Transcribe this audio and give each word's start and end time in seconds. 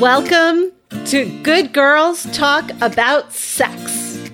Welcome 0.00 0.72
to 1.06 1.24
Good 1.44 1.72
Girls 1.72 2.24
Talk 2.36 2.68
About 2.80 3.32
Sex. 3.32 4.28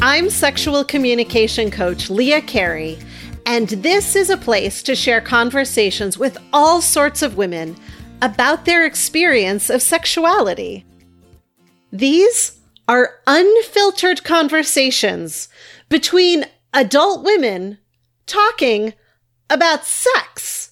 I'm 0.00 0.30
sexual 0.30 0.84
communication 0.84 1.72
coach 1.72 2.08
Leah 2.08 2.40
Carey, 2.40 2.98
and 3.44 3.68
this 3.68 4.14
is 4.14 4.30
a 4.30 4.36
place 4.36 4.80
to 4.84 4.94
share 4.94 5.20
conversations 5.20 6.18
with 6.18 6.38
all 6.52 6.80
sorts 6.80 7.20
of 7.20 7.36
women 7.36 7.76
about 8.22 8.64
their 8.64 8.86
experience 8.86 9.70
of 9.70 9.82
sexuality. 9.82 10.86
These 11.92 12.60
are 12.86 13.16
unfiltered 13.26 14.22
conversations 14.22 15.48
between 15.88 16.46
adult 16.72 17.24
women 17.24 17.78
talking 18.26 18.94
about 19.50 19.84
sex. 19.84 20.70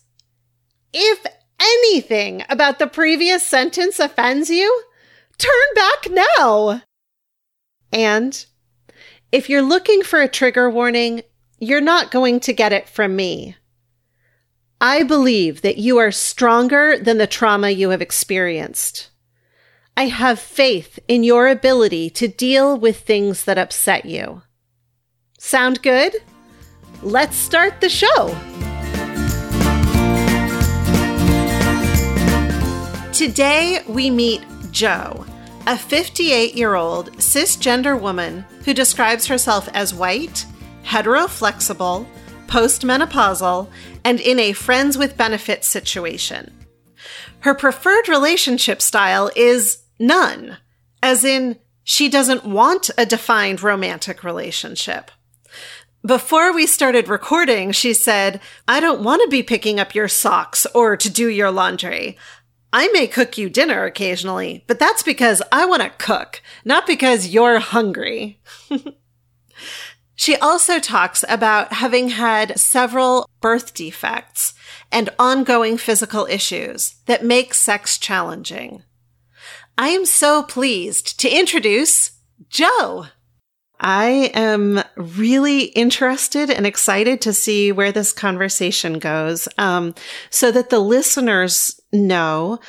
If 0.92 1.26
anything 1.60 2.44
about 2.48 2.78
the 2.78 2.86
previous 2.86 3.44
sentence 3.44 3.98
offends 3.98 4.50
you, 4.50 4.82
turn 5.38 5.50
back 5.74 6.08
now. 6.10 6.82
And 7.92 8.44
if 9.32 9.48
you're 9.48 9.62
looking 9.62 10.02
for 10.02 10.20
a 10.20 10.28
trigger 10.28 10.70
warning, 10.70 11.22
you're 11.58 11.80
not 11.80 12.10
going 12.10 12.40
to 12.40 12.52
get 12.52 12.72
it 12.72 12.88
from 12.88 13.14
me. 13.14 13.56
I 14.80 15.02
believe 15.02 15.60
that 15.60 15.76
you 15.76 15.98
are 15.98 16.10
stronger 16.10 16.98
than 16.98 17.18
the 17.18 17.26
trauma 17.26 17.70
you 17.70 17.90
have 17.90 18.00
experienced. 18.00 19.10
I 19.96 20.04
have 20.06 20.38
faith 20.38 20.98
in 21.06 21.22
your 21.22 21.48
ability 21.48 22.08
to 22.10 22.28
deal 22.28 22.78
with 22.78 23.00
things 23.00 23.44
that 23.44 23.58
upset 23.58 24.06
you. 24.06 24.42
Sound 25.38 25.82
good? 25.82 26.16
Let's 27.02 27.36
start 27.36 27.80
the 27.80 27.90
show. 27.90 28.34
Today, 33.20 33.82
we 33.86 34.08
meet 34.08 34.40
Jo, 34.70 35.26
a 35.66 35.76
58 35.76 36.54
year 36.54 36.74
old 36.74 37.12
cisgender 37.18 38.00
woman 38.00 38.46
who 38.64 38.72
describes 38.72 39.26
herself 39.26 39.68
as 39.74 39.92
white, 39.92 40.46
heteroflexible, 40.84 42.06
postmenopausal, 42.46 43.68
and 44.06 44.20
in 44.20 44.38
a 44.38 44.54
friends 44.54 44.96
with 44.96 45.18
benefits 45.18 45.68
situation. 45.68 46.50
Her 47.40 47.52
preferred 47.52 48.08
relationship 48.08 48.80
style 48.80 49.30
is 49.36 49.82
none, 49.98 50.56
as 51.02 51.22
in, 51.22 51.58
she 51.84 52.08
doesn't 52.08 52.46
want 52.46 52.88
a 52.96 53.04
defined 53.04 53.62
romantic 53.62 54.24
relationship. 54.24 55.10
Before 56.06 56.54
we 56.54 56.66
started 56.66 57.08
recording, 57.08 57.72
she 57.72 57.92
said, 57.92 58.40
I 58.66 58.80
don't 58.80 59.04
want 59.04 59.20
to 59.20 59.28
be 59.28 59.42
picking 59.42 59.78
up 59.78 59.94
your 59.94 60.08
socks 60.08 60.66
or 60.74 60.96
to 60.96 61.10
do 61.10 61.28
your 61.28 61.50
laundry. 61.50 62.16
I 62.72 62.88
may 62.88 63.06
cook 63.06 63.36
you 63.36 63.50
dinner 63.50 63.84
occasionally, 63.84 64.64
but 64.66 64.78
that's 64.78 65.02
because 65.02 65.42
I 65.50 65.64
want 65.66 65.82
to 65.82 65.90
cook, 65.90 66.40
not 66.64 66.86
because 66.86 67.28
you're 67.28 67.58
hungry. 67.58 68.40
she 70.14 70.36
also 70.36 70.78
talks 70.78 71.24
about 71.28 71.72
having 71.74 72.10
had 72.10 72.60
several 72.60 73.28
birth 73.40 73.74
defects 73.74 74.54
and 74.92 75.10
ongoing 75.18 75.78
physical 75.78 76.26
issues 76.26 76.96
that 77.06 77.24
make 77.24 77.54
sex 77.54 77.98
challenging. 77.98 78.84
I 79.76 79.88
am 79.88 80.06
so 80.06 80.42
pleased 80.42 81.18
to 81.20 81.28
introduce 81.28 82.12
Jo. 82.48 83.06
I 83.80 84.30
am 84.34 84.82
really 84.94 85.64
interested 85.64 86.50
and 86.50 86.66
excited 86.66 87.22
to 87.22 87.32
see 87.32 87.72
where 87.72 87.90
this 87.90 88.12
conversation 88.12 88.98
goes 88.98 89.48
um, 89.56 89.94
so 90.28 90.52
that 90.52 90.68
the 90.68 90.80
listeners 90.80 91.79
know 91.92 92.60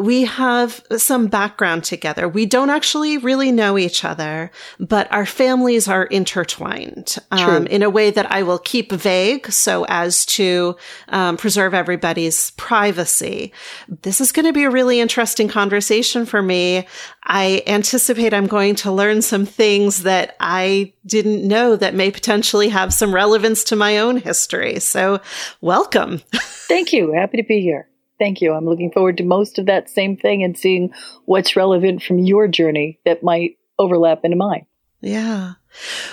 we 0.00 0.24
have 0.24 0.82
some 0.96 1.26
background 1.26 1.84
together. 1.84 2.26
We 2.26 2.46
don't 2.46 2.70
actually 2.70 3.18
really 3.18 3.52
know 3.52 3.76
each 3.76 4.02
other, 4.02 4.50
but 4.78 5.12
our 5.12 5.26
families 5.26 5.88
are 5.88 6.04
intertwined 6.04 7.16
um, 7.30 7.66
in 7.66 7.82
a 7.82 7.90
way 7.90 8.10
that 8.10 8.30
I 8.32 8.42
will 8.42 8.58
keep 8.58 8.92
vague 8.92 9.52
so 9.52 9.84
as 9.90 10.24
to 10.26 10.76
um, 11.08 11.36
preserve 11.36 11.74
everybody's 11.74 12.52
privacy. 12.52 13.52
This 13.88 14.22
is 14.22 14.32
going 14.32 14.46
to 14.46 14.54
be 14.54 14.64
a 14.64 14.70
really 14.70 15.00
interesting 15.00 15.48
conversation 15.48 16.24
for 16.24 16.40
me. 16.40 16.86
I 17.24 17.62
anticipate 17.66 18.32
I'm 18.32 18.46
going 18.46 18.76
to 18.76 18.90
learn 18.90 19.20
some 19.20 19.44
things 19.44 20.04
that 20.04 20.34
I 20.40 20.94
didn't 21.04 21.46
know 21.46 21.76
that 21.76 21.94
may 21.94 22.10
potentially 22.10 22.70
have 22.70 22.94
some 22.94 23.14
relevance 23.14 23.64
to 23.64 23.76
my 23.76 23.98
own 23.98 24.16
history. 24.16 24.80
So 24.80 25.20
welcome. 25.60 26.22
Thank 26.32 26.94
you. 26.94 27.12
Happy 27.12 27.36
to 27.36 27.44
be 27.44 27.60
here. 27.60 27.89
Thank 28.20 28.42
you. 28.42 28.52
I'm 28.52 28.66
looking 28.66 28.92
forward 28.92 29.16
to 29.16 29.24
most 29.24 29.58
of 29.58 29.64
that 29.66 29.88
same 29.88 30.14
thing 30.14 30.44
and 30.44 30.56
seeing 30.56 30.92
what's 31.24 31.56
relevant 31.56 32.02
from 32.02 32.18
your 32.18 32.46
journey 32.46 33.00
that 33.06 33.22
might 33.22 33.56
overlap 33.78 34.24
into 34.24 34.36
mine. 34.36 34.66
Yeah. 35.00 35.54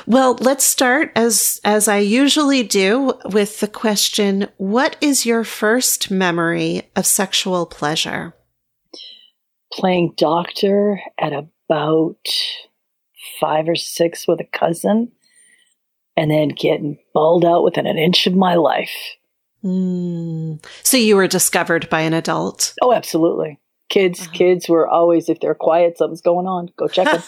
Well, 0.06 0.38
let's 0.40 0.64
start 0.64 1.12
as 1.16 1.60
as 1.66 1.90
I 1.90 1.98
usually 1.98 2.64
do 2.64 3.14
with 3.26 3.60
the 3.60 3.68
question, 3.68 4.48
what 4.56 4.96
is 5.02 5.26
your 5.26 5.44
first 5.44 6.10
memory 6.10 6.84
of 6.96 7.06
sexual 7.06 7.66
pleasure? 7.66 8.34
Playing 9.74 10.14
doctor 10.16 11.02
at 11.20 11.34
about 11.34 12.26
5 13.42 13.70
or 13.70 13.76
6 13.76 14.28
with 14.30 14.40
a 14.40 14.46
cousin 14.58 15.12
and 16.16 16.32
then 16.32 16.50
getting 16.50 17.00
bawled 17.14 17.44
out 17.44 17.66
within 17.66 17.86
an 17.86 17.98
inch 17.98 18.28
of 18.28 18.34
my 18.34 18.56
life. 18.56 18.96
Mm. 19.64 20.64
So 20.84 20.98
you 20.98 21.16
were 21.16 21.28
discovered 21.28 21.90
by 21.90 22.02
an 22.02 22.14
adult? 22.14 22.74
Oh, 22.82 22.94
absolutely. 22.94 23.60
Kids, 23.90 24.22
uh-huh. 24.22 24.32
kids 24.34 24.70
were 24.70 24.88
always, 24.88 25.30
if 25.30 25.40
they're 25.40 25.56
quiet, 25.56 25.98
something's 25.98 26.22
going 26.22 26.48
on. 26.48 26.70
Go 26.78 26.88
check 26.88 27.08
them. 27.12 27.24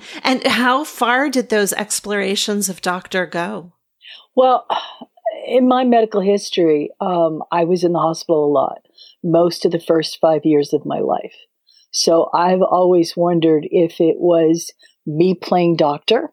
and 0.24 0.46
how 0.46 0.84
far 0.84 1.28
did 1.28 1.48
those 1.48 1.72
explorations 1.72 2.68
of 2.68 2.80
doctor 2.80 3.26
go? 3.26 3.72
Well, 4.36 4.66
in 5.46 5.68
my 5.68 5.84
medical 5.84 6.20
history, 6.20 6.90
um, 7.00 7.42
I 7.50 7.64
was 7.64 7.84
in 7.84 7.92
the 7.92 7.98
hospital 7.98 8.44
a 8.44 8.52
lot, 8.52 8.86
most 9.22 9.64
of 9.64 9.72
the 9.72 9.80
first 9.80 10.18
five 10.20 10.44
years 10.44 10.72
of 10.72 10.86
my 10.86 11.00
life. 11.00 11.34
So 11.90 12.30
I've 12.34 12.62
always 12.62 13.16
wondered 13.16 13.68
if 13.70 14.00
it 14.00 14.16
was 14.18 14.72
me 15.06 15.34
playing 15.34 15.76
doctor 15.76 16.32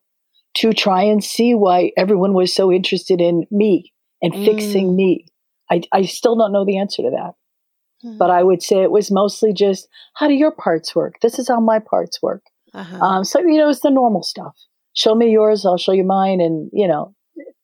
to 0.55 0.73
try 0.73 1.03
and 1.03 1.23
see 1.23 1.53
why 1.53 1.91
everyone 1.97 2.33
was 2.33 2.53
so 2.53 2.71
interested 2.71 3.21
in 3.21 3.45
me 3.51 3.91
and 4.21 4.33
mm. 4.33 4.45
fixing 4.45 4.95
me. 4.95 5.25
I, 5.69 5.81
I 5.93 6.03
still 6.03 6.35
don't 6.35 6.51
know 6.51 6.65
the 6.65 6.77
answer 6.77 7.01
to 7.03 7.09
that. 7.11 7.33
Mm. 8.05 8.17
But 8.17 8.31
I 8.31 8.43
would 8.43 8.61
say 8.61 8.81
it 8.81 8.91
was 8.91 9.11
mostly 9.11 9.53
just, 9.53 9.87
how 10.15 10.27
do 10.27 10.33
your 10.33 10.51
parts 10.51 10.95
work? 10.95 11.19
This 11.21 11.39
is 11.39 11.47
how 11.47 11.59
my 11.59 11.79
parts 11.79 12.21
work. 12.21 12.43
Uh-huh. 12.73 12.97
Um, 12.97 13.23
so, 13.23 13.39
you 13.39 13.57
know, 13.57 13.69
it's 13.69 13.81
the 13.81 13.89
normal 13.89 14.23
stuff. 14.23 14.55
Show 14.93 15.15
me 15.15 15.31
yours, 15.31 15.65
I'll 15.65 15.77
show 15.77 15.93
you 15.93 16.03
mine, 16.03 16.41
and, 16.41 16.69
you 16.73 16.87
know, 16.87 17.15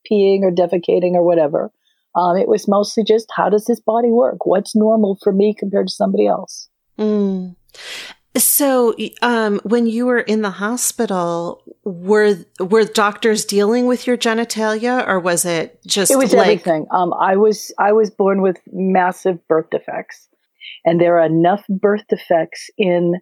peeing 0.10 0.44
or 0.44 0.52
defecating 0.52 1.14
or 1.14 1.24
whatever. 1.24 1.72
Um, 2.16 2.38
it 2.38 2.48
was 2.48 2.68
mostly 2.68 3.04
just, 3.04 3.30
how 3.36 3.50
does 3.50 3.66
this 3.66 3.80
body 3.80 4.10
work? 4.10 4.46
What's 4.46 4.76
normal 4.76 5.18
for 5.22 5.34
me 5.34 5.54
compared 5.54 5.88
to 5.88 5.94
somebody 5.94 6.28
else? 6.28 6.70
Mm. 6.98 7.56
So, 8.38 8.96
um, 9.22 9.60
when 9.64 9.88
you 9.88 10.06
were 10.06 10.20
in 10.20 10.42
the 10.42 10.50
hospital, 10.50 11.64
were 11.84 12.38
were 12.60 12.84
doctors 12.84 13.46
dealing 13.46 13.88
with 13.88 14.08
your 14.08 14.18
genitalia, 14.18 15.08
or 15.08 15.20
was 15.20 15.46
it 15.46 15.80
just? 15.86 16.12
It 16.12 16.18
was 16.18 16.34
like- 16.34 16.48
everything. 16.48 16.86
Um, 16.92 17.14
I 17.14 17.36
was 17.38 17.74
I 17.80 17.94
was 17.94 18.10
born 18.10 18.42
with 18.42 18.58
massive 18.72 19.46
birth 19.48 19.70
defects, 19.72 20.28
and 20.86 21.00
there 21.00 21.20
are 21.20 21.26
enough 21.26 21.64
birth 21.70 22.04
defects 22.10 22.70
in 22.78 23.16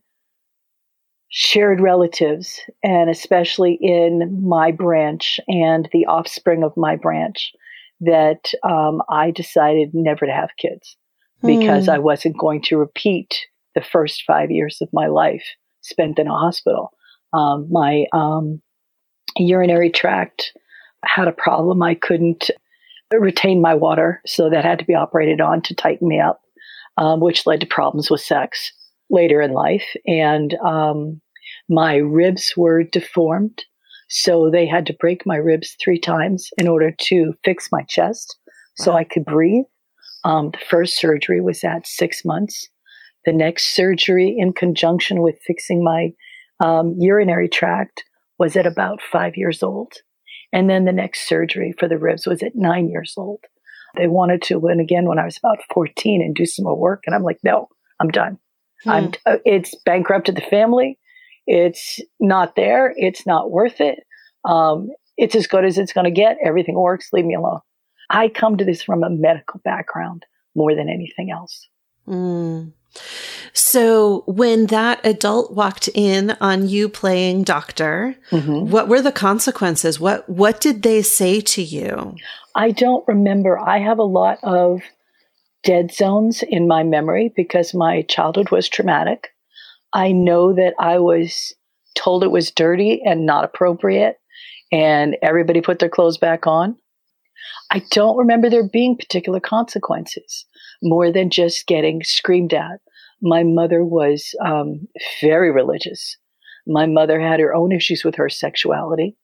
shared 1.29 1.81
relatives, 1.81 2.59
and 2.83 3.09
especially 3.09 3.77
in 3.81 4.41
my 4.47 4.71
branch 4.71 5.39
and 5.47 5.89
the 5.91 6.05
offspring 6.05 6.63
of 6.63 6.77
my 6.77 6.95
branch, 6.95 7.51
that 7.99 8.51
um, 8.63 9.01
I 9.09 9.31
decided 9.31 9.89
never 9.93 10.25
to 10.25 10.31
have 10.31 10.49
kids 10.57 10.95
because 11.43 11.87
mm. 11.87 11.93
I 11.93 11.99
wasn't 11.99 12.37
going 12.37 12.61
to 12.63 12.77
repeat 12.77 13.35
the 13.75 13.81
first 13.81 14.23
five 14.25 14.49
years 14.49 14.79
of 14.81 14.89
my 14.93 15.07
life 15.07 15.43
spent 15.81 16.17
in 16.19 16.27
a 16.27 16.37
hospital. 16.37 16.91
Um, 17.33 17.67
my 17.69 18.05
um, 18.13 18.61
urinary 19.37 19.91
tract 19.91 20.53
had 21.03 21.27
a 21.27 21.33
problem. 21.33 21.83
I 21.83 21.95
couldn't 21.95 22.49
retain 23.11 23.61
my 23.61 23.75
water, 23.75 24.21
so 24.25 24.49
that 24.49 24.65
had 24.65 24.79
to 24.79 24.85
be 24.85 24.95
operated 24.95 25.41
on 25.41 25.61
to 25.61 25.75
tighten 25.75 26.07
me 26.07 26.19
up, 26.19 26.41
um, 26.97 27.19
which 27.19 27.45
led 27.45 27.59
to 27.61 27.67
problems 27.67 28.09
with 28.09 28.21
sex 28.21 28.71
later 29.09 29.41
in 29.41 29.51
life. 29.51 29.85
And 30.07 30.55
um, 30.55 31.21
my 31.69 31.97
ribs 31.97 32.53
were 32.57 32.83
deformed, 32.83 33.63
so 34.09 34.49
they 34.49 34.65
had 34.65 34.85
to 34.87 34.97
break 34.99 35.25
my 35.25 35.35
ribs 35.35 35.75
three 35.83 35.99
times 35.99 36.49
in 36.57 36.67
order 36.67 36.91
to 36.91 37.33
fix 37.43 37.69
my 37.71 37.83
chest 37.83 38.37
so 38.77 38.93
I 38.93 39.03
could 39.03 39.25
breathe. 39.25 39.65
Um, 40.23 40.51
the 40.51 40.59
first 40.69 40.97
surgery 40.97 41.39
was 41.39 41.63
at 41.63 41.87
six 41.87 42.25
months. 42.25 42.67
The 43.25 43.33
next 43.33 43.75
surgery, 43.75 44.35
in 44.37 44.53
conjunction 44.53 45.21
with 45.21 45.39
fixing 45.45 45.83
my 45.83 46.13
um, 46.59 46.95
urinary 46.97 47.49
tract, 47.49 48.03
was 48.37 48.55
at 48.55 48.67
about 48.67 49.01
five 49.01 49.35
years 49.35 49.63
old. 49.63 49.93
And 50.53 50.69
then 50.69 50.85
the 50.85 50.91
next 50.91 51.27
surgery 51.27 51.73
for 51.77 51.87
the 51.87 51.97
ribs 51.97 52.25
was 52.25 52.43
at 52.43 52.55
nine 52.55 52.89
years 52.89 53.13
old. 53.17 53.39
They 53.97 54.07
wanted 54.07 54.41
to 54.43 54.59
win 54.59 54.79
again 54.79 55.05
when 55.05 55.19
I 55.19 55.25
was 55.25 55.37
about 55.37 55.59
14 55.73 56.21
and 56.21 56.35
do 56.35 56.45
some 56.45 56.65
more 56.65 56.77
work. 56.77 57.03
And 57.05 57.15
I'm 57.15 57.23
like, 57.23 57.39
no, 57.43 57.69
I'm 57.99 58.09
done. 58.09 58.37
Hmm. 58.83 58.89
I'm, 58.89 59.11
uh, 59.25 59.37
it's 59.45 59.75
bankrupted 59.85 60.35
the 60.35 60.41
family. 60.41 60.99
It's 61.47 61.99
not 62.19 62.55
there. 62.55 62.93
It's 62.95 63.25
not 63.25 63.51
worth 63.51 63.79
it. 63.79 63.99
Um, 64.43 64.89
it's 65.17 65.35
as 65.35 65.47
good 65.47 65.65
as 65.65 65.77
it's 65.77 65.93
going 65.93 66.05
to 66.05 66.11
get. 66.11 66.37
Everything 66.43 66.75
works. 66.75 67.09
Leave 67.13 67.25
me 67.25 67.35
alone. 67.35 67.59
I 68.09 68.27
come 68.27 68.57
to 68.57 68.65
this 68.65 68.83
from 68.83 69.03
a 69.03 69.09
medical 69.09 69.61
background 69.63 70.25
more 70.55 70.75
than 70.75 70.89
anything 70.89 71.31
else. 71.31 71.67
Mm. 72.07 72.73
So 73.53 74.23
when 74.25 74.67
that 74.67 75.05
adult 75.05 75.53
walked 75.53 75.89
in 75.93 76.31
on 76.41 76.67
you 76.67 76.89
playing 76.89 77.43
doctor, 77.43 78.15
mm-hmm. 78.31 78.69
what 78.69 78.87
were 78.87 79.01
the 79.01 79.11
consequences? 79.11 79.99
What 79.99 80.27
what 80.27 80.59
did 80.59 80.83
they 80.83 81.01
say 81.01 81.41
to 81.41 81.61
you? 81.61 82.15
I 82.53 82.71
don't 82.71 83.07
remember. 83.07 83.57
I 83.57 83.79
have 83.79 83.99
a 83.99 84.03
lot 84.03 84.39
of 84.43 84.81
dead 85.63 85.93
zones 85.93 86.43
in 86.47 86.67
my 86.67 86.83
memory 86.83 87.33
because 87.35 87.73
my 87.73 88.03
childhood 88.03 88.51
was 88.51 88.69
traumatic. 88.69 89.29
I 89.93 90.11
know 90.11 90.53
that 90.53 90.73
I 90.79 90.99
was 90.99 91.53
told 91.95 92.23
it 92.23 92.31
was 92.31 92.51
dirty 92.51 93.01
and 93.05 93.25
not 93.25 93.45
appropriate 93.45 94.19
and 94.71 95.15
everybody 95.21 95.61
put 95.61 95.79
their 95.79 95.89
clothes 95.89 96.17
back 96.17 96.45
on. 96.45 96.75
I 97.71 97.81
don't 97.91 98.17
remember 98.17 98.49
there 98.49 98.67
being 98.67 98.97
particular 98.97 99.39
consequences 99.39 100.45
more 100.81 101.11
than 101.11 101.29
just 101.29 101.67
getting 101.67 102.03
screamed 102.03 102.53
at. 102.53 102.79
My 103.21 103.43
mother 103.43 103.83
was 103.83 104.35
um, 104.43 104.87
very 105.21 105.51
religious. 105.51 106.17
My 106.67 106.85
mother 106.85 107.19
had 107.19 107.39
her 107.39 107.53
own 107.53 107.71
issues 107.71 108.03
with 108.03 108.15
her 108.15 108.29
sexuality 108.29 109.15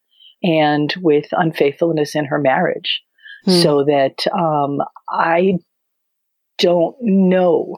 and 0.44 0.94
with 1.02 1.28
unfaithfulness 1.32 2.16
in 2.16 2.26
her 2.26 2.40
marriage. 2.40 3.02
Hmm. 3.46 3.62
So 3.62 3.84
that 3.86 4.26
um, 4.38 4.80
I 5.10 5.58
don't 6.60 6.96
know 7.02 7.78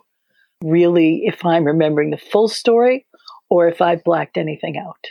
really 0.61 1.23
if 1.25 1.45
I'm 1.45 1.65
remembering 1.65 2.11
the 2.11 2.17
full 2.17 2.47
story 2.47 3.05
or 3.49 3.67
if 3.67 3.81
I've 3.81 4.03
blacked 4.03 4.37
anything 4.37 4.77
out. 4.77 5.05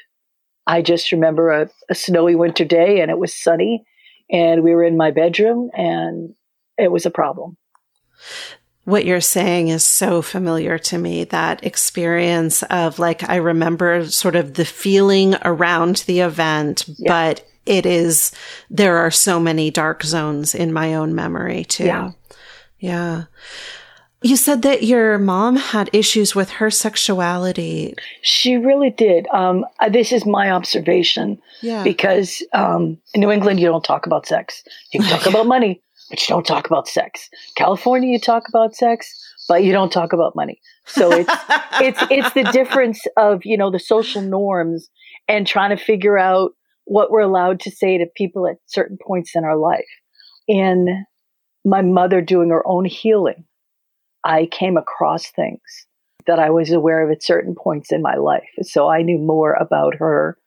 I 0.66 0.82
just 0.82 1.12
remember 1.12 1.50
a, 1.50 1.70
a 1.90 1.94
snowy 1.94 2.34
winter 2.34 2.64
day 2.64 3.00
and 3.00 3.10
it 3.10 3.18
was 3.18 3.34
sunny 3.34 3.84
and 4.30 4.62
we 4.62 4.74
were 4.74 4.84
in 4.84 4.96
my 4.96 5.10
bedroom 5.10 5.70
and 5.74 6.34
it 6.78 6.92
was 6.92 7.06
a 7.06 7.10
problem. 7.10 7.56
What 8.84 9.04
you're 9.04 9.20
saying 9.20 9.68
is 9.68 9.84
so 9.84 10.22
familiar 10.22 10.76
to 10.76 10.98
me 10.98 11.24
that 11.24 11.64
experience 11.64 12.64
of 12.64 12.98
like, 12.98 13.28
I 13.28 13.36
remember 13.36 14.06
sort 14.06 14.34
of 14.34 14.54
the 14.54 14.64
feeling 14.64 15.36
around 15.44 15.98
the 16.06 16.20
event, 16.20 16.84
yeah. 16.98 17.08
but 17.08 17.48
it 17.64 17.86
is, 17.86 18.32
there 18.70 18.96
are 18.98 19.10
so 19.12 19.38
many 19.38 19.70
dark 19.70 20.02
zones 20.02 20.52
in 20.54 20.72
my 20.72 20.94
own 20.94 21.14
memory 21.14 21.64
too. 21.64 21.84
Yeah. 21.84 22.10
Yeah. 22.80 23.24
You 24.22 24.36
said 24.36 24.62
that 24.62 24.84
your 24.84 25.18
mom 25.18 25.56
had 25.56 25.90
issues 25.92 26.34
with 26.34 26.50
her 26.50 26.70
sexuality. 26.70 27.94
She 28.22 28.56
really 28.56 28.90
did. 28.90 29.26
Um, 29.32 29.64
uh, 29.80 29.88
this 29.88 30.12
is 30.12 30.24
my 30.24 30.50
observation. 30.50 31.40
Yeah. 31.60 31.82
Because 31.82 32.42
um, 32.52 32.98
in 33.14 33.20
New 33.20 33.30
England, 33.30 33.58
you 33.60 33.66
don't 33.66 33.84
talk 33.84 34.06
about 34.06 34.26
sex. 34.26 34.62
You 34.92 35.02
talk 35.02 35.26
about 35.26 35.46
money, 35.46 35.82
but 36.12 36.20
you 36.20 36.26
don't 36.28 36.46
talk 36.46 36.66
about 36.66 36.86
sex. 36.86 37.30
California, 37.56 38.10
you 38.10 38.20
talk 38.20 38.44
about 38.48 38.76
sex, 38.76 39.08
but 39.48 39.64
you 39.64 39.72
don't 39.72 39.90
talk 39.90 40.12
about 40.12 40.36
money. 40.36 40.60
So 40.84 41.10
it's 41.10 41.32
it's 41.80 42.04
it's 42.10 42.34
the 42.34 42.44
difference 42.52 43.00
of 43.16 43.40
you 43.44 43.56
know 43.56 43.70
the 43.70 43.80
social 43.80 44.20
norms 44.20 44.90
and 45.26 45.46
trying 45.46 45.76
to 45.76 45.82
figure 45.82 46.18
out 46.18 46.52
what 46.84 47.10
we're 47.10 47.20
allowed 47.20 47.60
to 47.60 47.70
say 47.70 47.96
to 47.96 48.06
people 48.16 48.46
at 48.46 48.58
certain 48.66 48.98
points 49.00 49.32
in 49.34 49.44
our 49.44 49.56
life. 49.56 49.88
In 50.46 51.06
my 51.64 51.80
mother 51.80 52.20
doing 52.20 52.50
her 52.50 52.66
own 52.66 52.84
healing 52.84 53.44
I 54.24 54.46
came 54.46 54.76
across 54.76 55.30
things 55.30 55.60
that 56.26 56.38
I 56.38 56.50
was 56.50 56.70
aware 56.70 57.04
of 57.04 57.10
at 57.10 57.22
certain 57.22 57.54
points 57.54 57.90
in 57.90 58.02
my 58.02 58.14
life. 58.14 58.48
So 58.62 58.88
I 58.88 59.02
knew 59.02 59.18
more 59.18 59.54
about 59.54 59.96
her 59.96 60.38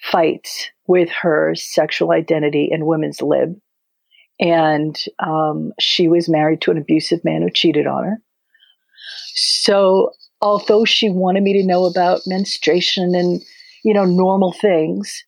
fights 0.00 0.70
with 0.86 1.10
her 1.10 1.54
sexual 1.56 2.12
identity 2.12 2.70
and 2.72 2.86
women's 2.86 3.20
lib. 3.20 3.56
And 4.40 4.96
um, 5.18 5.72
she 5.78 6.08
was 6.08 6.28
married 6.28 6.62
to 6.62 6.70
an 6.70 6.78
abusive 6.78 7.22
man 7.24 7.42
who 7.42 7.50
cheated 7.50 7.86
on 7.86 8.04
her. 8.04 8.16
So 9.34 10.12
although 10.40 10.84
she 10.84 11.10
wanted 11.10 11.42
me 11.42 11.52
to 11.60 11.66
know 11.66 11.84
about 11.84 12.22
menstruation 12.26 13.14
and, 13.14 13.42
you 13.84 13.92
know, 13.92 14.04
normal 14.04 14.52
things, 14.52 15.24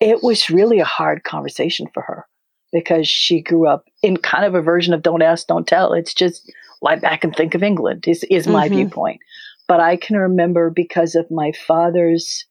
it 0.00 0.22
was 0.22 0.50
really 0.50 0.78
a 0.80 0.84
hard 0.84 1.24
conversation 1.24 1.86
for 1.94 2.02
her 2.02 2.26
because 2.72 3.08
she 3.08 3.40
grew 3.40 3.66
up 3.66 3.86
in 4.02 4.18
kind 4.18 4.44
of 4.44 4.54
a 4.54 4.60
version 4.60 4.92
of 4.92 5.02
don't 5.02 5.22
ask, 5.22 5.46
don't 5.46 5.66
tell. 5.66 5.92
It's 5.94 6.12
just 6.12 6.52
lie 6.82 6.96
back 6.96 7.24
and 7.24 7.34
think 7.34 7.54
of 7.54 7.62
England 7.62 8.06
is, 8.06 8.24
is 8.24 8.46
my 8.46 8.66
mm-hmm. 8.66 8.76
viewpoint. 8.76 9.20
But 9.66 9.80
I 9.80 9.96
can 9.96 10.16
remember 10.16 10.70
because 10.70 11.14
of 11.14 11.30
my 11.30 11.52
father's 11.66 12.44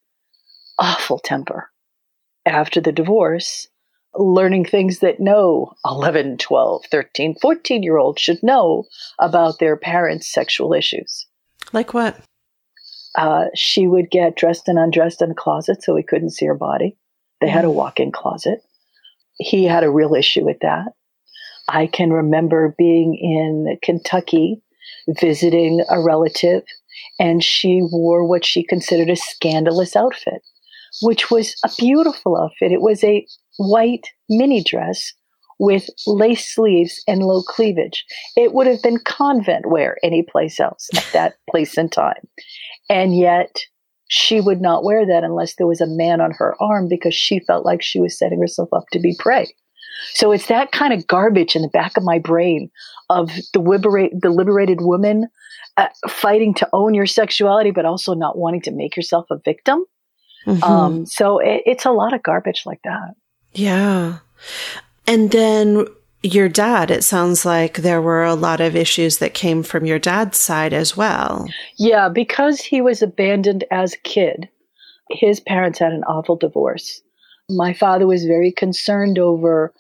awful 0.80 1.20
temper 1.20 1.70
after 2.46 2.82
the 2.82 2.92
divorce, 2.92 3.68
learning 4.18 4.66
things 4.66 5.00
that 5.00 5.20
no 5.20 5.74
11, 5.86 6.38
12, 6.38 6.86
13, 6.90 7.36
14 7.42 7.84
year 7.84 7.98
old 7.98 8.20
should 8.20 8.42
know 8.42 8.86
about 9.20 9.60
their 9.60 9.76
parents' 9.76 10.32
sexual 10.32 10.74
issues. 10.74 11.26
Like 11.74 11.94
what? 11.94 12.20
Uh, 13.18 13.46
she 13.56 13.88
would 13.88 14.12
get 14.12 14.36
dressed 14.36 14.68
and 14.68 14.78
undressed 14.78 15.22
in 15.22 15.32
a 15.32 15.36
closet 15.36 15.84
so 15.84 15.96
he 15.96 16.04
couldn't 16.04 16.32
see 16.32 16.46
her 16.46 16.56
body. 16.56 16.98
They 17.42 17.48
had 17.48 17.66
a 17.66 17.70
mm. 17.70 17.76
walk 17.76 18.00
in 18.00 18.12
closet. 18.12 18.60
He 19.38 19.66
had 19.66 19.84
a 19.84 19.92
real 19.92 20.16
issue 20.16 20.46
with 20.46 20.60
that. 20.62 20.94
I 21.68 21.88
can 21.88 22.12
remember 22.12 22.76
being 22.78 23.16
in 23.16 23.78
Kentucky 23.82 24.62
visiting 25.08 25.84
a 25.90 26.02
relative, 26.02 26.64
and 27.20 27.44
she 27.44 27.82
wore 27.82 28.26
what 28.26 28.46
she 28.46 28.64
considered 28.64 29.10
a 29.10 29.16
scandalous 29.16 29.96
outfit, 29.96 30.42
which 31.02 31.32
was 31.32 31.56
a 31.64 31.70
beautiful 31.78 32.38
outfit. 32.38 32.72
It 32.72 32.82
was 32.82 33.04
a 33.04 33.26
white 33.58 34.08
mini 34.30 34.64
dress 34.64 35.14
with 35.60 35.90
lace 36.06 36.54
sleeves 36.54 37.02
and 37.08 37.24
low 37.24 37.42
cleavage. 37.42 38.06
It 38.36 38.54
would 38.54 38.68
have 38.68 38.82
been 38.82 39.00
convent 39.00 39.68
wear 39.68 39.98
anyplace 40.04 40.60
else 40.60 40.90
at 40.96 41.08
that 41.14 41.36
place 41.50 41.78
and 41.78 41.92
time. 41.92 42.28
And 42.90 43.18
yet, 43.18 43.58
she 44.08 44.40
would 44.40 44.62
not 44.62 44.84
wear 44.84 45.06
that 45.06 45.24
unless 45.24 45.56
there 45.56 45.68
was 45.68 45.82
a 45.82 45.88
man 45.88 46.22
on 46.22 46.32
her 46.32 46.56
arm 46.62 46.88
because 46.88 47.16
she 47.16 47.40
felt 47.40 47.66
like 47.66 47.82
she 47.82 48.00
was 48.00 48.18
setting 48.18 48.40
herself 48.40 48.70
up 48.72 48.86
to 48.92 49.00
be 49.00 49.16
prey. 49.18 49.48
So 50.14 50.32
it's 50.32 50.48
that 50.48 50.72
kind 50.72 50.94
of 50.94 51.08
garbage 51.08 51.56
in 51.56 51.62
the 51.62 51.70
back 51.70 51.98
of 51.98 52.04
my 52.04 52.20
brain 52.20 52.70
of 53.10 53.32
the 53.54 53.60
liberate 53.60 54.12
the 54.22 54.30
liberated 54.30 54.82
woman 54.82 55.28
uh, 55.78 55.88
fighting 56.08 56.54
to 56.56 56.70
own 56.74 56.94
your 56.94 57.06
sexuality, 57.06 57.72
but 57.72 57.86
also 57.86 58.14
not 58.14 58.38
wanting 58.38 58.62
to 58.62 58.72
make 58.72 58.96
yourself 58.96 59.26
a 59.32 59.38
victim. 59.44 59.86
Mm-hmm. 60.46 60.64
Um, 60.64 61.06
so 61.06 61.40
it, 61.40 61.64
it's 61.66 61.86
a 61.86 61.92
lot 61.92 62.14
of 62.14 62.24
garbage 62.24 62.64
like 62.66 62.82
that. 62.84 63.16
Yeah, 63.56 64.20
and 65.08 65.32
then 65.32 65.88
your 66.26 66.50
dad. 66.50 66.92
It 66.92 67.04
sounds 67.04 67.46
like 67.46 67.78
there 67.78 68.02
were 68.02 68.24
a 68.24 68.36
lot 68.36 68.60
of 68.60 68.76
issues 68.76 69.20
that 69.20 69.34
came 69.34 69.64
from 69.64 69.86
your 69.86 70.00
dad's 70.00 70.40
side 70.40 70.74
as 70.74 70.98
well. 70.98 71.48
Yeah, 71.78 72.10
because 72.10 72.60
he 72.62 72.82
was 72.82 73.02
abandoned 73.02 73.64
as 73.72 73.94
a 73.94 74.00
kid. 74.00 74.50
His 75.12 75.40
parents 75.40 75.80
had 75.80 75.94
an 75.94 76.04
awful 76.06 76.36
divorce. 76.36 77.02
My 77.50 77.74
father 77.74 78.08
was 78.08 78.26
very 78.26 78.52
concerned 78.52 79.20
over 79.20 79.72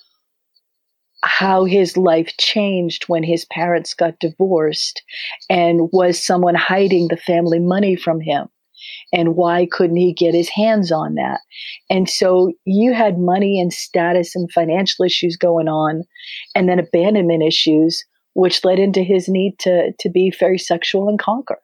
how 1.23 1.65
his 1.65 1.97
life 1.97 2.31
changed 2.37 3.05
when 3.05 3.23
his 3.23 3.45
parents 3.45 3.95
got 3.95 4.19
divorced 4.19 5.01
and 5.49 5.89
was 5.91 6.23
someone 6.23 6.53
hiding 6.53 7.07
the 7.07 7.17
family 7.17 7.59
money 7.59 7.95
from 7.95 8.21
him 8.21 8.47
and 9.13 9.35
why 9.35 9.67
couldn't 9.71 9.97
he 9.97 10.13
get 10.13 10.33
his 10.33 10.49
hands 10.49 10.91
on 10.91 11.15
that 11.15 11.41
and 11.89 12.09
so 12.09 12.51
you 12.65 12.93
had 12.93 13.17
money 13.19 13.59
and 13.59 13.73
status 13.73 14.35
and 14.35 14.51
financial 14.51 15.05
issues 15.05 15.35
going 15.35 15.67
on 15.67 16.03
and 16.53 16.69
then 16.69 16.79
abandonment 16.79 17.43
issues 17.43 18.03
which 18.33 18.63
led 18.65 18.79
into 18.79 19.01
his 19.01 19.27
need 19.27 19.57
to 19.59 19.91
to 19.99 20.09
be 20.09 20.33
very 20.39 20.57
sexual 20.57 21.09
and 21.09 21.19
conquer 21.19 21.59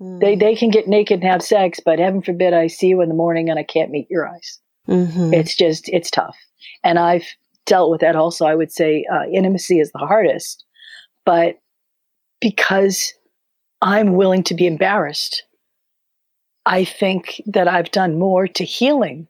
mm. 0.00 0.20
they 0.20 0.34
they 0.36 0.54
can 0.54 0.70
get 0.70 0.88
naked 0.88 1.20
and 1.20 1.30
have 1.30 1.42
sex 1.42 1.80
but 1.84 1.98
heaven 1.98 2.22
forbid 2.22 2.54
i 2.54 2.66
see 2.66 2.88
you 2.88 3.00
in 3.00 3.08
the 3.08 3.14
morning 3.14 3.48
and 3.48 3.58
i 3.58 3.62
can't 3.62 3.90
meet 3.90 4.06
your 4.10 4.28
eyes 4.28 4.58
mm-hmm. 4.88 5.32
it's 5.34 5.54
just 5.54 5.88
it's 5.88 6.10
tough 6.10 6.36
and 6.84 6.98
i've 6.98 7.26
dealt 7.70 7.90
with 7.90 8.00
that 8.00 8.16
also. 8.16 8.44
I 8.44 8.54
would 8.54 8.72
say 8.72 9.06
uh, 9.10 9.26
intimacy 9.32 9.78
is 9.78 9.92
the 9.92 9.98
hardest, 10.00 10.64
but 11.24 11.60
because 12.40 13.14
I'm 13.80 14.14
willing 14.14 14.42
to 14.44 14.54
be 14.54 14.66
embarrassed, 14.66 15.44
I 16.66 16.84
think 16.84 17.42
that 17.46 17.68
I've 17.68 17.90
done 17.90 18.18
more 18.18 18.46
to 18.46 18.64
healing 18.64 19.28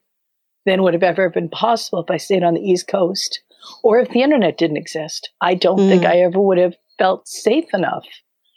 than 0.66 0.82
would 0.82 0.94
have 0.94 1.02
ever 1.02 1.30
been 1.30 1.48
possible 1.48 2.02
if 2.02 2.10
I 2.10 2.16
stayed 2.16 2.42
on 2.42 2.54
the 2.54 2.60
East 2.60 2.88
Coast 2.88 3.40
or 3.82 3.98
if 3.98 4.08
the 4.10 4.22
internet 4.22 4.58
didn't 4.58 4.76
exist. 4.76 5.30
I 5.40 5.54
don't 5.54 5.80
mm. 5.80 5.88
think 5.88 6.04
I 6.04 6.18
ever 6.20 6.40
would 6.40 6.58
have 6.58 6.74
felt 6.98 7.28
safe 7.28 7.72
enough 7.72 8.04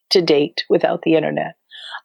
to 0.10 0.22
date 0.22 0.64
without 0.70 1.02
the 1.04 1.16
internet. 1.16 1.56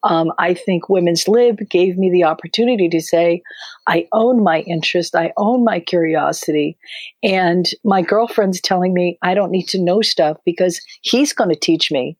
Um, 0.05 0.33
I 0.39 0.55
think 0.55 0.89
Women's 0.89 1.27
Lib 1.27 1.59
gave 1.69 1.99
me 1.99 2.11
the 2.11 2.25
opportunity 2.25 2.89
to 2.89 3.01
say, 3.01 3.43
I 3.89 4.07
own 4.13 4.43
my 4.43 4.61
interest, 4.61 5.17
I 5.17 5.33
own 5.37 5.65
my 5.65 5.81
curiosity. 5.81 6.79
And 7.23 7.67
my 7.85 8.03
girlfriend's 8.03 8.61
telling 8.61 8.95
me 8.95 9.19
I 9.23 9.35
don't 9.35 9.51
need 9.51 9.69
to 9.69 9.83
know 9.83 10.03
stuff 10.03 10.39
because 10.45 10.81
he's 11.03 11.33
going 11.33 11.51
to 11.51 11.59
teach 11.59 11.91
me 11.91 12.17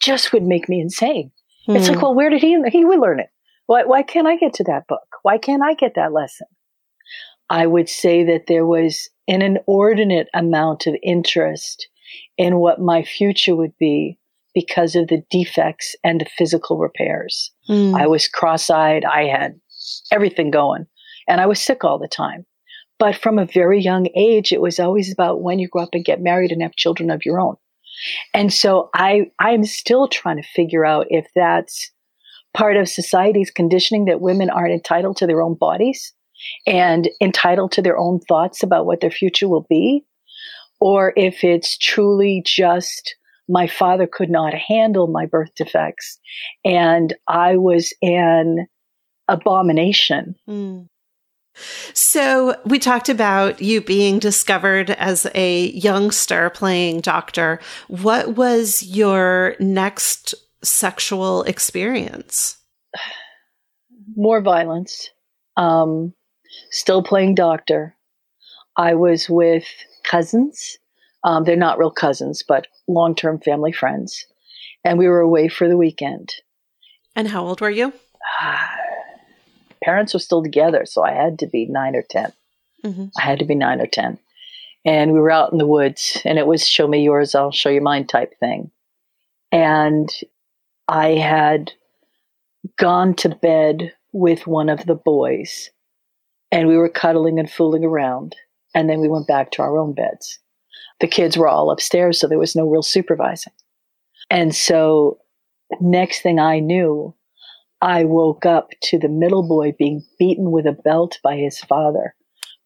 just 0.00 0.32
would 0.32 0.42
make 0.42 0.68
me 0.68 0.80
insane. 0.80 1.30
Hmm. 1.66 1.76
It's 1.76 1.88
like, 1.88 2.02
well, 2.02 2.14
where 2.14 2.30
did 2.30 2.40
he 2.40 2.60
he 2.70 2.84
would 2.84 3.00
learn 3.00 3.20
it? 3.20 3.30
Why 3.72 3.84
why 3.84 4.02
can't 4.02 4.26
I 4.26 4.36
get 4.36 4.52
to 4.54 4.64
that 4.64 4.86
book? 4.86 5.08
Why 5.22 5.38
can't 5.38 5.62
I 5.62 5.72
get 5.72 5.94
that 5.94 6.12
lesson? 6.12 6.46
I 7.48 7.66
would 7.66 7.88
say 7.88 8.22
that 8.22 8.46
there 8.46 8.66
was 8.66 9.08
an 9.26 9.40
inordinate 9.40 10.28
amount 10.34 10.86
of 10.86 10.94
interest 11.02 11.88
in 12.36 12.58
what 12.58 12.82
my 12.82 13.02
future 13.02 13.56
would 13.56 13.72
be 13.78 14.18
because 14.54 14.94
of 14.94 15.08
the 15.08 15.22
defects 15.30 15.96
and 16.04 16.20
the 16.20 16.26
physical 16.36 16.76
repairs. 16.76 17.50
Hmm. 17.66 17.94
I 17.94 18.06
was 18.06 18.28
cross 18.28 18.68
eyed. 18.68 19.06
I 19.06 19.22
had 19.24 19.58
everything 20.10 20.50
going 20.50 20.84
and 21.26 21.40
I 21.40 21.46
was 21.46 21.58
sick 21.58 21.82
all 21.82 21.98
the 21.98 22.08
time. 22.08 22.44
But 22.98 23.16
from 23.16 23.38
a 23.38 23.46
very 23.46 23.80
young 23.80 24.08
age, 24.14 24.52
it 24.52 24.60
was 24.60 24.78
always 24.78 25.10
about 25.10 25.40
when 25.40 25.58
you 25.58 25.68
grow 25.68 25.84
up 25.84 25.94
and 25.94 26.04
get 26.04 26.20
married 26.20 26.52
and 26.52 26.60
have 26.60 26.76
children 26.76 27.10
of 27.10 27.24
your 27.24 27.40
own. 27.40 27.56
And 28.34 28.52
so 28.52 28.90
I, 28.94 29.30
I'm 29.38 29.64
still 29.64 30.08
trying 30.08 30.36
to 30.36 30.48
figure 30.54 30.84
out 30.84 31.06
if 31.08 31.26
that's 31.34 31.90
part 32.54 32.76
of 32.76 32.88
society's 32.88 33.50
conditioning 33.50 34.06
that 34.06 34.20
women 34.20 34.50
aren't 34.50 34.74
entitled 34.74 35.16
to 35.18 35.26
their 35.26 35.42
own 35.42 35.54
bodies 35.54 36.12
and 36.66 37.08
entitled 37.20 37.72
to 37.72 37.82
their 37.82 37.98
own 37.98 38.20
thoughts 38.20 38.62
about 38.62 38.86
what 38.86 39.00
their 39.00 39.10
future 39.10 39.48
will 39.48 39.66
be, 39.68 40.04
or 40.80 41.12
if 41.16 41.44
it's 41.44 41.78
truly 41.78 42.42
just 42.44 43.14
my 43.48 43.66
father 43.66 44.06
could 44.06 44.30
not 44.30 44.54
handle 44.54 45.06
my 45.06 45.26
birth 45.26 45.50
defects 45.56 46.18
and 46.64 47.14
I 47.28 47.56
was 47.56 47.92
an 48.02 48.66
abomination. 49.28 50.36
Hmm. 50.46 50.82
So, 51.92 52.56
we 52.64 52.78
talked 52.78 53.10
about 53.10 53.60
you 53.60 53.82
being 53.82 54.18
discovered 54.18 54.90
as 54.92 55.26
a 55.34 55.66
youngster 55.72 56.48
playing 56.48 57.02
doctor. 57.02 57.60
What 57.88 58.36
was 58.36 58.82
your 58.82 59.56
next 59.60 60.34
sexual 60.62 61.42
experience? 61.44 62.58
More 64.16 64.40
violence. 64.40 65.10
Um, 65.56 66.14
still 66.70 67.02
playing 67.02 67.34
doctor. 67.34 67.94
I 68.76 68.94
was 68.94 69.28
with 69.28 69.64
cousins. 70.04 70.78
Um, 71.24 71.44
they're 71.44 71.56
not 71.56 71.78
real 71.78 71.90
cousins, 71.90 72.42
but 72.46 72.66
long 72.88 73.14
term 73.14 73.38
family 73.40 73.72
friends. 73.72 74.26
And 74.84 74.98
we 74.98 75.08
were 75.08 75.20
away 75.20 75.48
for 75.48 75.68
the 75.68 75.76
weekend. 75.76 76.34
And 77.14 77.28
how 77.28 77.46
old 77.46 77.60
were 77.60 77.70
you? 77.70 77.92
Parents 79.84 80.14
were 80.14 80.20
still 80.20 80.42
together, 80.42 80.86
so 80.86 81.02
I 81.02 81.12
had 81.12 81.38
to 81.40 81.46
be 81.46 81.66
nine 81.66 81.94
or 81.94 82.02
10. 82.02 82.32
Mm-hmm. 82.84 83.04
I 83.18 83.22
had 83.22 83.38
to 83.40 83.44
be 83.44 83.54
nine 83.54 83.80
or 83.80 83.86
10. 83.86 84.18
And 84.84 85.12
we 85.12 85.20
were 85.20 85.30
out 85.30 85.52
in 85.52 85.58
the 85.58 85.66
woods, 85.66 86.20
and 86.24 86.38
it 86.38 86.46
was 86.46 86.66
show 86.66 86.88
me 86.88 87.04
yours, 87.04 87.34
I'll 87.34 87.52
show 87.52 87.68
you 87.68 87.80
mine 87.80 88.06
type 88.06 88.38
thing. 88.40 88.70
And 89.52 90.08
I 90.88 91.10
had 91.10 91.72
gone 92.78 93.14
to 93.14 93.28
bed 93.28 93.92
with 94.12 94.46
one 94.46 94.68
of 94.68 94.86
the 94.86 94.94
boys, 94.94 95.70
and 96.50 96.68
we 96.68 96.76
were 96.76 96.88
cuddling 96.88 97.38
and 97.38 97.50
fooling 97.50 97.84
around. 97.84 98.36
And 98.74 98.88
then 98.88 99.00
we 99.00 99.08
went 99.08 99.26
back 99.26 99.50
to 99.52 99.62
our 99.62 99.78
own 99.78 99.92
beds. 99.94 100.38
The 101.00 101.06
kids 101.06 101.36
were 101.36 101.48
all 101.48 101.70
upstairs, 101.70 102.20
so 102.20 102.28
there 102.28 102.38
was 102.38 102.56
no 102.56 102.66
real 102.66 102.82
supervising. 102.82 103.52
And 104.30 104.54
so, 104.54 105.18
next 105.80 106.22
thing 106.22 106.38
I 106.38 106.58
knew, 106.60 107.14
I 107.82 108.04
woke 108.04 108.46
up 108.46 108.68
to 108.84 108.98
the 108.98 109.08
middle 109.08 109.46
boy 109.46 109.72
being 109.78 110.04
beaten 110.18 110.50
with 110.52 110.66
a 110.66 110.72
belt 110.72 111.18
by 111.22 111.36
his 111.36 111.58
father 111.58 112.14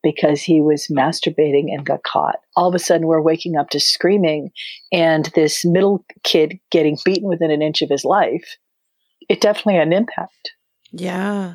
because 0.07 0.41
he 0.41 0.61
was 0.61 0.87
masturbating 0.87 1.75
and 1.75 1.85
got 1.85 2.05
caught. 2.05 2.37
All 2.55 2.69
of 2.69 2.77
a 2.77 2.79
sudden, 2.79 3.09
we're 3.09 3.21
waking 3.21 3.57
up 3.57 3.71
to 3.71 3.81
screaming, 3.81 4.51
and 4.93 5.33
this 5.35 5.65
middle 5.65 6.05
kid 6.23 6.61
getting 6.71 6.97
beaten 7.05 7.29
within 7.29 7.51
an 7.51 7.61
inch 7.61 7.83
of 7.83 7.91
his 7.91 8.05
life. 8.05 8.57
It 9.29 9.41
definitely 9.41 9.75
had 9.75 9.89
an 9.89 9.93
impact. 9.93 10.53
Yeah. 10.93 11.55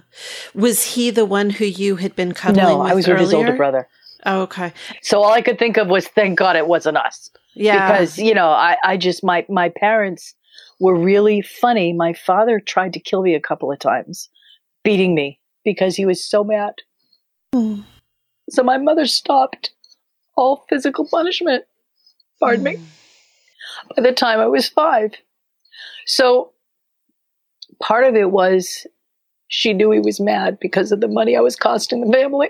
Was 0.54 0.84
he 0.84 1.12
the 1.12 1.24
one 1.24 1.50
who 1.50 1.64
you 1.64 1.96
had 1.96 2.14
been 2.14 2.34
cuddling 2.34 2.66
no, 2.66 2.80
with 2.80 2.92
I 2.92 2.94
was 2.94 3.08
earlier? 3.08 3.20
with 3.20 3.28
his 3.30 3.34
older 3.34 3.56
brother. 3.56 3.88
Oh, 4.26 4.42
okay. 4.42 4.74
So 5.02 5.24
all 5.24 5.32
I 5.32 5.42
could 5.42 5.58
think 5.58 5.78
of 5.78 5.88
was, 5.88 6.10
thank 6.10 6.38
God 6.38 6.58
it 6.58 6.68
wasn't 6.68 6.98
us. 6.98 7.32
Yeah. 7.56 7.90
Because, 7.90 8.18
you 8.18 8.34
know, 8.34 8.50
I, 8.50 8.76
I 8.84 8.98
just, 8.98 9.24
my, 9.24 9.46
my 9.48 9.70
parents 9.70 10.36
were 10.82 11.00
really 11.00 11.42
funny. 11.42 11.94
My 11.94 12.12
father 12.12 12.60
tried 12.60 12.92
to 12.94 13.00
kill 13.00 13.22
me 13.22 13.34
a 13.34 13.40
couple 13.40 13.72
of 13.72 13.80
times, 13.80 14.28
beating 14.84 15.16
me 15.16 15.40
because 15.64 15.96
he 15.96 16.06
was 16.06 16.22
so 16.22 16.44
mad. 16.44 16.74
Hmm. 17.54 17.84
So 18.52 18.64
my 18.64 18.78
mother 18.78 19.06
stopped 19.06 19.72
all 20.36 20.66
physical 20.70 21.08
punishment. 21.10 21.64
Pardon 22.40 22.64
me. 22.64 22.78
By 23.96 24.04
the 24.04 24.12
time 24.12 24.40
I 24.40 24.48
was 24.48 24.68
five. 24.68 25.12
So 26.06 26.52
part 27.82 28.06
of 28.06 28.16
it 28.16 28.32
was 28.32 28.86
she 29.48 29.74
knew 29.74 29.92
he 29.92 30.00
was 30.00 30.20
mad 30.20 30.58
because 30.60 30.92
of 30.92 31.02
the 31.02 31.08
money 31.08 31.36
I 31.36 31.42
was 31.42 31.56
costing 31.56 32.02
the 32.02 32.12
family. 32.12 32.50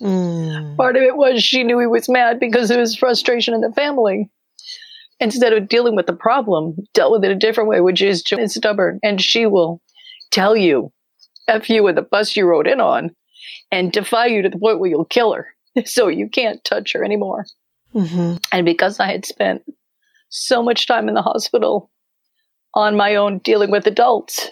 Mm. 0.00 0.76
Part 0.76 0.96
of 0.96 1.02
it 1.02 1.16
was 1.16 1.42
she 1.42 1.64
knew 1.64 1.78
he 1.78 1.86
was 1.86 2.08
mad 2.08 2.40
because 2.40 2.70
of 2.70 2.78
his 2.78 2.96
frustration 2.96 3.54
in 3.54 3.60
the 3.60 3.72
family. 3.72 4.30
Instead 5.18 5.54
of 5.54 5.68
dealing 5.68 5.96
with 5.96 6.06
the 6.06 6.12
problem, 6.12 6.76
dealt 6.92 7.12
with 7.12 7.24
it 7.24 7.30
a 7.30 7.36
different 7.36 7.70
way, 7.70 7.80
which 7.80 8.02
is 8.02 8.22
stubborn. 8.46 9.00
And 9.02 9.20
she 9.20 9.46
will 9.46 9.80
tell 10.30 10.56
you, 10.56 10.92
F 11.48 11.70
you 11.70 11.82
with 11.82 11.94
the 11.94 12.02
bus 12.02 12.36
you 12.36 12.46
rode 12.46 12.66
in 12.66 12.80
on, 12.80 13.14
and 13.70 13.92
defy 13.92 14.26
you 14.26 14.42
to 14.42 14.48
the 14.48 14.58
point 14.58 14.78
where 14.78 14.90
you'll 14.90 15.04
kill 15.04 15.32
her. 15.32 15.48
So 15.84 16.08
you 16.08 16.28
can't 16.28 16.64
touch 16.64 16.92
her 16.94 17.04
anymore. 17.04 17.44
hmm 17.92 18.36
And 18.50 18.64
because 18.64 18.98
I 18.98 19.12
had 19.12 19.26
spent 19.26 19.62
so 20.30 20.62
much 20.62 20.86
time 20.86 21.06
in 21.06 21.14
the 21.14 21.20
hospital 21.22 21.90
on 22.74 22.96
my 22.96 23.14
own 23.14 23.38
dealing 23.38 23.70
with 23.70 23.86
adults, 23.86 24.50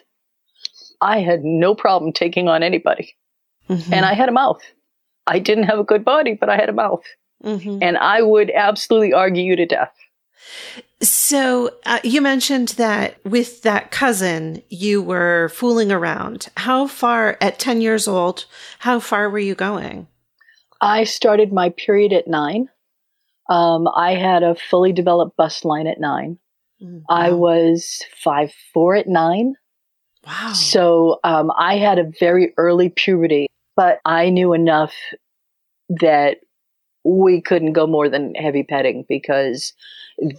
I 1.01 1.21
had 1.21 1.43
no 1.43 1.75
problem 1.75 2.13
taking 2.13 2.49
on 2.49 2.63
anybody. 2.63 3.17
hmm 3.69 3.93
And 3.93 4.05
I 4.05 4.13
had 4.15 4.29
a 4.29 4.33
mouth. 4.33 4.61
I 5.27 5.39
didn't 5.39 5.65
have 5.65 5.79
a 5.79 5.85
good 5.85 6.05
body, 6.05 6.35
but 6.39 6.51
I 6.51 6.57
had 6.57 6.69
a 6.69 6.73
mouth. 6.75 7.05
hmm 7.43 7.79
And 7.81 7.97
I 7.97 8.21
would 8.21 8.51
absolutely 8.51 9.15
argue 9.15 9.43
you 9.45 9.57
to 9.57 9.67
death. 9.67 9.95
So 11.01 11.71
uh, 11.85 12.01
you 12.03 12.21
mentioned 12.21 12.69
that 12.71 13.17
with 13.25 13.63
that 13.63 13.91
cousin, 13.91 14.63
you 14.69 15.03
were 15.03 15.51
fooling 15.51 15.93
around. 15.93 16.49
How 16.57 16.87
far, 16.87 17.37
at 17.41 17.59
10 17.59 17.81
years 17.81 18.09
old, 18.09 18.47
how 18.81 19.01
far 19.01 19.29
were 19.29 19.39
you 19.39 19.55
going? 19.55 20.07
I 20.81 21.05
started 21.05 21.53
my 21.53 21.71
period 21.71 22.13
at 22.13 22.29
nine. 22.29 22.69
Um, 23.51 23.89
I 23.95 24.15
had 24.15 24.43
a 24.43 24.55
fully 24.55 24.93
developed 24.93 25.37
bust 25.37 25.65
line 25.65 25.87
at 25.87 26.01
nine. 26.01 26.39
I 27.09 27.33
was 27.33 28.03
five 28.23 28.53
four 28.73 28.95
at 28.95 29.09
nine. 29.09 29.55
Wow. 30.27 30.53
So 30.53 31.21
um, 31.25 31.51
I 31.57 31.77
had 31.77 31.99
a 31.99 32.11
very 32.19 32.53
early 32.57 32.91
puberty, 32.91 33.47
but 33.77 34.01
I 34.05 34.31
knew 34.31 34.53
enough 34.53 34.95
that 35.89 36.39
we 37.05 37.41
couldn't 37.41 37.73
go 37.73 37.87
more 37.87 38.09
than 38.09 38.35
heavy 38.35 38.63
petting 38.63 39.05
because 39.09 39.73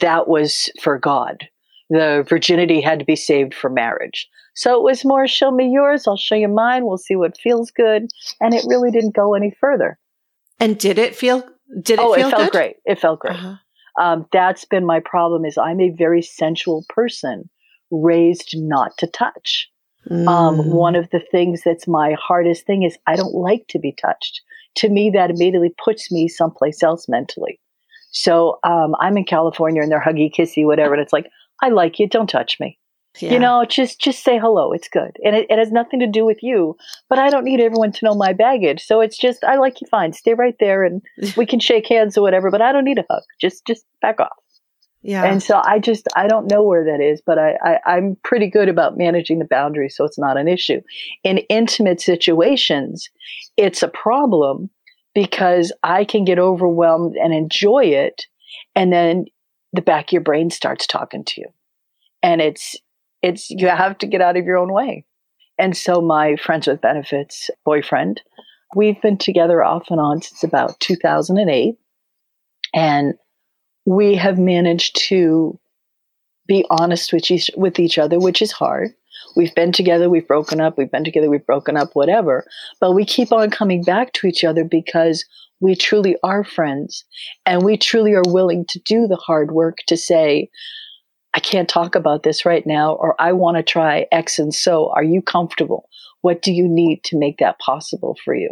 that 0.01 0.27
was 0.27 0.69
for 0.81 0.97
God. 0.97 1.47
The 1.89 2.25
virginity 2.27 2.81
had 2.81 2.99
to 2.99 3.05
be 3.05 3.15
saved 3.15 3.53
for 3.53 3.69
marriage. 3.69 4.27
So 4.55 4.75
it 4.77 4.83
was 4.83 5.03
more 5.05 5.27
show 5.27 5.51
me 5.51 5.69
yours, 5.69 6.07
I'll 6.07 6.17
show 6.17 6.35
you 6.35 6.47
mine, 6.47 6.85
we'll 6.85 6.97
see 6.97 7.15
what 7.15 7.37
feels 7.37 7.71
good. 7.71 8.07
And 8.39 8.53
it 8.53 8.65
really 8.67 8.89
didn't 8.91 9.13
go 9.15 9.33
any 9.33 9.51
further. 9.59 9.99
and 10.59 10.77
did 10.79 10.97
it 10.97 11.15
feel, 11.15 11.41
did 11.81 11.99
it 11.99 12.05
oh, 12.05 12.13
feel 12.15 12.27
it 12.27 12.31
felt 12.31 12.43
good? 12.43 12.51
great. 12.51 12.75
It 12.85 12.99
felt 12.99 13.19
great. 13.19 13.35
Uh-huh. 13.35 13.55
Um, 14.01 14.25
that's 14.31 14.65
been 14.65 14.85
my 14.85 14.99
problem 14.99 15.45
is 15.45 15.57
I'm 15.57 15.79
a 15.79 15.89
very 15.89 16.21
sensual 16.21 16.85
person 16.89 17.49
raised 17.91 18.55
not 18.57 18.97
to 18.99 19.07
touch. 19.07 19.69
Um, 20.11 20.57
Mm. 20.57 20.65
one 20.67 20.95
of 20.95 21.09
the 21.09 21.19
things 21.31 21.63
that's 21.65 21.87
my 21.87 22.15
hardest 22.19 22.65
thing 22.67 22.83
is 22.83 22.97
I 23.07 23.15
don't 23.15 23.33
like 23.33 23.65
to 23.69 23.79
be 23.79 23.91
touched. 23.91 24.39
To 24.75 24.89
me, 24.89 25.09
that 25.09 25.31
immediately 25.31 25.73
puts 25.83 26.11
me 26.11 26.27
someplace 26.27 26.83
else 26.83 27.09
mentally. 27.09 27.59
So 28.15 28.59
um, 28.63 28.95
I'm 29.01 29.17
in 29.17 29.25
California 29.25 29.81
and 29.81 29.91
they're 29.91 30.01
huggy, 30.01 30.33
kissy, 30.33 30.65
whatever, 30.65 30.93
and 30.93 31.01
it's 31.01 31.13
like 31.13 31.29
I 31.61 31.69
like 31.69 31.99
you, 31.99 32.07
don't 32.07 32.29
touch 32.29 32.59
me. 32.59 32.79
Yeah. 33.19 33.33
You 33.33 33.39
know, 33.39 33.65
just 33.65 33.99
just 33.99 34.23
say 34.23 34.37
hello. 34.39 34.71
It's 34.71 34.87
good, 34.87 35.17
and 35.23 35.35
it, 35.35 35.47
it 35.49 35.57
has 35.57 35.71
nothing 35.71 35.99
to 35.99 36.07
do 36.07 36.25
with 36.25 36.41
you. 36.41 36.75
But 37.09 37.19
I 37.19 37.29
don't 37.29 37.43
need 37.43 37.59
everyone 37.59 37.91
to 37.93 38.05
know 38.05 38.15
my 38.15 38.33
baggage. 38.33 38.83
So 38.83 39.01
it's 39.01 39.17
just 39.17 39.43
I 39.43 39.57
like 39.57 39.79
you 39.81 39.87
fine. 39.89 40.13
Stay 40.13 40.33
right 40.33 40.55
there, 40.59 40.83
and 40.83 41.01
we 41.37 41.45
can 41.45 41.59
shake 41.59 41.87
hands 41.87 42.17
or 42.17 42.21
whatever. 42.21 42.49
But 42.51 42.61
I 42.61 42.71
don't 42.71 42.85
need 42.85 42.99
a 42.99 43.05
hug. 43.09 43.23
Just 43.39 43.65
just 43.65 43.85
back 44.01 44.19
off. 44.19 44.35
yeah. 45.01 45.23
And 45.23 45.43
so 45.43 45.61
I 45.63 45.79
just 45.79 46.07
I 46.15 46.27
don't 46.27 46.49
know 46.49 46.63
where 46.63 46.83
that 46.85 47.01
is, 47.01 47.21
but 47.25 47.37
I, 47.37 47.57
I 47.63 47.79
I'm 47.85 48.17
pretty 48.23 48.49
good 48.49 48.69
about 48.69 48.97
managing 48.97 49.39
the 49.39 49.47
boundaries, 49.49 49.95
so 49.95 50.03
it's 50.05 50.19
not 50.19 50.37
an 50.37 50.47
issue. 50.47 50.81
In 51.23 51.39
intimate 51.49 52.01
situations, 52.01 53.09
it's 53.55 53.83
a 53.83 53.89
problem 53.89 54.69
because 55.15 55.71
I 55.81 56.05
can 56.05 56.25
get 56.25 56.37
overwhelmed 56.37 57.15
and 57.15 57.33
enjoy 57.33 57.85
it, 57.85 58.27
and 58.75 58.93
then 58.93 59.25
the 59.73 59.81
back 59.81 60.09
of 60.09 60.11
your 60.11 60.21
brain 60.21 60.51
starts 60.51 60.85
talking 60.85 61.23
to 61.23 61.41
you, 61.41 61.47
and 62.21 62.41
it's 62.41 62.75
it's 63.23 63.49
you 63.49 63.67
have 63.67 63.97
to 63.99 64.07
get 64.07 64.21
out 64.21 64.37
of 64.37 64.45
your 64.45 64.57
own 64.57 64.71
way. 64.71 65.05
And 65.57 65.75
so 65.75 66.01
my 66.01 66.35
friends 66.35 66.67
with 66.67 66.81
benefits 66.81 67.49
boyfriend, 67.63 68.21
we've 68.75 69.01
been 69.01 69.17
together 69.17 69.63
off 69.63 69.87
and 69.89 69.99
on 69.99 70.21
since 70.21 70.43
about 70.43 70.79
2008, 70.81 71.75
and 72.73 73.13
we 73.85 74.15
have 74.15 74.37
managed 74.37 74.97
to 75.07 75.57
be 76.47 76.65
honest 76.69 77.13
with 77.13 77.31
each, 77.31 77.49
with 77.55 77.79
each 77.79 77.97
other, 77.97 78.19
which 78.19 78.41
is 78.41 78.51
hard. 78.51 78.93
We've 79.35 79.53
been 79.53 79.71
together, 79.71 80.09
we've 80.09 80.27
broken 80.27 80.61
up, 80.61 80.77
we've 80.77 80.91
been 80.91 81.03
together, 81.03 81.29
we've 81.29 81.45
broken 81.45 81.77
up, 81.77 81.89
whatever. 81.93 82.45
But 82.79 82.93
we 82.93 83.05
keep 83.05 83.31
on 83.31 83.49
coming 83.49 83.83
back 83.83 84.13
to 84.13 84.27
each 84.27 84.43
other 84.43 84.63
because 84.63 85.25
we 85.59 85.75
truly 85.75 86.15
are 86.23 86.43
friends 86.43 87.05
and 87.45 87.63
we 87.63 87.77
truly 87.77 88.13
are 88.13 88.23
willing 88.27 88.65
to 88.69 88.79
do 88.79 89.07
the 89.07 89.15
hard 89.15 89.51
work 89.51 89.77
to 89.87 89.97
say, 89.97 90.49
I 91.33 91.39
can't 91.39 91.67
talk 91.67 91.95
about 91.95 92.23
this 92.23 92.45
right 92.45 92.65
now, 92.65 92.93
or 92.93 93.13
I 93.19 93.33
want 93.33 93.57
to 93.57 93.63
try 93.63 94.07
X 94.11 94.39
and 94.39 94.53
so. 94.53 94.89
Are 94.95 95.03
you 95.03 95.21
comfortable? 95.21 95.89
What 96.21 96.41
do 96.41 96.53
you 96.53 96.65
need 96.67 97.03
to 97.05 97.19
make 97.19 97.39
that 97.39 97.59
possible 97.59 98.17
for 98.23 98.33
you? 98.33 98.49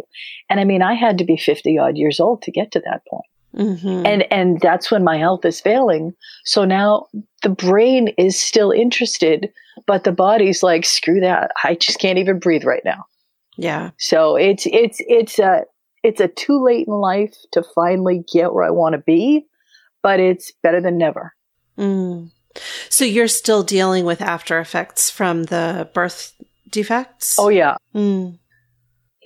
And 0.50 0.60
I 0.60 0.64
mean, 0.64 0.82
I 0.82 0.94
had 0.94 1.18
to 1.18 1.24
be 1.24 1.36
50 1.36 1.78
odd 1.78 1.96
years 1.96 2.20
old 2.20 2.42
to 2.42 2.52
get 2.52 2.72
to 2.72 2.80
that 2.80 3.02
point. 3.08 3.24
Mm-hmm. 3.54 4.06
And 4.06 4.32
and 4.32 4.60
that's 4.60 4.90
when 4.90 5.04
my 5.04 5.16
health 5.16 5.44
is 5.44 5.60
failing. 5.60 6.14
So 6.44 6.64
now 6.64 7.06
the 7.42 7.50
brain 7.50 8.08
is 8.18 8.40
still 8.40 8.70
interested, 8.70 9.52
but 9.86 10.04
the 10.04 10.12
body's 10.12 10.62
like, 10.62 10.84
screw 10.84 11.20
that. 11.20 11.50
I 11.62 11.74
just 11.74 11.98
can't 11.98 12.18
even 12.18 12.38
breathe 12.38 12.64
right 12.64 12.84
now. 12.84 13.04
Yeah. 13.56 13.90
So 13.98 14.36
it's 14.36 14.66
it's 14.66 14.98
it's 15.00 15.38
a 15.38 15.64
it's 16.02 16.20
a 16.20 16.28
too 16.28 16.62
late 16.62 16.88
in 16.88 16.94
life 16.94 17.34
to 17.52 17.62
finally 17.74 18.24
get 18.32 18.52
where 18.52 18.64
I 18.64 18.70
want 18.70 18.94
to 18.94 18.98
be, 18.98 19.46
but 20.02 20.18
it's 20.18 20.50
better 20.62 20.80
than 20.80 20.98
never. 20.98 21.32
Mm. 21.78 22.30
So 22.88 23.04
you're 23.04 23.28
still 23.28 23.62
dealing 23.62 24.04
with 24.04 24.20
after 24.20 24.58
effects 24.58 25.10
from 25.10 25.44
the 25.44 25.88
birth 25.94 26.34
defects? 26.70 27.36
Oh 27.38 27.48
yeah. 27.48 27.76
Mm 27.94 28.38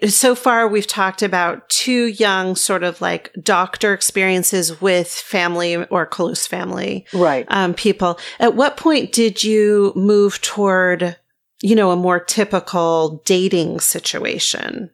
so 0.06 0.34
far 0.34 0.68
we've 0.68 0.86
talked 0.86 1.22
about 1.22 1.68
two 1.68 2.06
young 2.06 2.54
sort 2.54 2.82
of 2.82 3.00
like 3.00 3.32
doctor 3.42 3.92
experiences 3.92 4.80
with 4.80 5.08
family 5.08 5.76
or 5.76 6.06
close 6.06 6.46
family 6.46 7.06
right. 7.12 7.46
um, 7.48 7.74
people. 7.74 8.18
At 8.38 8.54
what 8.54 8.76
point 8.76 9.12
did 9.12 9.42
you 9.42 9.92
move 9.96 10.40
toward 10.40 11.16
you 11.60 11.74
know 11.74 11.90
a 11.90 11.96
more 11.96 12.20
typical 12.20 13.22
dating 13.24 13.80
situation? 13.80 14.90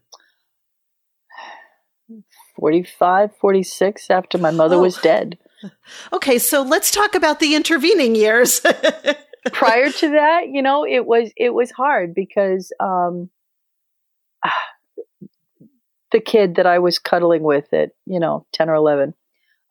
45 2.57 3.37
46 3.37 4.11
after 4.11 4.39
my 4.39 4.51
mother 4.51 4.77
oh. 4.77 4.83
was 4.83 4.97
dead. 4.99 5.39
Okay 6.13 6.39
so 6.39 6.61
let's 6.61 6.91
talk 6.91 7.15
about 7.15 7.41
the 7.41 7.55
intervening 7.55 8.15
years. 8.15 8.61
Prior 9.53 9.91
to 9.91 10.11
that 10.11 10.49
you 10.51 10.61
know 10.61 10.85
it 10.85 11.07
was 11.07 11.33
it 11.39 11.55
was 11.55 11.71
hard 11.71 12.15
because 12.15 12.71
um 12.81 13.31
the 16.15 16.21
kid 16.21 16.55
that 16.55 16.67
I 16.67 16.79
was 16.79 17.01
cuddling 17.01 17.43
with 17.43 17.75
at, 17.75 17.91
you 18.07 18.21
know, 18.21 18.47
10 18.53 18.71
or 18.71 18.77
11, 18.77 19.15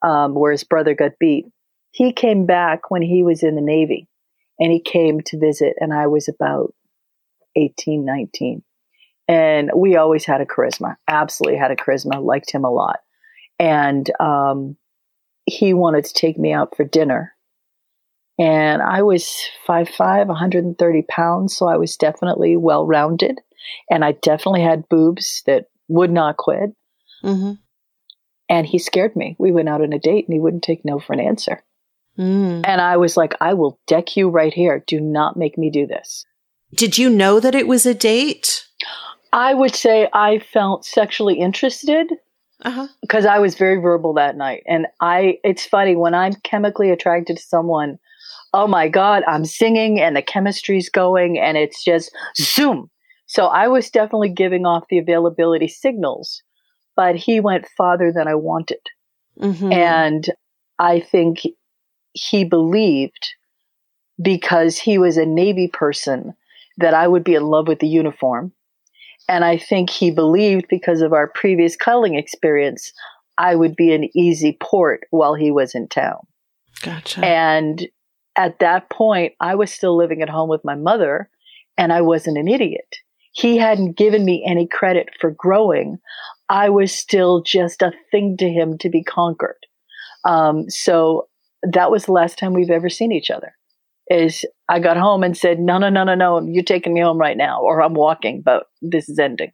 um, 0.05 0.35
where 0.35 0.51
his 0.51 0.65
brother 0.65 0.93
got 0.93 1.13
beat, 1.17 1.45
he 1.91 2.11
came 2.11 2.45
back 2.45 2.91
when 2.91 3.01
he 3.01 3.23
was 3.23 3.43
in 3.43 3.55
the 3.55 3.61
Navy 3.61 4.09
and 4.59 4.69
he 4.69 4.81
came 4.81 5.21
to 5.21 5.39
visit, 5.39 5.73
and 5.79 5.93
I 5.93 6.07
was 6.07 6.27
about 6.27 6.75
18, 7.55 8.03
19. 8.03 8.61
And 9.29 9.71
we 9.73 9.95
always 9.95 10.25
had 10.25 10.41
a 10.41 10.45
charisma, 10.45 10.97
absolutely 11.07 11.57
had 11.57 11.71
a 11.71 11.77
charisma, 11.77 12.21
liked 12.21 12.51
him 12.51 12.65
a 12.65 12.69
lot. 12.69 12.99
And 13.57 14.11
um, 14.19 14.75
he 15.45 15.73
wanted 15.73 16.03
to 16.05 16.13
take 16.13 16.37
me 16.37 16.51
out 16.51 16.75
for 16.75 16.83
dinner. 16.83 17.33
And 18.37 18.81
I 18.81 19.01
was 19.03 19.33
5'5, 19.65 20.27
130 20.27 21.01
pounds, 21.03 21.55
so 21.55 21.67
I 21.67 21.77
was 21.77 21.95
definitely 21.95 22.57
well 22.57 22.85
rounded. 22.85 23.39
And 23.89 24.03
I 24.03 24.11
definitely 24.11 24.63
had 24.63 24.89
boobs 24.89 25.41
that 25.45 25.67
would 25.87 26.11
not 26.11 26.37
quit. 26.37 26.71
Mm-hmm. 27.23 27.53
And 28.49 28.67
he 28.67 28.77
scared 28.77 29.15
me. 29.15 29.35
We 29.39 29.51
went 29.51 29.69
out 29.69 29.81
on 29.81 29.93
a 29.93 29.99
date 29.99 30.25
and 30.27 30.33
he 30.33 30.39
wouldn't 30.39 30.63
take 30.63 30.83
no 30.85 30.99
for 30.99 31.13
an 31.13 31.19
answer. 31.19 31.63
Mm. 32.17 32.61
And 32.65 32.81
I 32.81 32.97
was 32.97 33.17
like, 33.17 33.33
I 33.41 33.53
will 33.53 33.79
deck 33.87 34.15
you 34.15 34.29
right 34.29 34.53
here. 34.53 34.83
Do 34.85 34.99
not 34.99 35.37
make 35.37 35.57
me 35.57 35.69
do 35.69 35.87
this. 35.87 36.25
Did 36.75 36.97
you 36.97 37.09
know 37.09 37.39
that 37.39 37.55
it 37.55 37.67
was 37.67 37.85
a 37.85 37.93
date? 37.93 38.67
I 39.31 39.53
would 39.53 39.73
say 39.75 40.09
I 40.13 40.39
felt 40.39 40.85
sexually 40.85 41.39
interested 41.39 42.11
because 42.59 43.25
uh-huh. 43.25 43.27
I 43.29 43.39
was 43.39 43.55
very 43.55 43.81
verbal 43.81 44.13
that 44.13 44.37
night. 44.37 44.63
And 44.67 44.87
I, 45.01 45.39
it's 45.43 45.65
funny 45.65 45.95
when 45.95 46.13
I'm 46.13 46.35
chemically 46.43 46.91
attracted 46.91 47.37
to 47.37 47.43
someone, 47.43 47.97
oh 48.53 48.67
my 48.67 48.87
God, 48.87 49.23
I'm 49.27 49.45
singing 49.45 49.99
and 49.99 50.15
the 50.15 50.21
chemistry's 50.21 50.89
going 50.89 51.39
and 51.39 51.57
it's 51.57 51.83
just 51.83 52.15
zoom. 52.37 52.89
So 53.33 53.47
I 53.47 53.67
was 53.67 53.89
definitely 53.89 54.29
giving 54.29 54.67
off 54.67 54.83
the 54.91 54.99
availability 54.99 55.67
signals, 55.67 56.43
but 56.95 57.15
he 57.15 57.39
went 57.39 57.65
farther 57.75 58.11
than 58.11 58.27
I 58.27 58.35
wanted. 58.35 58.81
Mm-hmm. 59.39 59.73
And 59.73 60.29
I 60.77 60.99
think 60.99 61.39
he 62.11 62.43
believed 62.43 63.27
because 64.21 64.77
he 64.77 64.99
was 64.99 65.17
a 65.17 65.25
Navy 65.25 65.67
person 65.67 66.35
that 66.77 66.93
I 66.93 67.07
would 67.07 67.23
be 67.23 67.33
in 67.33 67.47
love 67.47 67.67
with 67.67 67.79
the 67.79 67.87
uniform. 67.87 68.51
And 69.27 69.43
I 69.43 69.57
think 69.57 69.89
he 69.89 70.11
believed 70.11 70.67
because 70.69 71.01
of 71.01 71.11
our 71.11 71.27
previous 71.27 71.75
culling 71.75 72.13
experience, 72.13 72.93
I 73.39 73.55
would 73.55 73.75
be 73.75 73.93
an 73.93 74.15
easy 74.15 74.59
port 74.61 75.07
while 75.09 75.33
he 75.33 75.49
was 75.49 75.73
in 75.73 75.87
town. 75.87 76.19
Gotcha. 76.83 77.25
And 77.25 77.87
at 78.35 78.59
that 78.59 78.91
point, 78.91 79.33
I 79.39 79.55
was 79.55 79.71
still 79.71 79.97
living 79.97 80.21
at 80.21 80.29
home 80.29 80.49
with 80.49 80.63
my 80.63 80.75
mother 80.75 81.31
and 81.79 81.91
I 81.91 82.01
wasn't 82.01 82.37
an 82.37 82.47
idiot 82.47 82.97
he 83.33 83.57
hadn't 83.57 83.97
given 83.97 84.23
me 84.23 84.45
any 84.47 84.67
credit 84.67 85.09
for 85.19 85.31
growing. 85.31 85.97
I 86.49 86.69
was 86.69 86.93
still 86.93 87.41
just 87.41 87.81
a 87.81 87.91
thing 88.11 88.37
to 88.37 88.49
him 88.49 88.77
to 88.77 88.89
be 88.89 89.03
conquered. 89.03 89.57
Um, 90.23 90.69
so 90.69 91.27
that 91.63 91.91
was 91.91 92.05
the 92.05 92.11
last 92.11 92.37
time 92.37 92.53
we've 92.53 92.69
ever 92.69 92.89
seen 92.89 93.11
each 93.11 93.31
other. 93.31 93.53
Is 94.09 94.45
I 94.69 94.79
got 94.79 94.97
home 94.97 95.23
and 95.23 95.35
said, 95.35 95.59
"No, 95.59 95.77
no, 95.77 95.89
no, 95.89 96.03
no, 96.03 96.13
no! 96.13 96.41
You're 96.45 96.63
taking 96.63 96.93
me 96.93 96.99
home 96.99 97.17
right 97.17 97.37
now, 97.37 97.61
or 97.61 97.81
I'm 97.81 97.93
walking, 97.93 98.41
but 98.41 98.67
this 98.81 99.07
is 99.07 99.17
ending." 99.17 99.51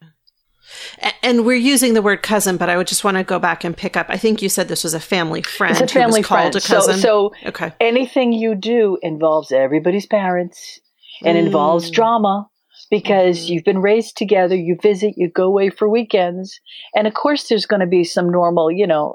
And 1.22 1.46
we're 1.46 1.56
using 1.56 1.94
the 1.94 2.02
word 2.02 2.22
cousin, 2.22 2.56
but 2.56 2.68
I 2.68 2.76
would 2.76 2.88
just 2.88 3.04
want 3.04 3.16
to 3.16 3.22
go 3.22 3.38
back 3.38 3.62
and 3.62 3.76
pick 3.76 3.96
up. 3.96 4.06
I 4.08 4.16
think 4.16 4.42
you 4.42 4.48
said 4.48 4.66
this 4.66 4.82
was 4.82 4.92
a 4.92 5.00
family 5.00 5.42
friend. 5.42 5.72
It's 5.72 5.92
a 5.92 5.94
family 5.94 6.22
friend. 6.22 6.54
A 6.54 6.60
cousin. 6.60 6.96
So, 6.96 7.32
so 7.40 7.48
okay. 7.48 7.72
anything 7.80 8.32
you 8.32 8.56
do 8.56 8.98
involves 9.02 9.52
everybody's 9.52 10.06
parents 10.06 10.80
and 11.24 11.38
mm. 11.38 11.46
involves 11.46 11.90
drama 11.90 12.49
because 12.90 13.38
mm-hmm. 13.38 13.52
you've 13.52 13.64
been 13.64 13.80
raised 13.80 14.16
together, 14.16 14.54
you 14.54 14.76
visit, 14.82 15.14
you 15.16 15.30
go 15.30 15.44
away 15.44 15.70
for 15.70 15.88
weekends. 15.88 16.60
And 16.94 17.06
of 17.06 17.14
course, 17.14 17.48
there's 17.48 17.66
going 17.66 17.80
to 17.80 17.86
be 17.86 18.04
some 18.04 18.30
normal, 18.30 18.70
you 18.70 18.86
know, 18.86 19.14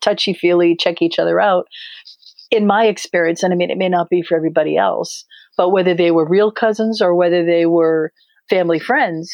touchy 0.00 0.34
feely, 0.34 0.76
check 0.76 1.00
each 1.00 1.18
other 1.18 1.40
out. 1.40 1.66
In 2.50 2.66
my 2.66 2.86
experience, 2.86 3.42
and 3.42 3.52
I 3.52 3.56
mean, 3.56 3.70
it 3.70 3.78
may 3.78 3.88
not 3.88 4.10
be 4.10 4.22
for 4.22 4.36
everybody 4.36 4.76
else, 4.76 5.24
but 5.56 5.70
whether 5.70 5.94
they 5.94 6.10
were 6.10 6.28
real 6.28 6.50
cousins 6.50 7.00
or 7.00 7.14
whether 7.14 7.44
they 7.44 7.64
were 7.66 8.12
family 8.50 8.78
friends, 8.78 9.32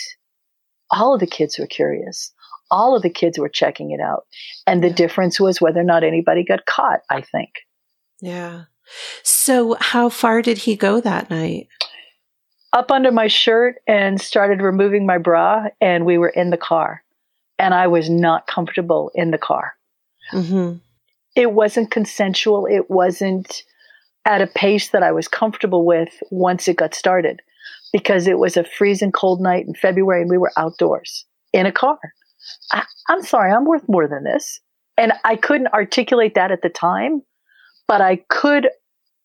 all 0.91 1.15
of 1.15 1.21
the 1.21 1.27
kids 1.27 1.59
were 1.59 1.67
curious. 1.67 2.33
All 2.71 2.95
of 2.95 3.03
the 3.03 3.11
kids 3.11 3.39
were 3.39 3.49
checking 3.49 3.91
it 3.91 4.01
out. 4.01 4.25
And 4.67 4.85
the 4.85 4.91
difference 4.91 5.41
was 5.41 5.61
whether 5.61 5.81
or 5.81 5.85
not 5.85 6.05
anybody 6.05 6.45
got 6.45 6.67
caught, 6.67 7.01
I 7.11 7.23
think. 7.23 7.49
Yeah. 8.21 8.65
So, 9.23 9.77
how 9.81 10.09
far 10.09 10.43
did 10.43 10.59
he 10.59 10.77
go 10.77 11.01
that 11.01 11.31
night? 11.31 11.69
Up 12.73 12.91
under 12.91 13.11
my 13.11 13.27
shirt 13.27 13.77
and 13.87 14.21
started 14.21 14.61
removing 14.61 15.07
my 15.07 15.19
bra, 15.19 15.65
and 15.81 16.05
we 16.05 16.19
were 16.19 16.29
in 16.29 16.51
the 16.51 16.57
car. 16.57 17.03
And 17.59 17.75
I 17.75 17.87
was 17.87 18.09
not 18.09 18.47
comfortable 18.47 19.11
in 19.15 19.31
the 19.31 19.39
car. 19.39 19.73
Mm-hmm. 20.33 20.77
It 21.35 21.53
wasn't 21.53 21.91
consensual. 21.91 22.67
It 22.67 22.91
wasn't 22.91 23.65
at 24.25 24.43
a 24.43 24.47
pace 24.47 24.91
that 24.91 25.03
I 25.03 25.13
was 25.13 25.27
comfortable 25.27 25.85
with 25.87 26.23
once 26.31 26.69
it 26.69 26.77
got 26.77 26.95
started 26.95 27.41
because 27.93 28.27
it 28.27 28.39
was 28.39 28.57
a 28.57 28.65
freezing 28.65 29.13
cold 29.13 29.41
night 29.41 29.67
in 29.67 29.75
February 29.75 30.23
and 30.23 30.31
we 30.31 30.39
were 30.39 30.53
outdoors 30.57 31.25
in 31.53 31.67
a 31.67 31.73
car. 31.73 31.99
I, 32.73 32.85
I'm 33.09 33.23
sorry, 33.23 33.53
I'm 33.53 33.65
worth 33.65 33.89
more 33.89 34.07
than 34.07 34.25
this. 34.25 34.61
And 34.97 35.13
I 35.25 35.37
couldn't 35.37 35.69
articulate 35.69 36.35
that 36.35 36.51
at 36.51 36.63
the 36.63 36.69
time, 36.69 37.23
but 37.87 38.01
I 38.01 38.17
could 38.29 38.69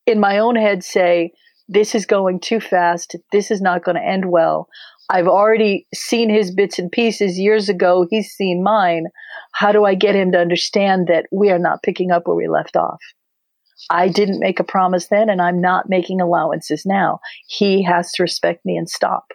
in 0.06 0.20
my 0.20 0.38
own 0.38 0.56
head 0.56 0.84
say, 0.84 1.34
this 1.68 1.96
is 1.96 2.06
going 2.06 2.40
too 2.40 2.60
fast. 2.60 3.16
This 3.32 3.52
is 3.52 3.62
not 3.62 3.84
going 3.84 3.96
to 3.96 4.06
end 4.06 4.30
well. 4.30 4.68
I've 5.10 5.28
already 5.28 5.86
seen 5.94 6.30
his 6.30 6.54
bits 6.54 6.80
and 6.80 6.92
pieces 6.92 7.38
years 7.38 7.70
ago. 7.70 8.08
He's 8.10 8.32
seen 8.32 8.64
mine. 8.64 9.06
How 9.54 9.72
do 9.72 9.86
I 9.86 9.96
get 9.96 10.16
him 10.16 10.32
to 10.32 10.40
understand 10.40 11.08
that 11.08 11.26
we 11.32 11.52
are 11.52 11.60
not 11.60 11.84
picking 11.84 12.12
up 12.12 12.24
where 12.26 12.36
we 12.36 12.48
left 12.48 12.76
off? 12.76 13.00
I 13.90 14.08
didn't 14.08 14.40
make 14.40 14.60
a 14.60 14.64
promise 14.64 15.08
then, 15.08 15.30
and 15.30 15.42
I'm 15.42 15.60
not 15.60 15.90
making 15.90 16.22
allowances 16.22 16.86
now. 16.86 17.20
He 17.48 17.84
has 17.84 18.12
to 18.14 18.24
respect 18.24 18.66
me 18.66 18.78
and 18.78 18.90
stop. 18.90 19.26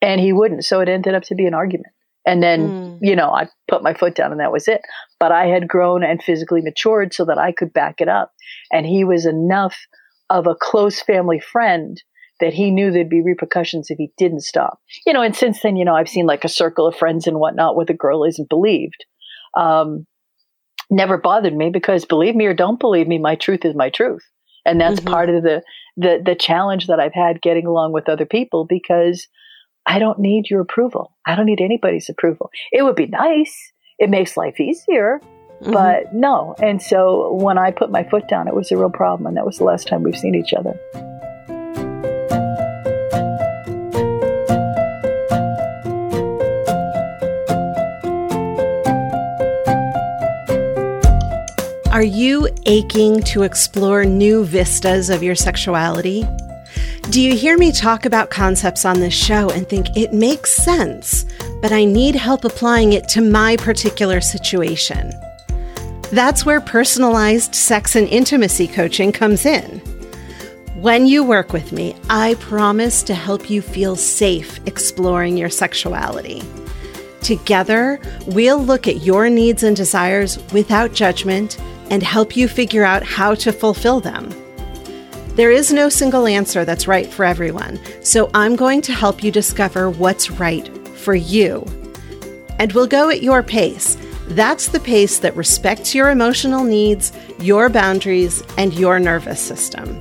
And 0.00 0.20
he 0.20 0.32
wouldn't. 0.32 0.64
So 0.64 0.80
it 0.80 0.88
ended 0.88 1.14
up 1.14 1.24
to 1.24 1.34
be 1.34 1.46
an 1.46 1.54
argument. 1.54 1.92
And 2.26 2.42
then, 2.42 2.68
mm. 2.68 2.98
you 3.02 3.16
know, 3.16 3.30
I 3.30 3.48
put 3.68 3.82
my 3.82 3.94
foot 3.94 4.14
down 4.14 4.30
and 4.30 4.40
that 4.40 4.52
was 4.52 4.68
it. 4.68 4.80
But 5.18 5.32
I 5.32 5.46
had 5.46 5.68
grown 5.68 6.02
and 6.02 6.22
physically 6.22 6.62
matured 6.62 7.12
so 7.12 7.24
that 7.24 7.38
I 7.38 7.52
could 7.52 7.72
back 7.72 8.00
it 8.00 8.08
up. 8.08 8.32
And 8.72 8.86
he 8.86 9.04
was 9.04 9.26
enough 9.26 9.76
of 10.34 10.46
a 10.48 10.56
close 10.56 11.00
family 11.00 11.38
friend 11.38 12.02
that 12.40 12.52
he 12.52 12.70
knew 12.70 12.90
there'd 12.90 13.08
be 13.08 13.22
repercussions 13.22 13.90
if 13.90 13.98
he 13.98 14.10
didn't 14.18 14.40
stop. 14.40 14.80
You 15.06 15.12
know, 15.12 15.22
and 15.22 15.36
since 15.36 15.62
then, 15.62 15.76
you 15.76 15.84
know, 15.84 15.94
I've 15.94 16.08
seen 16.08 16.26
like 16.26 16.44
a 16.44 16.48
circle 16.48 16.86
of 16.86 16.96
friends 16.96 17.26
and 17.28 17.38
whatnot 17.38 17.76
where 17.76 17.86
the 17.86 17.94
girl 17.94 18.24
isn't 18.24 18.48
believed. 18.48 19.04
Um, 19.56 20.06
never 20.90 21.16
bothered 21.16 21.56
me 21.56 21.70
because 21.70 22.04
believe 22.04 22.34
me 22.34 22.46
or 22.46 22.54
don't 22.54 22.80
believe 22.80 23.06
me, 23.06 23.18
my 23.18 23.36
truth 23.36 23.64
is 23.64 23.76
my 23.76 23.88
truth. 23.88 24.24
And 24.66 24.80
that's 24.80 24.98
mm-hmm. 25.00 25.12
part 25.12 25.30
of 25.30 25.42
the, 25.44 25.62
the 25.96 26.20
the 26.24 26.34
challenge 26.34 26.88
that 26.88 26.98
I've 26.98 27.14
had 27.14 27.40
getting 27.40 27.66
along 27.66 27.92
with 27.92 28.08
other 28.08 28.26
people 28.26 28.64
because 28.64 29.28
I 29.86 29.98
don't 30.00 30.18
need 30.18 30.50
your 30.50 30.60
approval. 30.60 31.14
I 31.26 31.36
don't 31.36 31.46
need 31.46 31.60
anybody's 31.60 32.08
approval. 32.08 32.50
It 32.72 32.82
would 32.82 32.96
be 32.96 33.06
nice. 33.06 33.72
It 33.98 34.10
makes 34.10 34.36
life 34.36 34.58
easier, 34.58 35.20
mm-hmm. 35.64 35.72
but 35.72 36.12
no. 36.12 36.54
And 36.62 36.80
so 36.82 37.32
when 37.32 37.58
I 37.58 37.70
put 37.70 37.90
my 37.90 38.04
foot 38.04 38.28
down, 38.28 38.48
it 38.48 38.54
was 38.54 38.70
a 38.70 38.76
real 38.76 38.90
problem. 38.90 39.26
And 39.26 39.36
that 39.36 39.46
was 39.46 39.58
the 39.58 39.64
last 39.64 39.88
time 39.88 40.02
we've 40.02 40.16
seen 40.16 40.34
each 40.34 40.52
other. 40.52 40.78
Are 51.94 52.02
you 52.02 52.48
aching 52.66 53.22
to 53.22 53.44
explore 53.44 54.04
new 54.04 54.44
vistas 54.44 55.10
of 55.10 55.22
your 55.22 55.36
sexuality? 55.36 56.26
Do 57.10 57.20
you 57.20 57.36
hear 57.36 57.56
me 57.56 57.70
talk 57.70 58.04
about 58.04 58.30
concepts 58.30 58.84
on 58.84 58.98
this 58.98 59.14
show 59.14 59.48
and 59.50 59.68
think 59.68 59.96
it 59.96 60.12
makes 60.12 60.52
sense, 60.52 61.24
but 61.62 61.70
I 61.70 61.84
need 61.84 62.16
help 62.16 62.44
applying 62.44 62.94
it 62.94 63.06
to 63.10 63.20
my 63.20 63.56
particular 63.56 64.20
situation? 64.20 65.12
That's 66.14 66.46
where 66.46 66.60
personalized 66.60 67.56
sex 67.56 67.96
and 67.96 68.06
intimacy 68.06 68.68
coaching 68.68 69.10
comes 69.10 69.44
in. 69.44 69.80
When 70.76 71.08
you 71.08 71.24
work 71.24 71.52
with 71.52 71.72
me, 71.72 71.96
I 72.08 72.34
promise 72.34 73.02
to 73.04 73.14
help 73.14 73.50
you 73.50 73.60
feel 73.60 73.96
safe 73.96 74.60
exploring 74.64 75.36
your 75.36 75.50
sexuality. 75.50 76.44
Together, 77.20 77.98
we'll 78.28 78.62
look 78.62 78.86
at 78.86 79.02
your 79.02 79.28
needs 79.28 79.64
and 79.64 79.76
desires 79.76 80.38
without 80.52 80.92
judgment 80.92 81.58
and 81.90 82.00
help 82.00 82.36
you 82.36 82.46
figure 82.46 82.84
out 82.84 83.02
how 83.02 83.34
to 83.34 83.50
fulfill 83.50 83.98
them. 83.98 84.32
There 85.34 85.50
is 85.50 85.72
no 85.72 85.88
single 85.88 86.28
answer 86.28 86.64
that's 86.64 86.86
right 86.86 87.12
for 87.12 87.24
everyone, 87.24 87.80
so 88.04 88.30
I'm 88.34 88.54
going 88.54 88.82
to 88.82 88.92
help 88.92 89.24
you 89.24 89.32
discover 89.32 89.90
what's 89.90 90.30
right 90.30 90.68
for 90.96 91.16
you. 91.16 91.66
And 92.60 92.72
we'll 92.72 92.86
go 92.86 93.10
at 93.10 93.20
your 93.20 93.42
pace. 93.42 93.96
That's 94.28 94.68
the 94.68 94.80
pace 94.80 95.18
that 95.18 95.36
respects 95.36 95.94
your 95.94 96.10
emotional 96.10 96.64
needs, 96.64 97.12
your 97.38 97.68
boundaries, 97.68 98.42
and 98.56 98.72
your 98.74 98.98
nervous 98.98 99.40
system. 99.40 100.00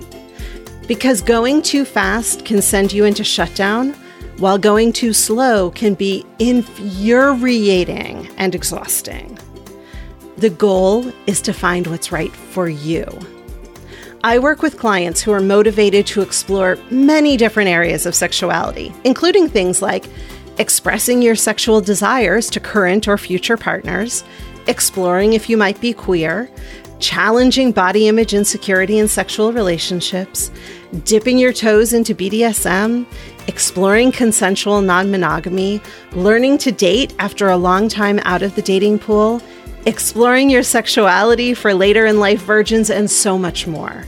Because 0.88 1.21
going 1.21 1.62
too 1.62 1.86
fast 1.86 2.45
can 2.45 2.62
send 2.62 2.93
you 2.93 3.05
into 3.05 3.23
shutdown, 3.23 3.93
while 4.38 4.57
going 4.57 4.91
too 4.91 5.13
slow 5.13 5.71
can 5.71 5.93
be 5.93 6.25
infuriating 6.39 8.27
and 8.38 8.55
exhausting. 8.55 9.38
The 10.38 10.49
goal 10.49 11.12
is 11.27 11.39
to 11.41 11.53
find 11.53 11.88
what's 11.88 12.12
right 12.12 12.31
for 12.31 12.67
you. 12.67 13.05
I 14.23 14.39
work 14.39 14.62
with 14.62 14.79
clients 14.79 15.21
who 15.21 15.31
are 15.33 15.41
motivated 15.41 16.07
to 16.07 16.21
explore 16.21 16.77
many 16.89 17.38
different 17.38 17.69
areas 17.69 18.05
of 18.05 18.15
sexuality, 18.15 18.93
including 19.03 19.49
things 19.49 19.81
like 19.81 20.05
expressing 20.57 21.21
your 21.21 21.35
sexual 21.35 21.81
desires 21.81 22.49
to 22.51 22.59
current 22.59 23.07
or 23.07 23.17
future 23.17 23.57
partners, 23.57 24.23
exploring 24.67 25.33
if 25.33 25.49
you 25.49 25.57
might 25.57 25.79
be 25.81 25.93
queer, 25.93 26.49
challenging 26.99 27.71
body 27.71 28.07
image 28.07 28.33
insecurity 28.33 28.97
in 28.97 29.07
sexual 29.07 29.51
relationships, 29.51 30.51
dipping 31.03 31.37
your 31.37 31.51
toes 31.51 31.91
into 31.91 32.15
BDSM, 32.15 33.05
exploring 33.47 34.11
consensual 34.11 34.81
non 34.81 35.11
monogamy, 35.11 35.81
learning 36.13 36.57
to 36.59 36.71
date 36.71 37.13
after 37.19 37.49
a 37.49 37.57
long 37.57 37.89
time 37.89 38.19
out 38.23 38.41
of 38.41 38.55
the 38.55 38.61
dating 38.61 38.99
pool, 38.99 39.41
exploring 39.85 40.49
your 40.49 40.63
sexuality 40.63 41.53
for 41.53 41.73
later 41.73 42.05
in 42.05 42.19
life 42.19 42.41
virgins, 42.43 42.89
and 42.89 43.09
so 43.11 43.37
much 43.37 43.67
more. 43.67 44.05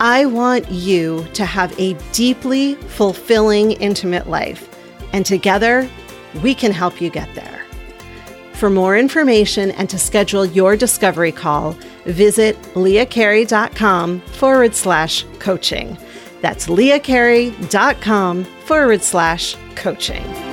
I 0.00 0.24
want 0.24 0.70
you 0.70 1.26
to 1.34 1.44
have 1.44 1.78
a 1.78 1.92
deeply 2.12 2.76
fulfilling, 2.76 3.72
intimate 3.72 4.30
life, 4.30 4.69
and 5.12 5.26
together 5.26 5.88
we 6.42 6.54
can 6.54 6.72
help 6.72 7.00
you 7.00 7.10
get 7.10 7.32
there. 7.34 7.64
For 8.54 8.68
more 8.68 8.96
information 8.96 9.70
and 9.70 9.88
to 9.88 9.98
schedule 9.98 10.44
your 10.44 10.76
discovery 10.76 11.32
call, 11.32 11.72
visit 12.04 12.60
leahcarey.com 12.74 14.20
forward 14.20 14.74
slash 14.74 15.24
coaching. 15.38 15.96
That's 16.42 16.66
leahcarey.com 16.66 18.44
forward 18.44 19.02
slash 19.02 19.56
coaching. 19.76 20.49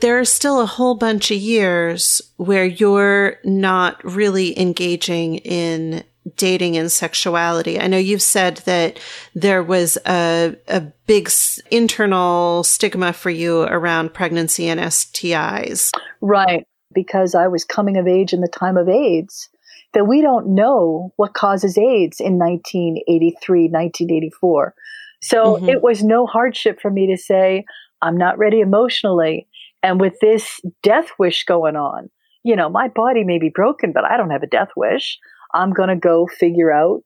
There 0.00 0.18
are 0.18 0.24
still 0.24 0.60
a 0.60 0.66
whole 0.66 0.94
bunch 0.94 1.30
of 1.30 1.36
years 1.36 2.22
where 2.36 2.64
you're 2.64 3.36
not 3.44 4.02
really 4.04 4.58
engaging 4.58 5.36
in 5.38 6.04
dating 6.36 6.76
and 6.76 6.92
sexuality. 6.92 7.80
I 7.80 7.86
know 7.86 7.98
you've 7.98 8.22
said 8.22 8.58
that 8.58 9.00
there 9.34 9.62
was 9.62 9.96
a, 10.06 10.56
a 10.68 10.80
big 11.06 11.30
internal 11.70 12.62
stigma 12.64 13.12
for 13.12 13.30
you 13.30 13.62
around 13.62 14.14
pregnancy 14.14 14.68
and 14.68 14.80
STIs. 14.80 15.90
Right. 16.20 16.66
Because 16.92 17.34
I 17.34 17.48
was 17.48 17.64
coming 17.64 17.96
of 17.96 18.06
age 18.06 18.32
in 18.32 18.40
the 18.40 18.48
time 18.48 18.76
of 18.76 18.88
AIDS, 18.88 19.48
that 19.94 20.06
we 20.06 20.20
don't 20.20 20.54
know 20.54 21.12
what 21.16 21.34
causes 21.34 21.78
AIDS 21.78 22.20
in 22.20 22.38
1983, 22.38 23.68
1984. 23.68 24.74
So 25.20 25.56
mm-hmm. 25.56 25.68
it 25.68 25.82
was 25.82 26.04
no 26.04 26.26
hardship 26.26 26.80
for 26.80 26.90
me 26.90 27.06
to 27.06 27.16
say, 27.16 27.64
I'm 28.02 28.16
not 28.16 28.38
ready 28.38 28.60
emotionally. 28.60 29.48
And 29.82 30.00
with 30.00 30.14
this 30.20 30.60
death 30.82 31.10
wish 31.18 31.44
going 31.44 31.76
on, 31.76 32.10
you 32.44 32.56
know, 32.56 32.68
my 32.68 32.88
body 32.88 33.24
may 33.24 33.38
be 33.38 33.50
broken, 33.54 33.92
but 33.92 34.04
I 34.04 34.16
don't 34.16 34.30
have 34.30 34.42
a 34.42 34.48
death 34.48 34.70
wish. 34.76 35.18
I'm 35.54 35.72
going 35.72 35.88
to 35.88 35.96
go 35.96 36.26
figure 36.26 36.72
out 36.72 37.02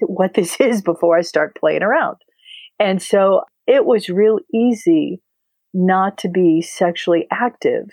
what 0.00 0.34
this 0.34 0.56
is 0.60 0.82
before 0.82 1.16
I 1.16 1.22
start 1.22 1.56
playing 1.58 1.82
around. 1.82 2.16
And 2.78 3.02
so 3.02 3.42
it 3.66 3.84
was 3.84 4.08
real 4.08 4.38
easy 4.54 5.20
not 5.72 6.18
to 6.18 6.28
be 6.28 6.62
sexually 6.62 7.26
active 7.30 7.88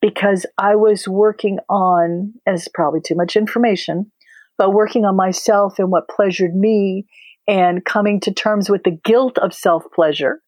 because 0.00 0.46
I 0.58 0.76
was 0.76 1.06
working 1.06 1.58
on, 1.68 2.32
and 2.46 2.56
it's 2.56 2.68
probably 2.68 3.00
too 3.00 3.14
much 3.14 3.36
information, 3.36 4.10
but 4.56 4.72
working 4.72 5.04
on 5.04 5.16
myself 5.16 5.78
and 5.78 5.90
what 5.90 6.08
pleasured 6.08 6.54
me 6.54 7.06
and 7.46 7.84
coming 7.84 8.20
to 8.20 8.32
terms 8.32 8.70
with 8.70 8.84
the 8.84 8.98
guilt 9.04 9.38
of 9.38 9.52
self 9.52 9.84
pleasure 9.94 10.40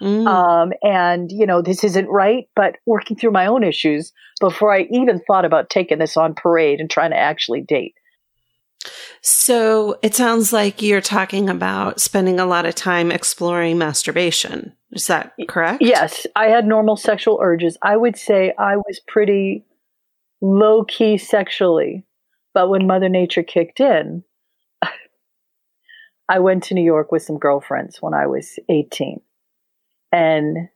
Mm. 0.00 0.26
Um, 0.26 0.72
and, 0.82 1.30
you 1.32 1.46
know, 1.46 1.62
this 1.62 1.82
isn't 1.84 2.08
right, 2.08 2.48
but 2.54 2.76
working 2.86 3.16
through 3.16 3.32
my 3.32 3.46
own 3.46 3.64
issues 3.64 4.12
before 4.40 4.72
I 4.72 4.88
even 4.90 5.20
thought 5.26 5.44
about 5.44 5.70
taking 5.70 5.98
this 5.98 6.16
on 6.16 6.34
parade 6.34 6.80
and 6.80 6.90
trying 6.90 7.10
to 7.10 7.18
actually 7.18 7.62
date. 7.62 7.94
So 9.20 9.98
it 10.02 10.14
sounds 10.14 10.52
like 10.52 10.80
you're 10.80 11.00
talking 11.00 11.48
about 11.48 12.00
spending 12.00 12.38
a 12.38 12.46
lot 12.46 12.66
of 12.66 12.74
time 12.74 13.10
exploring 13.10 13.76
masturbation. 13.76 14.72
Is 14.92 15.08
that 15.08 15.32
correct? 15.48 15.82
Yes. 15.82 16.26
I 16.36 16.46
had 16.46 16.66
normal 16.66 16.96
sexual 16.96 17.38
urges. 17.42 17.76
I 17.82 17.96
would 17.96 18.16
say 18.16 18.54
I 18.58 18.76
was 18.76 19.00
pretty 19.06 19.64
low 20.40 20.84
key 20.84 21.18
sexually. 21.18 22.04
But 22.54 22.70
when 22.70 22.86
Mother 22.86 23.08
Nature 23.08 23.42
kicked 23.42 23.80
in, 23.80 24.24
I 26.28 26.38
went 26.38 26.64
to 26.64 26.74
New 26.74 26.84
York 26.84 27.12
with 27.12 27.22
some 27.22 27.38
girlfriends 27.38 28.00
when 28.00 28.14
I 28.14 28.26
was 28.26 28.58
18. 28.68 29.20
And 30.12 30.68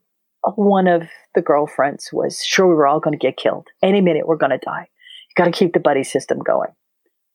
one 0.55 0.87
of 0.87 1.03
the 1.35 1.43
girlfriends 1.43 2.11
was 2.13 2.43
sure 2.45 2.67
we 2.67 2.75
were 2.75 2.87
all 2.87 3.01
going 3.01 3.19
to 3.19 3.27
get 3.27 3.37
killed. 3.37 3.69
Any 3.83 4.01
minute 4.01 4.27
we're 4.27 4.37
going 4.37 4.51
to 4.51 4.59
die. 4.59 4.89
You 5.29 5.45
got 5.45 5.51
to 5.51 5.59
keep 5.59 5.73
the 5.73 5.81
buddy 5.81 6.05
system 6.05 6.39
going. 6.39 6.71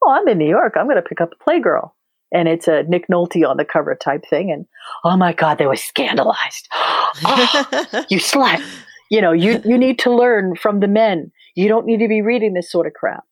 Oh, 0.03 0.12
I'm 0.12 0.27
in 0.27 0.38
New 0.38 0.49
York. 0.49 0.73
I'm 0.75 0.86
going 0.86 0.97
to 0.97 1.01
pick 1.01 1.21
up 1.21 1.33
a 1.33 1.49
Playgirl. 1.49 1.91
And 2.31 2.47
it's 2.47 2.67
a 2.67 2.83
Nick 2.83 3.07
Nolte 3.07 3.47
on 3.47 3.57
the 3.57 3.65
cover 3.65 3.95
type 3.95 4.23
thing. 4.29 4.51
And 4.51 4.65
oh 5.05 5.15
my 5.15 5.31
God, 5.33 5.57
they 5.57 5.65
were 5.65 5.77
scandalized. 5.77 6.67
oh, 6.73 8.05
you 8.10 8.19
slut. 8.19 8.62
You 9.10 9.21
know, 9.21 9.31
you, 9.31 9.62
you 9.63 9.77
need 9.77 9.97
to 9.99 10.13
learn 10.13 10.55
from 10.57 10.81
the 10.81 10.89
men. 10.89 11.31
You 11.55 11.69
don't 11.69 11.86
need 11.86 11.99
to 11.99 12.10
be 12.10 12.21
reading 12.21 12.53
this 12.53 12.69
sort 12.69 12.86
of 12.86 12.93
crap. 12.93 13.23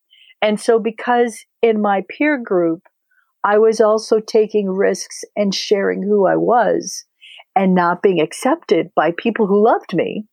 And 0.42 0.60
so, 0.60 0.80
because 0.80 1.44
in 1.62 1.82
my 1.82 2.04
peer 2.08 2.38
group, 2.38 2.84
I 3.44 3.58
was 3.58 3.82
also 3.82 4.20
taking 4.20 4.70
risks 4.70 5.24
and 5.36 5.54
sharing 5.54 6.02
who 6.02 6.26
I 6.26 6.36
was, 6.36 7.06
and 7.56 7.74
not 7.74 8.02
being 8.02 8.20
accepted 8.20 8.92
by 8.96 9.12
people 9.18 9.48
who 9.48 9.64
loved 9.64 9.94
me, 9.94 10.26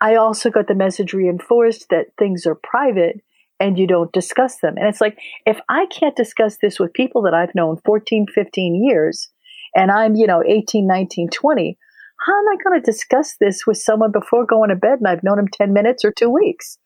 I 0.00 0.16
also 0.16 0.50
got 0.50 0.68
the 0.68 0.74
message 0.74 1.12
reinforced 1.12 1.88
that 1.90 2.08
things 2.18 2.46
are 2.46 2.56
private 2.56 3.20
and 3.60 3.78
you 3.78 3.86
don't 3.86 4.12
discuss 4.12 4.58
them. 4.58 4.74
And 4.76 4.88
it's 4.88 5.00
like, 5.00 5.16
if 5.46 5.58
I 5.68 5.86
can't 5.86 6.16
discuss 6.16 6.58
this 6.60 6.80
with 6.80 6.92
people 6.92 7.22
that 7.22 7.34
I've 7.34 7.54
known 7.54 7.78
14, 7.84 8.26
15 8.34 8.84
years, 8.84 9.28
and 9.74 9.90
I'm, 9.90 10.14
you 10.14 10.26
know, 10.26 10.42
18, 10.46 10.86
19, 10.86 11.30
20, 11.30 11.78
how 12.24 12.38
am 12.38 12.48
I 12.48 12.56
going 12.62 12.80
to 12.80 12.84
discuss 12.84 13.36
this 13.38 13.66
with 13.66 13.76
someone 13.76 14.10
before 14.10 14.46
going 14.46 14.70
to 14.70 14.76
bed 14.76 14.98
and 14.98 15.06
I've 15.06 15.22
known 15.22 15.38
him 15.38 15.48
10 15.48 15.72
minutes 15.72 16.04
or 16.04 16.12
two 16.12 16.30
weeks? 16.30 16.78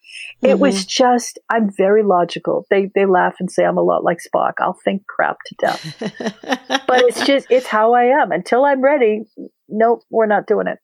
It 0.43 0.49
mm-hmm. 0.49 0.61
was 0.61 0.85
just, 0.85 1.39
I'm 1.49 1.71
very 1.77 2.03
logical. 2.03 2.67
They, 2.71 2.91
they 2.95 3.07
laugh 3.07 3.37
and 3.39 3.51
say 3.51 3.65
I'm 3.65 3.79
a 3.79 3.83
lot 3.83 4.03
like 4.03 4.19
Spock. 4.19 4.55
I'll 4.59 4.79
think 4.85 5.07
crap 5.07 5.37
to 5.47 5.55
death. 5.59 5.97
but 6.87 7.03
it's 7.05 7.25
just, 7.25 7.47
it's 7.51 7.67
how 7.67 7.95
I 7.95 8.05
am. 8.21 8.33
Until 8.33 8.65
I'm 8.65 8.83
ready, 8.83 9.25
nope, 9.69 10.03
we're 10.11 10.27
not 10.27 10.47
doing 10.47 10.67
it. 10.67 10.79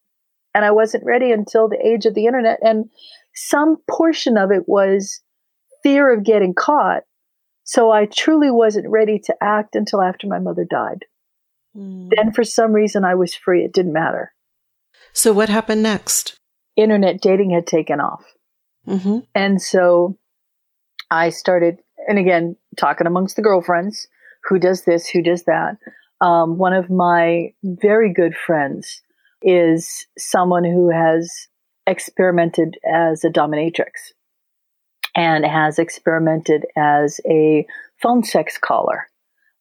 And 0.54 0.64
I 0.64 0.70
wasn't 0.70 1.04
ready 1.04 1.32
until 1.32 1.68
the 1.68 1.84
age 1.84 2.06
of 2.06 2.14
the 2.14 2.26
internet. 2.26 2.58
And 2.62 2.90
some 3.34 3.78
portion 3.90 4.36
of 4.36 4.52
it 4.52 4.68
was 4.68 5.20
fear 5.82 6.12
of 6.12 6.24
getting 6.24 6.54
caught. 6.54 7.02
So 7.64 7.90
I 7.90 8.06
truly 8.06 8.50
wasn't 8.50 8.88
ready 8.88 9.18
to 9.24 9.34
act 9.42 9.74
until 9.74 10.00
after 10.00 10.28
my 10.28 10.38
mother 10.38 10.66
died. 10.68 11.06
Mm. 11.76 12.10
Then, 12.14 12.32
for 12.32 12.44
some 12.44 12.72
reason, 12.72 13.04
I 13.04 13.14
was 13.14 13.34
free. 13.34 13.64
It 13.64 13.72
didn't 13.72 13.94
matter. 13.94 14.33
So, 15.14 15.32
what 15.32 15.48
happened 15.48 15.82
next? 15.82 16.36
Internet 16.76 17.20
dating 17.20 17.50
had 17.50 17.66
taken 17.66 18.00
off. 18.00 18.24
Mm-hmm. 18.86 19.20
And 19.34 19.62
so 19.62 20.18
I 21.10 21.30
started, 21.30 21.78
and 22.08 22.18
again, 22.18 22.56
talking 22.76 23.06
amongst 23.06 23.36
the 23.36 23.42
girlfriends 23.42 24.08
who 24.44 24.58
does 24.58 24.84
this, 24.84 25.06
who 25.08 25.22
does 25.22 25.44
that. 25.44 25.76
Um, 26.20 26.58
one 26.58 26.72
of 26.72 26.90
my 26.90 27.54
very 27.62 28.12
good 28.12 28.34
friends 28.34 29.02
is 29.40 30.06
someone 30.18 30.64
who 30.64 30.90
has 30.90 31.30
experimented 31.86 32.76
as 32.84 33.24
a 33.24 33.30
dominatrix 33.30 34.12
and 35.14 35.46
has 35.46 35.78
experimented 35.78 36.66
as 36.76 37.20
a 37.28 37.66
phone 38.02 38.24
sex 38.24 38.58
caller. 38.58 39.06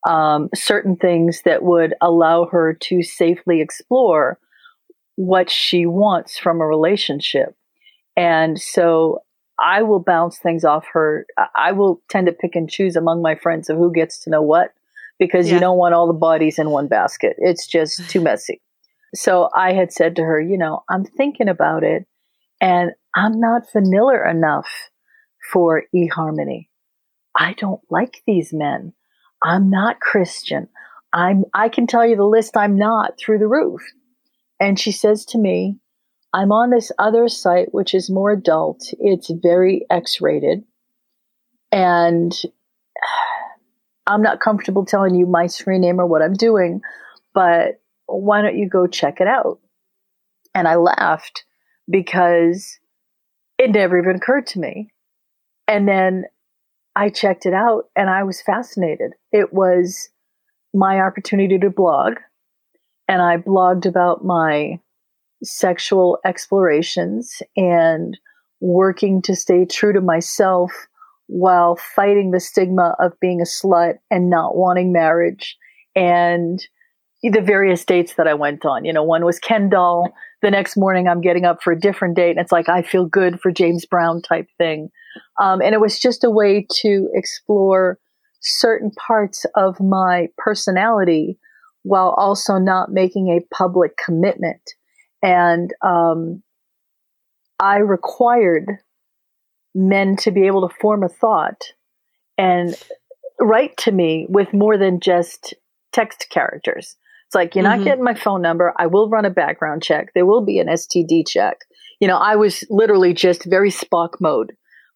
Um, 0.06 0.50
certain 0.54 0.96
things 0.96 1.42
that 1.44 1.62
would 1.62 1.94
allow 2.00 2.46
her 2.46 2.74
to 2.74 3.02
safely 3.02 3.60
explore 3.60 4.38
what 5.16 5.50
she 5.50 5.86
wants 5.86 6.38
from 6.38 6.60
a 6.60 6.66
relationship. 6.66 7.56
And 8.16 8.60
so 8.60 9.22
I 9.58 9.82
will 9.82 10.00
bounce 10.00 10.38
things 10.38 10.64
off 10.64 10.86
her. 10.92 11.26
I 11.56 11.72
will 11.72 12.02
tend 12.08 12.26
to 12.26 12.32
pick 12.32 12.56
and 12.56 12.68
choose 12.68 12.96
among 12.96 13.22
my 13.22 13.34
friends 13.34 13.70
of 13.70 13.76
who 13.76 13.92
gets 13.92 14.18
to 14.24 14.30
know 14.30 14.42
what 14.42 14.72
because 15.18 15.48
yeah. 15.48 15.54
you 15.54 15.60
don't 15.60 15.78
want 15.78 15.94
all 15.94 16.06
the 16.06 16.12
bodies 16.12 16.58
in 16.58 16.70
one 16.70 16.88
basket. 16.88 17.36
It's 17.38 17.66
just 17.66 18.08
too 18.10 18.20
messy. 18.22 18.60
So 19.14 19.48
I 19.54 19.72
had 19.72 19.92
said 19.92 20.16
to 20.16 20.22
her, 20.22 20.40
you 20.40 20.58
know, 20.58 20.82
I'm 20.88 21.04
thinking 21.04 21.48
about 21.48 21.84
it 21.84 22.06
and 22.60 22.92
I'm 23.14 23.38
not 23.38 23.70
vanilla 23.72 24.28
enough 24.28 24.68
for 25.52 25.84
eHarmony. 25.94 26.68
I 27.36 27.52
don't 27.54 27.80
like 27.90 28.22
these 28.26 28.52
men. 28.52 28.92
I'm 29.42 29.70
not 29.70 30.00
Christian. 30.00 30.68
I'm 31.12 31.44
I 31.52 31.68
can 31.68 31.86
tell 31.86 32.04
you 32.04 32.16
the 32.16 32.24
list 32.24 32.56
I'm 32.56 32.76
not 32.76 33.18
through 33.18 33.38
the 33.38 33.46
roof. 33.46 33.82
And 34.64 34.80
she 34.80 34.92
says 34.92 35.26
to 35.26 35.38
me, 35.38 35.76
I'm 36.32 36.50
on 36.50 36.70
this 36.70 36.90
other 36.98 37.28
site, 37.28 37.74
which 37.74 37.92
is 37.92 38.08
more 38.08 38.30
adult. 38.30 38.82
It's 38.98 39.30
very 39.30 39.84
X 39.90 40.22
rated. 40.22 40.64
And 41.70 42.32
I'm 44.06 44.22
not 44.22 44.40
comfortable 44.40 44.86
telling 44.86 45.14
you 45.14 45.26
my 45.26 45.48
screen 45.48 45.82
name 45.82 46.00
or 46.00 46.06
what 46.06 46.22
I'm 46.22 46.32
doing, 46.32 46.80
but 47.34 47.82
why 48.06 48.40
don't 48.40 48.56
you 48.56 48.66
go 48.66 48.86
check 48.86 49.20
it 49.20 49.26
out? 49.26 49.58
And 50.54 50.66
I 50.66 50.76
laughed 50.76 51.44
because 51.90 52.78
it 53.58 53.70
never 53.70 53.98
even 53.98 54.16
occurred 54.16 54.46
to 54.48 54.60
me. 54.60 54.88
And 55.68 55.86
then 55.86 56.24
I 56.96 57.10
checked 57.10 57.44
it 57.44 57.52
out 57.52 57.90
and 57.94 58.08
I 58.08 58.22
was 58.22 58.40
fascinated. 58.40 59.12
It 59.30 59.52
was 59.52 60.08
my 60.72 61.00
opportunity 61.00 61.58
to 61.58 61.68
blog. 61.68 62.14
And 63.08 63.20
I 63.20 63.36
blogged 63.36 63.86
about 63.86 64.24
my 64.24 64.80
sexual 65.42 66.18
explorations 66.24 67.42
and 67.56 68.16
working 68.60 69.20
to 69.22 69.36
stay 69.36 69.64
true 69.66 69.92
to 69.92 70.00
myself 70.00 70.72
while 71.26 71.76
fighting 71.76 72.30
the 72.30 72.40
stigma 72.40 72.94
of 72.98 73.18
being 73.20 73.40
a 73.40 73.44
slut 73.44 73.94
and 74.10 74.30
not 74.30 74.56
wanting 74.56 74.92
marriage 74.92 75.56
and 75.94 76.66
the 77.22 77.40
various 77.40 77.84
dates 77.84 78.14
that 78.14 78.28
I 78.28 78.34
went 78.34 78.66
on. 78.66 78.84
You 78.84 78.92
know, 78.92 79.02
one 79.02 79.24
was 79.24 79.38
Ken 79.38 79.70
doll. 79.70 80.12
The 80.42 80.50
next 80.50 80.76
morning 80.76 81.08
I'm 81.08 81.22
getting 81.22 81.44
up 81.44 81.62
for 81.62 81.72
a 81.72 81.80
different 81.80 82.16
date 82.16 82.32
and 82.32 82.40
it's 82.40 82.52
like 82.52 82.68
I 82.68 82.82
feel 82.82 83.06
good 83.06 83.40
for 83.40 83.50
James 83.50 83.86
Brown 83.86 84.20
type 84.20 84.46
thing. 84.58 84.90
Um, 85.40 85.62
and 85.62 85.74
it 85.74 85.80
was 85.80 85.98
just 85.98 86.24
a 86.24 86.30
way 86.30 86.66
to 86.82 87.08
explore 87.14 87.98
certain 88.40 88.90
parts 88.90 89.46
of 89.54 89.80
my 89.80 90.28
personality 90.36 91.38
while 91.84 92.14
also 92.18 92.58
not 92.58 92.90
making 92.90 93.28
a 93.28 93.54
public 93.54 93.92
commitment. 93.96 94.72
And 95.22 95.72
um, 95.82 96.42
I 97.60 97.76
required 97.76 98.66
men 99.74 100.16
to 100.16 100.30
be 100.30 100.46
able 100.46 100.68
to 100.68 100.74
form 100.80 101.02
a 101.02 101.08
thought 101.08 101.62
and 102.36 102.74
write 103.40 103.76
to 103.78 103.92
me 103.92 104.26
with 104.28 104.52
more 104.52 104.76
than 104.76 104.98
just 104.98 105.54
text 105.92 106.26
characters. 106.30 106.96
It's 107.26 107.34
like, 107.34 107.54
you're 107.54 107.64
mm-hmm. 107.64 107.78
not 107.78 107.84
getting 107.84 108.04
my 108.04 108.14
phone 108.14 108.42
number. 108.42 108.72
I 108.78 108.86
will 108.86 109.08
run 109.08 109.24
a 109.24 109.30
background 109.30 109.82
check. 109.82 110.08
There 110.14 110.26
will 110.26 110.44
be 110.44 110.58
an 110.58 110.68
STD 110.68 111.28
check. 111.28 111.58
You 112.00 112.08
know, 112.08 112.16
I 112.16 112.36
was 112.36 112.64
literally 112.70 113.12
just 113.12 113.44
very 113.44 113.70
Spock 113.70 114.20
mode 114.20 114.52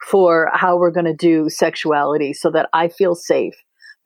for 0.07 0.51
how 0.55 0.79
we're 0.79 0.91
going 0.91 1.07
to 1.07 1.15
do 1.15 1.49
sexuality 1.49 2.33
so 2.33 2.51
that 2.51 2.69
I 2.73 2.89
feel 2.89 3.15
safe 3.15 3.55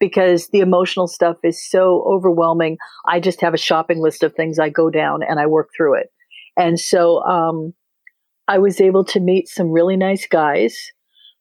because 0.03 0.49
the 0.49 0.59
emotional 0.59 1.07
stuff 1.07 1.37
is 1.45 1.65
so 1.65 2.03
overwhelming. 2.09 2.77
I 3.07 3.21
just 3.21 3.41
have 3.41 3.55
a 3.55 3.57
shopping 3.57 4.03
list 4.03 4.25
of 4.25 4.35
things 4.35 4.59
I 4.59 4.69
go 4.69 4.91
down 4.91 5.23
and 5.23 5.39
I 5.39 5.47
work 5.47 5.69
through 5.77 5.95
it. 5.95 6.11
And 6.57 6.81
so 6.81 7.23
um, 7.23 7.73
I 8.49 8.59
was 8.59 8.81
able 8.81 9.05
to 9.05 9.21
meet 9.21 9.47
some 9.47 9.71
really 9.71 9.97
nice 9.97 10.27
guys. 10.27 10.77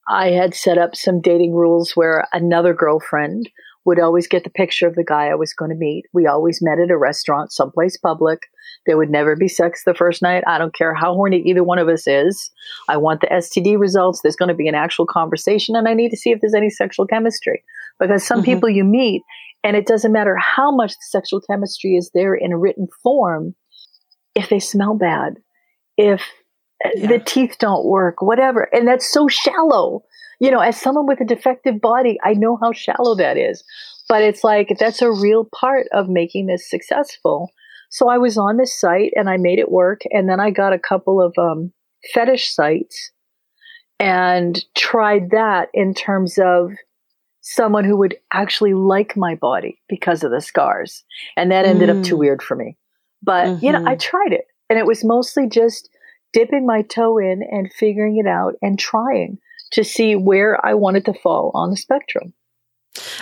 I 0.08 0.28
had 0.28 0.54
set 0.54 0.78
up 0.78 0.94
some 0.94 1.20
dating 1.20 1.54
rules 1.54 1.96
where 1.96 2.28
another 2.32 2.72
girlfriend 2.72 3.50
would 3.84 3.98
always 3.98 4.28
get 4.28 4.44
the 4.44 4.50
picture 4.50 4.86
of 4.86 4.94
the 4.94 5.02
guy 5.02 5.26
I 5.26 5.34
was 5.34 5.52
going 5.52 5.72
to 5.72 5.76
meet. 5.76 6.04
We 6.12 6.28
always 6.28 6.62
met 6.62 6.78
at 6.78 6.92
a 6.92 6.96
restaurant, 6.96 7.50
someplace 7.50 7.96
public. 7.96 8.42
There 8.86 8.96
would 8.96 9.10
never 9.10 9.34
be 9.34 9.48
sex 9.48 9.82
the 9.84 9.92
first 9.92 10.22
night. 10.22 10.44
I 10.46 10.58
don't 10.58 10.72
care 10.72 10.94
how 10.94 11.14
horny 11.14 11.38
either 11.38 11.64
one 11.64 11.80
of 11.80 11.88
us 11.88 12.06
is. 12.06 12.48
I 12.88 12.96
want 12.96 13.22
the 13.22 13.26
STD 13.26 13.76
results. 13.76 14.20
There's 14.22 14.36
going 14.36 14.50
to 14.50 14.54
be 14.54 14.68
an 14.68 14.76
actual 14.76 15.06
conversation, 15.06 15.74
and 15.74 15.88
I 15.88 15.94
need 15.94 16.10
to 16.10 16.16
see 16.16 16.30
if 16.30 16.40
there's 16.40 16.54
any 16.54 16.70
sexual 16.70 17.08
chemistry. 17.08 17.64
Because 17.98 18.24
some 18.24 18.38
mm-hmm. 18.38 18.44
people 18.46 18.68
you 18.68 18.84
meet, 18.84 19.22
and 19.64 19.76
it 19.76 19.86
doesn't 19.86 20.12
matter 20.12 20.36
how 20.36 20.74
much 20.74 20.92
the 20.92 21.06
sexual 21.10 21.40
chemistry 21.40 21.96
is 21.96 22.10
there 22.14 22.34
in 22.34 22.52
a 22.52 22.58
written 22.58 22.88
form, 23.02 23.54
if 24.34 24.48
they 24.48 24.58
smell 24.58 24.94
bad, 24.96 25.34
if 25.96 26.22
yeah. 26.94 27.06
the 27.06 27.18
teeth 27.18 27.56
don't 27.58 27.86
work, 27.86 28.22
whatever. 28.22 28.68
And 28.72 28.88
that's 28.88 29.10
so 29.12 29.28
shallow. 29.28 30.02
You 30.40 30.50
know, 30.50 30.60
as 30.60 30.80
someone 30.80 31.06
with 31.06 31.20
a 31.20 31.24
defective 31.24 31.80
body, 31.80 32.18
I 32.24 32.34
know 32.34 32.58
how 32.60 32.72
shallow 32.72 33.14
that 33.16 33.36
is. 33.36 33.62
But 34.08 34.22
it's 34.22 34.42
like 34.42 34.74
that's 34.78 35.00
a 35.00 35.12
real 35.12 35.48
part 35.54 35.86
of 35.92 36.08
making 36.08 36.46
this 36.46 36.68
successful. 36.68 37.52
So 37.90 38.08
I 38.08 38.18
was 38.18 38.36
on 38.36 38.56
this 38.56 38.78
site 38.78 39.12
and 39.14 39.28
I 39.28 39.36
made 39.36 39.58
it 39.58 39.70
work. 39.70 40.00
And 40.10 40.28
then 40.28 40.40
I 40.40 40.50
got 40.50 40.72
a 40.72 40.78
couple 40.78 41.22
of 41.22 41.34
um, 41.38 41.72
fetish 42.12 42.52
sites 42.52 43.12
and 44.00 44.64
tried 44.74 45.30
that 45.30 45.68
in 45.72 45.94
terms 45.94 46.38
of 46.38 46.72
someone 47.42 47.84
who 47.84 47.96
would 47.96 48.16
actually 48.32 48.72
like 48.72 49.16
my 49.16 49.34
body 49.34 49.80
because 49.88 50.24
of 50.24 50.30
the 50.30 50.40
scars. 50.40 51.04
And 51.36 51.50
that 51.50 51.66
ended 51.66 51.88
mm. 51.88 51.98
up 51.98 52.04
too 52.04 52.16
mm. 52.16 52.20
weird 52.20 52.42
for 52.42 52.56
me. 52.56 52.76
But, 53.22 53.46
mm-hmm. 53.46 53.64
you 53.64 53.72
know, 53.72 53.80
I 53.80 53.94
mm-hmm. 53.94 53.98
tried 53.98 54.32
it. 54.32 54.46
And 54.70 54.78
it 54.78 54.86
was 54.86 55.04
mostly 55.04 55.48
just 55.48 55.90
dipping 56.32 56.66
my 56.66 56.82
toe 56.82 57.18
in 57.18 57.42
and 57.42 57.72
figuring 57.72 58.16
it 58.16 58.26
out 58.26 58.54
and 58.62 58.78
trying 58.78 59.38
to 59.72 59.84
see 59.84 60.16
where 60.16 60.64
I 60.64 60.74
wanted 60.74 61.04
to 61.06 61.14
fall 61.14 61.50
on 61.54 61.70
the 61.70 61.76
spectrum. 61.76 62.32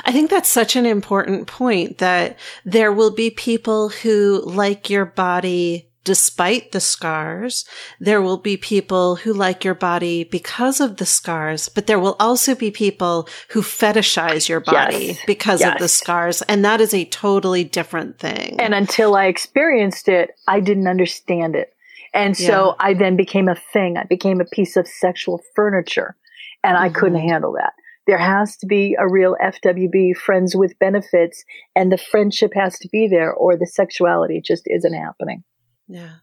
I 0.04 0.12
think 0.12 0.30
that's 0.30 0.48
such 0.48 0.76
an 0.76 0.86
important 0.86 1.46
point 1.46 1.98
that 1.98 2.38
there 2.64 2.92
will 2.92 3.12
be 3.12 3.30
people 3.30 3.88
who 3.88 4.42
like 4.44 4.90
your 4.90 5.04
body 5.04 5.89
despite 6.04 6.72
the 6.72 6.80
scars. 6.80 7.64
There 7.98 8.22
will 8.22 8.38
be 8.38 8.56
people 8.56 9.16
who 9.16 9.32
like 9.32 9.64
your 9.64 9.74
body 9.74 10.24
because 10.24 10.80
of 10.80 10.96
the 10.96 11.06
scars, 11.06 11.68
but 11.68 11.86
there 11.86 11.98
will 11.98 12.16
also 12.18 12.54
be 12.54 12.70
people 12.70 13.28
who 13.50 13.62
fetishize 13.62 14.48
your 14.48 14.60
body 14.60 15.06
yes. 15.06 15.18
because 15.26 15.60
yes. 15.60 15.74
of 15.74 15.78
the 15.78 15.88
scars. 15.88 16.42
And 16.42 16.64
that 16.64 16.80
is 16.80 16.94
a 16.94 17.04
totally 17.06 17.64
different 17.64 18.18
thing. 18.18 18.58
And 18.58 18.74
until 18.74 19.14
I 19.14 19.26
experienced 19.26 20.08
it, 20.08 20.30
I 20.48 20.60
didn't 20.60 20.88
understand 20.88 21.56
it. 21.56 21.74
And 22.12 22.36
so 22.36 22.68
yeah. 22.68 22.86
I 22.86 22.94
then 22.94 23.16
became 23.16 23.48
a 23.48 23.54
thing. 23.72 23.96
I 23.96 24.04
became 24.04 24.40
a 24.40 24.44
piece 24.44 24.76
of 24.76 24.88
sexual 24.88 25.40
furniture 25.54 26.16
and 26.64 26.76
mm-hmm. 26.76 26.84
I 26.84 26.88
couldn't 26.88 27.18
mm-hmm. 27.18 27.28
handle 27.28 27.52
that. 27.52 27.72
There 28.06 28.18
has 28.18 28.56
to 28.56 28.66
be 28.66 28.96
a 28.98 29.08
real 29.08 29.36
FWB, 29.40 30.16
friends 30.16 30.56
with 30.56 30.78
benefits, 30.78 31.44
and 31.76 31.92
the 31.92 31.98
friendship 31.98 32.52
has 32.54 32.78
to 32.80 32.88
be 32.88 33.06
there, 33.06 33.32
or 33.32 33.56
the 33.56 33.66
sexuality 33.66 34.40
just 34.44 34.64
isn't 34.66 34.94
happening. 34.94 35.44
Yeah. 35.90 36.14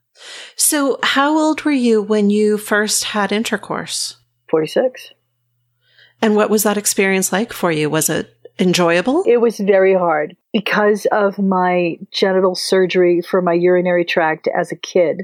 So, 0.56 0.98
how 1.04 1.38
old 1.38 1.64
were 1.64 1.72
you 1.72 2.02
when 2.02 2.30
you 2.30 2.58
first 2.58 3.04
had 3.04 3.34
intercourse? 3.34 4.16
46. 4.50 5.12
And 6.22 6.36
what 6.36 6.50
was 6.50 6.64
that 6.64 6.78
experience 6.78 7.34
like 7.34 7.52
for 7.52 7.70
you? 7.70 7.90
Was 7.90 8.10
it 8.10 8.34
enjoyable? 8.58 9.24
It 9.28 9.42
was 9.42 9.60
very 9.60 9.94
hard 9.94 10.38
because 10.54 11.06
of 11.12 11.38
my 11.38 11.98
genital 12.12 12.56
surgery 12.56 13.22
for 13.22 13.42
my 13.42 13.54
urinary 13.54 14.06
tract 14.06 14.48
as 14.58 14.72
a 14.72 14.78
kid. 14.78 15.24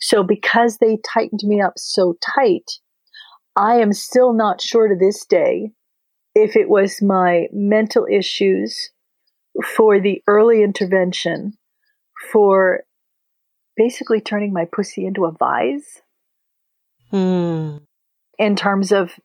So, 0.00 0.22
because 0.22 0.78
they 0.78 0.98
tightened 1.12 1.42
me 1.42 1.60
up 1.60 1.74
so 1.76 2.16
tight, 2.22 2.70
I 3.56 3.80
am 3.80 3.92
still 3.92 4.32
not 4.32 4.60
sure 4.60 4.86
to 4.86 4.94
this 4.94 5.26
day 5.26 5.72
if 6.36 6.54
it 6.54 6.68
was 6.68 7.02
my 7.02 7.48
mental 7.52 8.06
issues 8.08 8.90
for 9.74 10.00
the 10.00 10.22
early 10.28 10.62
intervention 10.62 11.54
for 12.30 12.84
basically 13.80 14.20
turning 14.20 14.52
my 14.52 14.66
pussy 14.66 15.06
into 15.06 15.24
a 15.24 15.32
vise. 15.32 16.02
Hmm. 17.10 17.78
In 18.38 18.54
terms 18.54 18.92
of 18.92 19.18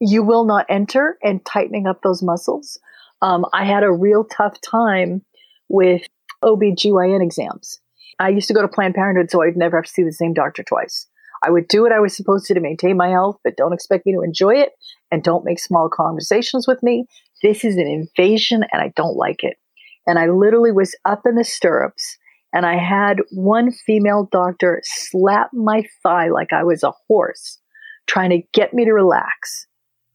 you 0.00 0.22
will 0.22 0.46
not 0.46 0.64
enter 0.70 1.18
and 1.22 1.44
tightening 1.44 1.86
up 1.86 2.00
those 2.00 2.22
muscles. 2.22 2.80
Um, 3.20 3.44
I 3.52 3.66
had 3.66 3.82
a 3.82 3.92
real 3.92 4.24
tough 4.24 4.58
time 4.62 5.22
with 5.68 6.06
OB/GYN 6.42 7.22
exams. 7.22 7.80
I 8.18 8.30
used 8.30 8.48
to 8.48 8.54
go 8.54 8.62
to 8.62 8.68
Planned 8.68 8.94
Parenthood, 8.94 9.30
so 9.30 9.42
I'd 9.42 9.58
never 9.58 9.76
have 9.76 9.84
to 9.84 9.90
see 9.90 10.02
the 10.02 10.12
same 10.12 10.32
doctor 10.32 10.62
twice. 10.62 11.06
I 11.44 11.50
would 11.50 11.68
do 11.68 11.82
what 11.82 11.92
I 11.92 12.00
was 12.00 12.16
supposed 12.16 12.46
to 12.46 12.54
to 12.54 12.60
maintain 12.60 12.96
my 12.96 13.10
health, 13.10 13.36
but 13.44 13.58
don't 13.58 13.74
expect 13.74 14.06
me 14.06 14.12
to 14.14 14.22
enjoy 14.22 14.54
it 14.54 14.70
and 15.12 15.22
don't 15.22 15.44
make 15.44 15.58
small 15.58 15.90
conversations 15.90 16.66
with 16.66 16.82
me. 16.82 17.04
This 17.42 17.62
is 17.62 17.76
an 17.76 17.86
invasion 17.86 18.64
and 18.72 18.80
I 18.80 18.90
don't 18.96 19.16
like 19.16 19.44
it. 19.44 19.58
And 20.06 20.18
I 20.18 20.28
literally 20.28 20.72
was 20.72 20.96
up 21.04 21.22
in 21.26 21.34
the 21.34 21.44
stirrups 21.44 22.17
and 22.52 22.64
I 22.64 22.76
had 22.76 23.18
one 23.30 23.70
female 23.70 24.28
doctor 24.30 24.80
slap 24.84 25.50
my 25.52 25.84
thigh 26.02 26.28
like 26.28 26.52
I 26.52 26.64
was 26.64 26.82
a 26.82 26.92
horse, 27.06 27.58
trying 28.06 28.30
to 28.30 28.42
get 28.52 28.72
me 28.72 28.84
to 28.84 28.92
relax. 28.92 29.66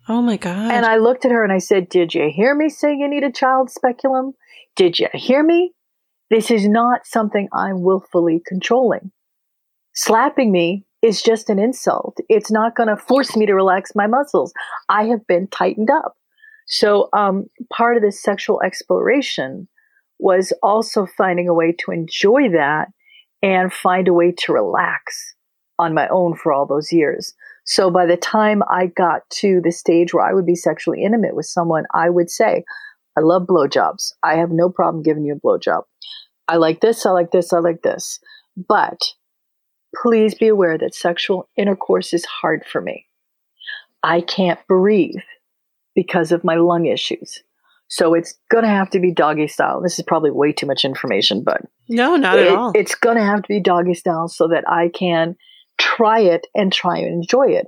Oh 0.10 0.22
my 0.22 0.38
God. 0.38 0.72
And 0.72 0.86
I 0.86 0.98
looked 0.98 1.26
at 1.26 1.32
her 1.32 1.44
and 1.44 1.54
I 1.54 1.60
said, 1.60 1.90
Did 1.90 2.14
you 2.14 2.30
hear 2.34 2.56
me 2.56 2.70
say 2.70 2.96
you 2.96 3.08
need 3.08 3.24
a 3.24 3.32
child 3.32 3.70
speculum? 3.70 4.34
Did 4.76 5.00
you 5.00 5.08
hear 5.14 5.44
me? 5.44 5.74
This 6.30 6.50
is 6.50 6.68
not 6.68 7.06
something 7.06 7.48
I'm 7.54 7.82
willfully 7.84 8.42
controlling. 8.46 9.12
Slapping 9.94 10.52
me 10.52 10.86
is 11.04 11.22
just 11.22 11.50
an 11.50 11.60
insult. 11.60 12.18
It's 12.28 12.52
not 12.52 12.76
going 12.76 12.90
to 12.90 12.98
force 12.98 13.36
me 13.36 13.46
to 13.46 13.54
relax 13.54 13.92
my 13.94 14.08
muscles. 14.08 14.52
I 14.90 15.06
have 15.06 15.28
been 15.28 15.48
tightened 15.48 15.92
up. 15.92 16.16
So, 16.66 17.10
um, 17.14 17.46
part 17.72 17.98
of 17.98 18.04
this 18.04 18.22
sexual 18.22 18.62
exploration 18.64 19.68
was 20.20 20.54
also 20.62 21.06
finding 21.06 21.48
a 21.48 21.54
way 21.54 21.74
to 21.80 21.92
enjoy 21.92 22.50
that 22.50 22.90
and 23.42 23.74
find 23.74 24.08
a 24.08 24.14
way 24.14 24.32
to 24.32 24.54
relax 24.54 25.36
on 25.80 25.94
my 25.94 26.08
own 26.08 26.36
for 26.36 26.54
all 26.54 26.66
those 26.66 26.92
years. 26.92 27.34
So 27.66 27.90
by 27.90 28.06
the 28.06 28.18
time 28.18 28.62
I 28.70 28.88
got 28.88 29.30
to 29.42 29.62
the 29.62 29.72
stage 29.72 30.14
where 30.14 30.26
I 30.26 30.34
would 30.34 30.46
be 30.46 30.56
sexually 30.56 31.04
intimate 31.04 31.36
with 31.36 31.46
someone, 31.46 31.86
I 31.94 32.10
would 32.10 32.30
say, 32.30 32.64
I 33.18 33.22
love 33.22 33.44
blowjobs. 33.44 34.14
I 34.24 34.36
have 34.36 34.52
no 34.52 34.70
problem 34.70 35.04
giving 35.04 35.26
you 35.26 35.36
a 35.36 35.40
blowjob. 35.40 35.84
I 36.48 36.58
like 36.58 36.82
this, 36.82 37.06
I 37.06 37.12
like 37.12 37.32
this, 37.32 37.54
I 37.54 37.60
like 37.60 37.82
this. 37.82 38.20
But 38.68 39.00
please 39.96 40.36
be 40.36 40.48
aware 40.48 40.78
that 40.78 40.96
sexual 40.96 41.48
intercourse 41.56 42.14
is 42.14 42.26
hard 42.26 42.66
for 42.66 42.82
me. 42.82 43.06
I 44.02 44.22
can't 44.22 44.60
breathe 44.68 45.22
because 45.96 46.32
of 46.32 46.44
my 46.44 46.56
lung 46.56 46.86
issues. 46.86 47.44
So 47.94 48.16
it's 48.16 48.34
going 48.50 48.64
to 48.64 48.72
have 48.72 48.90
to 48.90 49.00
be 49.00 49.14
doggy 49.14 49.48
style. 49.48 49.80
This 49.80 50.00
is 50.00 50.06
probably 50.08 50.32
way 50.32 50.52
too 50.52 50.66
much 50.66 50.84
information, 50.84 51.44
but 51.44 51.62
no, 51.88 52.16
not 52.16 52.40
it, 52.40 52.48
at 52.48 52.56
all. 52.56 52.72
It's 52.74 52.96
going 52.96 53.18
to 53.18 53.24
have 53.24 53.44
to 53.44 53.48
be 53.48 53.60
doggy 53.60 53.94
style 53.94 54.28
so 54.28 54.48
that 54.48 54.64
I 54.68 54.90
can 54.90 55.36
try 55.78 56.22
it 56.22 56.48
and 56.56 56.74
try 56.74 56.98
and 56.98 57.14
enjoy 57.14 57.50
it. 57.50 57.68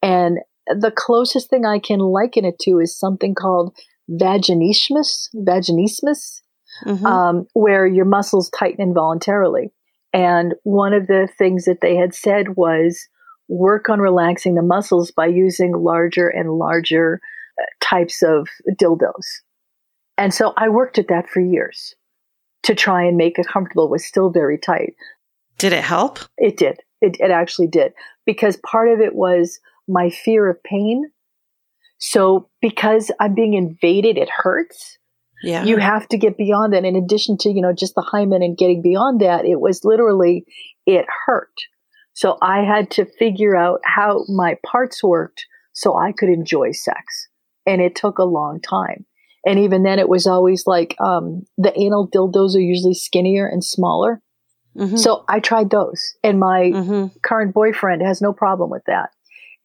And 0.00 0.38
the 0.66 0.90
closest 0.90 1.50
thing 1.50 1.66
I 1.66 1.78
can 1.78 1.98
liken 1.98 2.46
it 2.46 2.58
to 2.60 2.78
is 2.78 2.98
something 2.98 3.34
called 3.34 3.76
vaginismus, 4.10 5.28
vaginismus, 5.34 6.40
mm-hmm. 6.86 7.04
um, 7.04 7.46
where 7.52 7.86
your 7.86 8.06
muscles 8.06 8.48
tighten 8.58 8.80
involuntarily. 8.80 9.74
And 10.14 10.54
one 10.62 10.94
of 10.94 11.06
the 11.06 11.28
things 11.36 11.66
that 11.66 11.82
they 11.82 11.96
had 11.96 12.14
said 12.14 12.56
was 12.56 13.06
work 13.48 13.90
on 13.90 14.00
relaxing 14.00 14.54
the 14.54 14.62
muscles 14.62 15.10
by 15.10 15.26
using 15.26 15.72
larger 15.76 16.28
and 16.28 16.52
larger 16.52 17.20
uh, 17.60 17.64
types 17.82 18.22
of 18.22 18.48
dildos. 18.80 19.42
And 20.18 20.32
so 20.32 20.54
I 20.56 20.68
worked 20.68 20.98
at 20.98 21.08
that 21.08 21.28
for 21.28 21.40
years 21.40 21.94
to 22.62 22.74
try 22.74 23.04
and 23.04 23.16
make 23.16 23.38
it 23.38 23.46
comfortable. 23.46 23.84
It 23.84 23.90
was 23.90 24.04
still 24.04 24.30
very 24.30 24.58
tight. 24.58 24.94
Did 25.58 25.72
it 25.72 25.84
help? 25.84 26.18
It 26.36 26.56
did. 26.56 26.80
It, 27.00 27.16
it 27.20 27.30
actually 27.30 27.68
did. 27.68 27.92
Because 28.24 28.56
part 28.58 28.88
of 28.88 29.00
it 29.00 29.14
was 29.14 29.60
my 29.86 30.10
fear 30.10 30.48
of 30.48 30.62
pain. 30.62 31.10
So 31.98 32.48
because 32.60 33.10
I'm 33.20 33.34
being 33.34 33.54
invaded, 33.54 34.18
it 34.18 34.28
hurts. 34.28 34.98
Yeah. 35.42 35.64
You 35.64 35.76
have 35.76 36.08
to 36.08 36.18
get 36.18 36.36
beyond 36.36 36.72
that. 36.72 36.84
In 36.84 36.96
addition 36.96 37.38
to, 37.38 37.50
you 37.50 37.62
know, 37.62 37.72
just 37.72 37.94
the 37.94 38.02
hymen 38.02 38.42
and 38.42 38.56
getting 38.56 38.82
beyond 38.82 39.20
that, 39.20 39.44
it 39.44 39.60
was 39.60 39.84
literally, 39.84 40.44
it 40.86 41.06
hurt. 41.26 41.52
So 42.14 42.38
I 42.42 42.62
had 42.64 42.90
to 42.92 43.04
figure 43.04 43.56
out 43.56 43.80
how 43.84 44.24
my 44.28 44.58
parts 44.64 45.02
worked 45.04 45.46
so 45.72 45.96
I 45.96 46.12
could 46.12 46.30
enjoy 46.30 46.72
sex. 46.72 47.28
And 47.66 47.80
it 47.80 47.94
took 47.94 48.18
a 48.18 48.24
long 48.24 48.60
time. 48.60 49.05
And 49.46 49.60
even 49.60 49.84
then, 49.84 49.98
it 49.98 50.08
was 50.08 50.26
always 50.26 50.66
like 50.66 50.96
um, 51.00 51.44
the 51.56 51.72
anal 51.78 52.08
dildos 52.08 52.54
are 52.56 52.60
usually 52.60 52.94
skinnier 52.94 53.46
and 53.46 53.64
smaller. 53.64 54.20
Mm-hmm. 54.76 54.96
So 54.96 55.24
I 55.28 55.40
tried 55.40 55.70
those. 55.70 56.02
And 56.22 56.38
my 56.38 56.70
mm-hmm. 56.74 57.16
current 57.22 57.54
boyfriend 57.54 58.02
has 58.02 58.20
no 58.20 58.32
problem 58.32 58.68
with 58.68 58.82
that. 58.86 59.10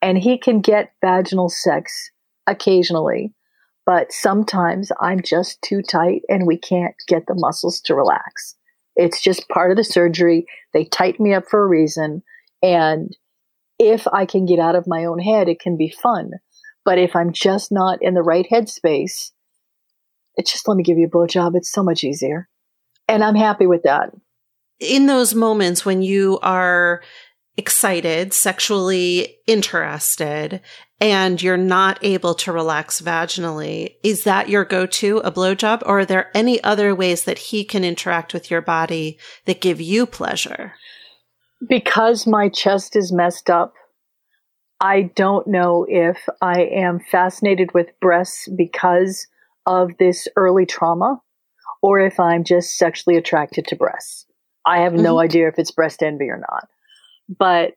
And 0.02 0.18
he 0.18 0.38
can 0.38 0.62
get 0.62 0.94
vaginal 1.02 1.50
sex 1.50 2.12
occasionally 2.48 3.34
but 3.86 4.12
sometimes 4.12 4.92
I'm 5.02 5.22
just 5.22 5.62
too 5.62 5.82
tight 5.82 6.22
and 6.30 6.46
we 6.46 6.58
can't 6.58 6.96
get 7.08 7.26
the 7.28 7.36
muscles 7.36 7.82
to 7.82 7.96
relax. 7.96 8.56
It's 8.96 9.22
just 9.22 9.50
part 9.50 9.72
of 9.72 9.78
the 9.78 9.84
surgery. 9.84 10.46
They 10.74 10.86
tighten 10.86 11.24
me 11.24 11.34
up 11.34 11.46
for 11.50 11.64
a 11.64 11.68
reason. 11.68 12.24
And 12.62 13.16
if 13.80 14.08
I 14.08 14.26
can 14.26 14.46
get 14.46 14.60
out 14.60 14.76
of 14.76 14.88
my 14.88 15.06
own 15.06 15.20
head, 15.20 15.50
it 15.50 15.60
can 15.60 15.78
be 15.78 15.90
fun. 15.90 16.32
But 16.86 17.00
if 17.00 17.16
I'm 17.16 17.34
just 17.34 17.72
not 17.72 18.00
in 18.02 18.14
the 18.14 18.24
right 18.24 18.48
headspace, 18.50 19.32
it's 20.36 20.52
just 20.52 20.68
let 20.68 20.78
me 20.78 20.84
give 20.84 20.98
you 20.98 21.08
a 21.08 21.10
blowjob. 21.10 21.56
It's 21.56 21.72
so 21.72 21.84
much 21.84 22.04
easier. 22.04 22.48
And 23.08 23.24
I'm 23.24 23.36
happy 23.36 23.66
with 23.68 23.84
that. 23.84 24.12
In 24.80 25.06
those 25.08 25.36
moments 25.36 25.86
when 25.86 26.02
you 26.02 26.40
are 26.42 27.02
excited, 27.58 28.34
sexually 28.34 29.38
interested, 29.46 30.62
and 31.00 31.42
you're 31.42 31.58
not 31.58 32.00
able 32.04 32.34
to 32.36 32.52
relax 32.52 33.02
vaginally, 33.02 33.96
is 34.04 34.24
that 34.24 34.50
your 34.50 34.64
go-to, 34.64 35.18
a 35.18 35.32
blowjob? 35.32 35.82
Or 35.86 36.00
are 36.00 36.06
there 36.06 36.32
any 36.36 36.64
other 36.64 36.96
ways 36.96 37.26
that 37.26 37.38
he 37.38 37.64
can 37.64 37.84
interact 37.84 38.34
with 38.34 38.50
your 38.50 38.62
body 38.62 39.20
that 39.46 39.62
give 39.62 39.82
you 39.82 40.06
pleasure? 40.06 40.74
Because 41.68 42.26
my 42.26 42.50
chest 42.50 42.96
is 42.96 43.12
messed 43.12 43.50
up, 43.50 43.74
I 44.80 45.12
don't 45.16 45.46
know 45.48 45.86
if 45.88 46.18
I 46.42 46.64
am 46.64 47.00
fascinated 47.12 47.72
with 47.74 47.88
breasts 48.00 48.48
because 48.56 49.28
of 49.66 49.92
this 50.00 50.28
early 50.36 50.66
trauma 50.66 51.22
or 51.82 52.00
if 52.00 52.20
I'm 52.20 52.44
just 52.44 52.78
sexually 52.78 53.18
attracted 53.18 53.66
to 53.68 53.76
breasts. 53.76 54.26
I 54.66 54.82
have 54.82 54.94
no 54.94 55.16
mm-hmm. 55.16 55.26
idea 55.26 55.48
if 55.48 55.58
it's 55.58 55.72
breast 55.72 56.04
envy 56.04 56.30
or 56.30 56.38
not. 56.38 56.68
But 57.28 57.74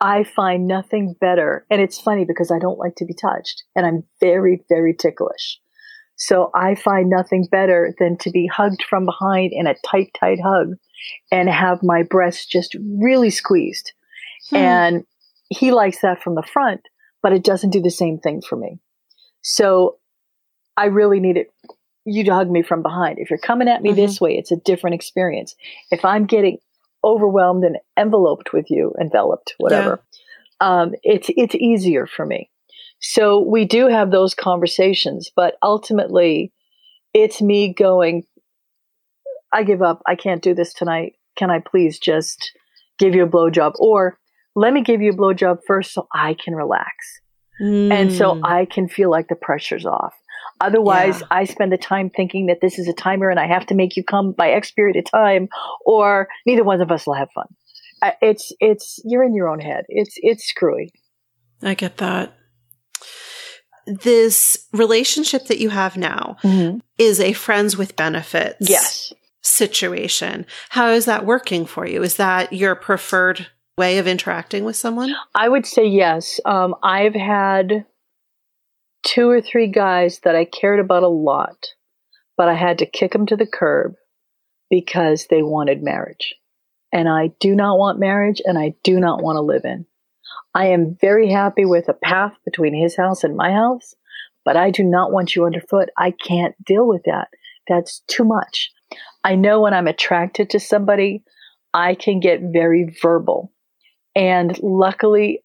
I 0.00 0.24
find 0.24 0.66
nothing 0.66 1.14
better. 1.20 1.66
And 1.70 1.80
it's 1.80 2.00
funny 2.00 2.24
because 2.24 2.50
I 2.50 2.58
don't 2.58 2.78
like 2.78 2.96
to 2.96 3.04
be 3.04 3.14
touched 3.14 3.62
and 3.76 3.86
I'm 3.86 4.04
very, 4.20 4.64
very 4.68 4.94
ticklish. 4.94 5.60
So 6.16 6.50
I 6.54 6.74
find 6.74 7.10
nothing 7.10 7.48
better 7.50 7.94
than 7.98 8.16
to 8.18 8.30
be 8.30 8.46
hugged 8.46 8.84
from 8.88 9.06
behind 9.06 9.52
in 9.52 9.66
a 9.66 9.74
tight, 9.86 10.10
tight 10.18 10.38
hug 10.40 10.74
and 11.30 11.48
have 11.48 11.82
my 11.82 12.02
breasts 12.02 12.46
just 12.46 12.76
really 13.00 13.30
squeezed. 13.30 13.92
Hmm. 14.50 14.56
And 14.56 15.06
he 15.48 15.72
likes 15.72 16.00
that 16.00 16.22
from 16.22 16.34
the 16.34 16.42
front, 16.42 16.80
but 17.22 17.32
it 17.32 17.44
doesn't 17.44 17.70
do 17.70 17.80
the 17.80 17.90
same 17.90 18.18
thing 18.18 18.40
for 18.40 18.56
me. 18.56 18.78
So 19.42 19.98
I 20.76 20.86
really 20.86 21.20
need 21.20 21.36
it. 21.36 21.52
You 22.04 22.24
to 22.24 22.34
hug 22.34 22.50
me 22.50 22.62
from 22.62 22.82
behind. 22.82 23.18
If 23.18 23.30
you're 23.30 23.38
coming 23.38 23.68
at 23.68 23.82
me 23.82 23.90
mm-hmm. 23.90 24.00
this 24.00 24.20
way, 24.20 24.36
it's 24.36 24.50
a 24.50 24.56
different 24.56 24.94
experience. 24.94 25.54
If 25.90 26.04
I'm 26.04 26.26
getting 26.26 26.58
overwhelmed 27.04 27.64
and 27.64 27.76
enveloped 27.96 28.52
with 28.52 28.70
you, 28.70 28.92
enveloped, 29.00 29.54
whatever, 29.58 30.02
yeah. 30.60 30.82
um, 30.82 30.94
it's 31.02 31.28
it's 31.36 31.54
easier 31.54 32.06
for 32.06 32.26
me. 32.26 32.50
So 33.00 33.40
we 33.40 33.64
do 33.64 33.88
have 33.88 34.10
those 34.10 34.34
conversations, 34.34 35.30
but 35.34 35.56
ultimately, 35.62 36.52
it's 37.12 37.42
me 37.42 37.72
going. 37.72 38.24
I 39.52 39.64
give 39.64 39.82
up. 39.82 40.02
I 40.06 40.14
can't 40.14 40.42
do 40.42 40.54
this 40.54 40.72
tonight. 40.72 41.14
Can 41.36 41.50
I 41.50 41.60
please 41.60 41.98
just 41.98 42.52
give 42.98 43.14
you 43.14 43.24
a 43.24 43.28
blowjob, 43.28 43.74
or 43.78 44.18
let 44.54 44.72
me 44.72 44.82
give 44.82 45.02
you 45.02 45.12
a 45.12 45.16
blowjob 45.16 45.58
first 45.66 45.92
so 45.92 46.06
I 46.14 46.34
can 46.42 46.54
relax, 46.54 46.94
mm. 47.60 47.92
and 47.92 48.12
so 48.12 48.36
hmm. 48.36 48.44
I 48.44 48.64
can 48.66 48.88
feel 48.88 49.10
like 49.10 49.28
the 49.28 49.34
pressure's 49.34 49.86
off. 49.86 50.14
Otherwise, 50.62 51.20
yeah. 51.20 51.26
I 51.30 51.44
spend 51.44 51.72
the 51.72 51.76
time 51.76 52.08
thinking 52.08 52.46
that 52.46 52.60
this 52.62 52.78
is 52.78 52.88
a 52.88 52.92
timer 52.92 53.28
and 53.28 53.40
I 53.40 53.46
have 53.46 53.66
to 53.66 53.74
make 53.74 53.96
you 53.96 54.04
come 54.04 54.32
by 54.32 54.50
X 54.50 54.70
period 54.70 54.96
of 54.96 55.04
time, 55.10 55.48
or 55.84 56.28
neither 56.46 56.64
one 56.64 56.80
of 56.80 56.90
us 56.90 57.06
will 57.06 57.14
have 57.14 57.30
fun. 57.34 57.46
It's 58.20 58.52
it's 58.60 59.00
you're 59.04 59.24
in 59.24 59.34
your 59.34 59.48
own 59.48 59.60
head. 59.60 59.84
It's 59.88 60.14
it's 60.16 60.44
screwy. 60.44 60.92
I 61.62 61.74
get 61.74 61.98
that. 61.98 62.34
This 63.86 64.68
relationship 64.72 65.46
that 65.46 65.58
you 65.58 65.70
have 65.70 65.96
now 65.96 66.36
mm-hmm. 66.42 66.78
is 66.98 67.20
a 67.20 67.32
friends 67.32 67.76
with 67.76 67.96
benefits. 67.96 68.68
Yes. 68.68 69.12
Situation. 69.42 70.46
How 70.68 70.90
is 70.90 71.04
that 71.06 71.26
working 71.26 71.66
for 71.66 71.86
you? 71.86 72.02
Is 72.02 72.16
that 72.16 72.52
your 72.52 72.76
preferred 72.76 73.48
way 73.76 73.98
of 73.98 74.06
interacting 74.06 74.64
with 74.64 74.76
someone? 74.76 75.12
I 75.34 75.48
would 75.48 75.66
say 75.66 75.86
yes. 75.86 76.38
Um, 76.44 76.76
I've 76.82 77.14
had 77.14 77.84
two 79.04 79.28
or 79.28 79.40
three 79.40 79.68
guys 79.68 80.20
that 80.20 80.36
I 80.36 80.44
cared 80.44 80.80
about 80.80 81.02
a 81.02 81.08
lot, 81.08 81.66
but 82.36 82.48
I 82.48 82.54
had 82.54 82.78
to 82.78 82.86
kick 82.86 83.12
them 83.12 83.26
to 83.26 83.36
the 83.36 83.46
curb 83.46 83.94
because 84.70 85.26
they 85.28 85.42
wanted 85.42 85.82
marriage. 85.82 86.34
and 86.92 87.08
I 87.08 87.28
do 87.40 87.54
not 87.54 87.78
want 87.78 87.98
marriage 87.98 88.40
and 88.44 88.58
I 88.58 88.74
do 88.84 89.00
not 89.00 89.22
want 89.22 89.36
to 89.36 89.40
live 89.40 89.64
in. 89.64 89.86
I 90.54 90.66
am 90.66 90.96
very 91.00 91.30
happy 91.30 91.64
with 91.64 91.88
a 91.88 91.94
path 91.94 92.34
between 92.44 92.74
his 92.74 92.96
house 92.96 93.24
and 93.24 93.36
my 93.36 93.52
house, 93.52 93.94
but 94.44 94.56
I 94.56 94.70
do 94.70 94.84
not 94.84 95.12
want 95.12 95.34
you 95.34 95.46
underfoot. 95.46 95.88
I 95.96 96.10
can't 96.10 96.54
deal 96.64 96.86
with 96.86 97.02
that. 97.06 97.28
That's 97.68 98.00
too 98.08 98.24
much. 98.24 98.70
I 99.24 99.34
know 99.34 99.60
when 99.62 99.72
I'm 99.72 99.86
attracted 99.86 100.50
to 100.50 100.60
somebody, 100.60 101.24
I 101.72 101.94
can 101.94 102.20
get 102.20 102.40
very 102.52 102.94
verbal. 103.00 103.52
And 104.14 104.58
luckily, 104.62 105.42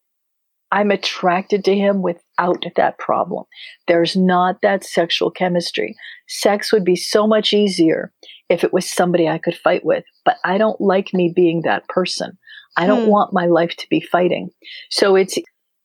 I'm 0.72 0.92
attracted 0.92 1.64
to 1.66 1.76
him 1.76 2.02
without 2.02 2.66
that 2.76 2.98
problem. 2.98 3.46
There's 3.88 4.16
not 4.16 4.62
that 4.62 4.84
sexual 4.84 5.32
chemistry. 5.32 5.96
Sex 6.28 6.74
would 6.74 6.84
be 6.84 6.96
so 6.96 7.26
much 7.26 7.54
easier 7.54 8.12
if 8.50 8.64
it 8.64 8.74
was 8.74 8.90
somebody 8.90 9.28
I 9.28 9.38
could 9.38 9.56
fight 9.56 9.86
with, 9.86 10.04
but 10.26 10.38
I 10.44 10.58
don't 10.58 10.80
like 10.82 11.14
me 11.14 11.32
being 11.34 11.62
that 11.62 11.88
person. 11.88 12.38
I 12.76 12.86
don't 12.86 13.06
hmm. 13.06 13.12
want 13.12 13.34
my 13.34 13.46
life 13.46 13.76
to 13.78 13.88
be 13.90 14.02
fighting. 14.02 14.50
So 14.90 15.16
it's 15.16 15.38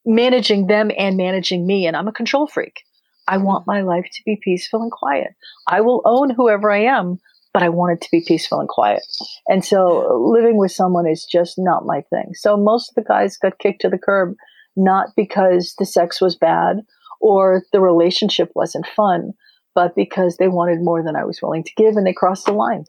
managing 0.04 0.66
them 0.66 0.90
and 0.98 1.16
managing 1.16 1.66
me, 1.66 1.86
and 1.86 1.96
I'm 1.96 2.08
a 2.08 2.12
control 2.12 2.46
freak. 2.46 2.82
I 3.28 3.36
want 3.36 3.66
my 3.66 3.82
life 3.82 4.06
to 4.12 4.22
be 4.26 4.38
peaceful 4.42 4.82
and 4.82 4.90
quiet. 4.90 5.28
I 5.68 5.80
will 5.80 6.02
own 6.04 6.30
whoever 6.30 6.72
I 6.72 6.82
am, 6.82 7.18
but 7.54 7.62
I 7.62 7.68
want 7.68 7.92
it 7.92 8.00
to 8.02 8.08
be 8.10 8.24
peaceful 8.26 8.58
and 8.58 8.68
quiet. 8.68 9.02
And 9.48 9.64
so 9.64 10.20
living 10.34 10.56
with 10.56 10.72
someone 10.72 11.06
is 11.06 11.24
just 11.24 11.54
not 11.56 11.86
my 11.86 12.02
thing. 12.10 12.32
So 12.34 12.56
most 12.56 12.90
of 12.90 12.94
the 12.96 13.08
guys 13.08 13.36
got 13.36 13.58
kicked 13.58 13.82
to 13.82 13.88
the 13.88 13.98
curb 13.98 14.34
not 14.76 15.08
because 15.16 15.74
the 15.78 15.86
sex 15.86 16.20
was 16.20 16.36
bad 16.36 16.80
or 17.20 17.62
the 17.72 17.80
relationship 17.80 18.50
wasn't 18.54 18.86
fun, 18.86 19.32
but 19.74 19.94
because 19.94 20.36
they 20.36 20.48
wanted 20.48 20.82
more 20.82 21.02
than 21.02 21.16
I 21.16 21.24
was 21.24 21.40
willing 21.42 21.64
to 21.64 21.72
give 21.76 21.96
and 21.96 22.06
they 22.06 22.12
crossed 22.12 22.46
the 22.46 22.52
line. 22.52 22.84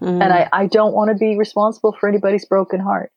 Mm. 0.00 0.22
And 0.22 0.32
I, 0.32 0.48
I 0.52 0.66
don't 0.66 0.94
want 0.94 1.10
to 1.10 1.16
be 1.16 1.36
responsible 1.36 1.94
for 1.98 2.08
anybody's 2.08 2.44
broken 2.44 2.80
heart. 2.80 3.12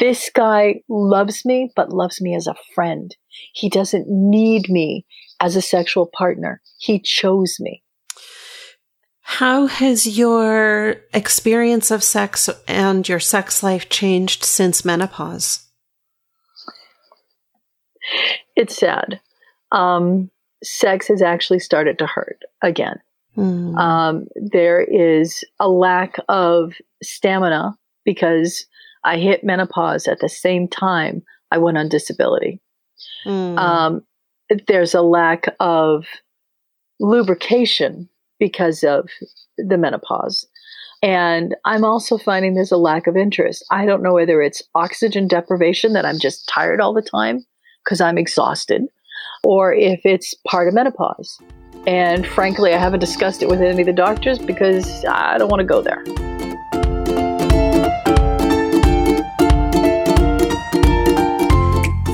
This 0.00 0.30
guy 0.34 0.80
loves 0.88 1.44
me, 1.44 1.70
but 1.76 1.92
loves 1.92 2.20
me 2.20 2.34
as 2.34 2.46
a 2.46 2.56
friend. 2.74 3.14
He 3.52 3.68
doesn't 3.68 4.08
need 4.08 4.68
me 4.68 5.06
as 5.40 5.54
a 5.56 5.62
sexual 5.62 6.10
partner. 6.16 6.60
He 6.78 7.00
chose 7.00 7.56
me. 7.60 7.82
How 9.20 9.66
has 9.66 10.18
your 10.18 10.96
experience 11.12 11.90
of 11.90 12.04
sex 12.04 12.48
and 12.68 13.08
your 13.08 13.20
sex 13.20 13.62
life 13.62 13.88
changed 13.88 14.44
since 14.44 14.84
menopause? 14.84 15.63
it's 18.56 18.76
sad. 18.76 19.20
Um, 19.72 20.30
sex 20.62 21.08
has 21.08 21.22
actually 21.22 21.58
started 21.58 21.98
to 21.98 22.06
hurt 22.06 22.40
again. 22.62 23.00
Mm. 23.36 23.76
Um, 23.78 24.26
there 24.36 24.80
is 24.80 25.44
a 25.58 25.68
lack 25.68 26.16
of 26.28 26.74
stamina 27.02 27.76
because 28.04 28.66
I 29.04 29.18
hit 29.18 29.44
menopause 29.44 30.06
at 30.06 30.20
the 30.20 30.28
same 30.28 30.68
time 30.68 31.22
I 31.50 31.58
went 31.58 31.78
on 31.78 31.88
disability. 31.88 32.60
Mm. 33.26 33.58
Um, 33.58 34.02
there's 34.66 34.94
a 34.94 35.02
lack 35.02 35.46
of 35.60 36.06
lubrication 37.00 38.08
because 38.38 38.84
of 38.84 39.08
the 39.58 39.78
menopause. 39.78 40.46
And 41.02 41.54
I'm 41.64 41.84
also 41.84 42.16
finding 42.16 42.54
there's 42.54 42.72
a 42.72 42.76
lack 42.76 43.06
of 43.06 43.16
interest. 43.16 43.64
I 43.70 43.84
don't 43.84 44.02
know 44.02 44.14
whether 44.14 44.40
it's 44.40 44.62
oxygen 44.74 45.28
deprivation 45.28 45.92
that 45.92 46.06
I'm 46.06 46.18
just 46.18 46.48
tired 46.48 46.80
all 46.80 46.94
the 46.94 47.02
time 47.02 47.44
because 47.84 48.00
I'm 48.00 48.18
exhausted, 48.18 48.82
or 49.42 49.74
if 49.74 50.00
it's 50.04 50.34
part 50.48 50.68
of 50.68 50.74
menopause. 50.74 51.38
And 51.86 52.26
frankly, 52.26 52.72
I 52.72 52.78
haven't 52.78 53.00
discussed 53.00 53.42
it 53.42 53.48
with 53.48 53.60
any 53.60 53.82
of 53.82 53.86
the 53.86 53.92
doctors 53.92 54.38
because 54.38 55.04
I 55.04 55.36
don't 55.36 55.50
want 55.50 55.60
to 55.60 55.66
go 55.66 55.82
there. 55.82 56.02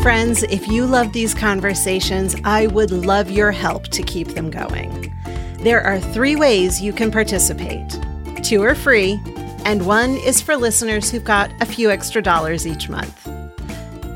Friends, 0.03 0.43
if 0.45 0.67
you 0.67 0.87
love 0.87 1.13
these 1.13 1.35
conversations, 1.35 2.35
I 2.43 2.67
would 2.69 2.91
love 2.91 3.31
your 3.31 3.53
help 3.53 3.89
to 3.89 4.03
keep 4.03 4.29
them 4.29 4.51
going. 4.51 5.15
There 5.59 5.83
are 5.83 6.01
three 6.01 6.37
ways 6.37 6.81
you 6.81 6.93
can 6.93 7.11
participate 7.11 7.99
two 8.43 8.63
are 8.63 8.75
free, 8.75 9.21
and 9.65 9.87
one 9.87 10.17
is 10.17 10.41
for 10.41 10.57
listeners 10.57 11.11
who've 11.11 11.25
got 11.25 11.53
a 11.61 11.67
few 11.67 11.91
extra 11.91 12.23
dollars 12.23 12.67
each 12.67 12.89
month. 12.89 13.27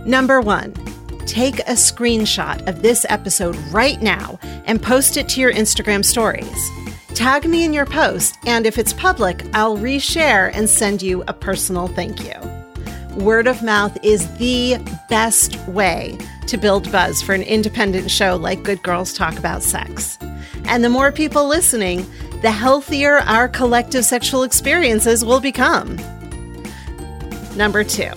Number 0.06 0.40
one, 0.40 0.72
take 1.24 1.60
a 1.60 1.72
screenshot 1.72 2.66
of 2.68 2.82
this 2.82 3.04
episode 3.08 3.56
right 3.72 4.00
now 4.00 4.38
and 4.66 4.82
post 4.82 5.16
it 5.16 5.28
to 5.30 5.40
your 5.40 5.52
Instagram 5.52 6.04
stories. 6.04 6.70
Tag 7.14 7.46
me 7.46 7.64
in 7.64 7.72
your 7.72 7.86
post, 7.86 8.36
and 8.46 8.66
if 8.66 8.76
it's 8.78 8.92
public, 8.92 9.44
I'll 9.54 9.76
reshare 9.76 10.50
and 10.52 10.68
send 10.68 11.00
you 11.00 11.22
a 11.28 11.32
personal 11.32 11.86
thank 11.88 12.24
you. 12.24 12.34
Word 13.16 13.46
of 13.46 13.62
mouth 13.62 13.96
is 14.02 14.28
the 14.38 14.76
best 15.08 15.56
way 15.68 16.18
to 16.48 16.56
build 16.56 16.90
buzz 16.90 17.22
for 17.22 17.32
an 17.32 17.42
independent 17.42 18.10
show 18.10 18.36
like 18.36 18.64
Good 18.64 18.82
Girls 18.82 19.12
Talk 19.12 19.38
About 19.38 19.62
Sex. 19.62 20.18
And 20.64 20.82
the 20.82 20.88
more 20.88 21.12
people 21.12 21.46
listening, 21.46 22.04
the 22.42 22.50
healthier 22.50 23.18
our 23.20 23.48
collective 23.48 24.04
sexual 24.04 24.42
experiences 24.42 25.24
will 25.24 25.40
become. 25.40 25.96
Number 27.56 27.84
two, 27.84 28.10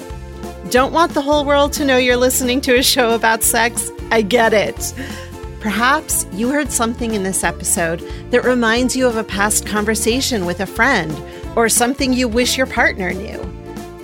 don't 0.67 0.93
want 0.93 1.13
the 1.13 1.21
whole 1.21 1.45
world 1.45 1.73
to 1.73 1.85
know 1.85 1.97
you're 1.97 2.17
listening 2.17 2.61
to 2.61 2.77
a 2.77 2.83
show 2.83 3.15
about 3.15 3.43
sex? 3.43 3.89
I 4.11 4.21
get 4.21 4.53
it. 4.53 4.93
Perhaps 5.59 6.25
you 6.33 6.49
heard 6.49 6.71
something 6.71 7.13
in 7.13 7.23
this 7.23 7.43
episode 7.43 7.99
that 8.31 8.43
reminds 8.43 8.95
you 8.95 9.07
of 9.07 9.17
a 9.17 9.23
past 9.23 9.65
conversation 9.65 10.45
with 10.45 10.59
a 10.59 10.65
friend 10.65 11.15
or 11.55 11.69
something 11.69 12.13
you 12.13 12.27
wish 12.27 12.57
your 12.57 12.67
partner 12.67 13.13
knew. 13.13 13.43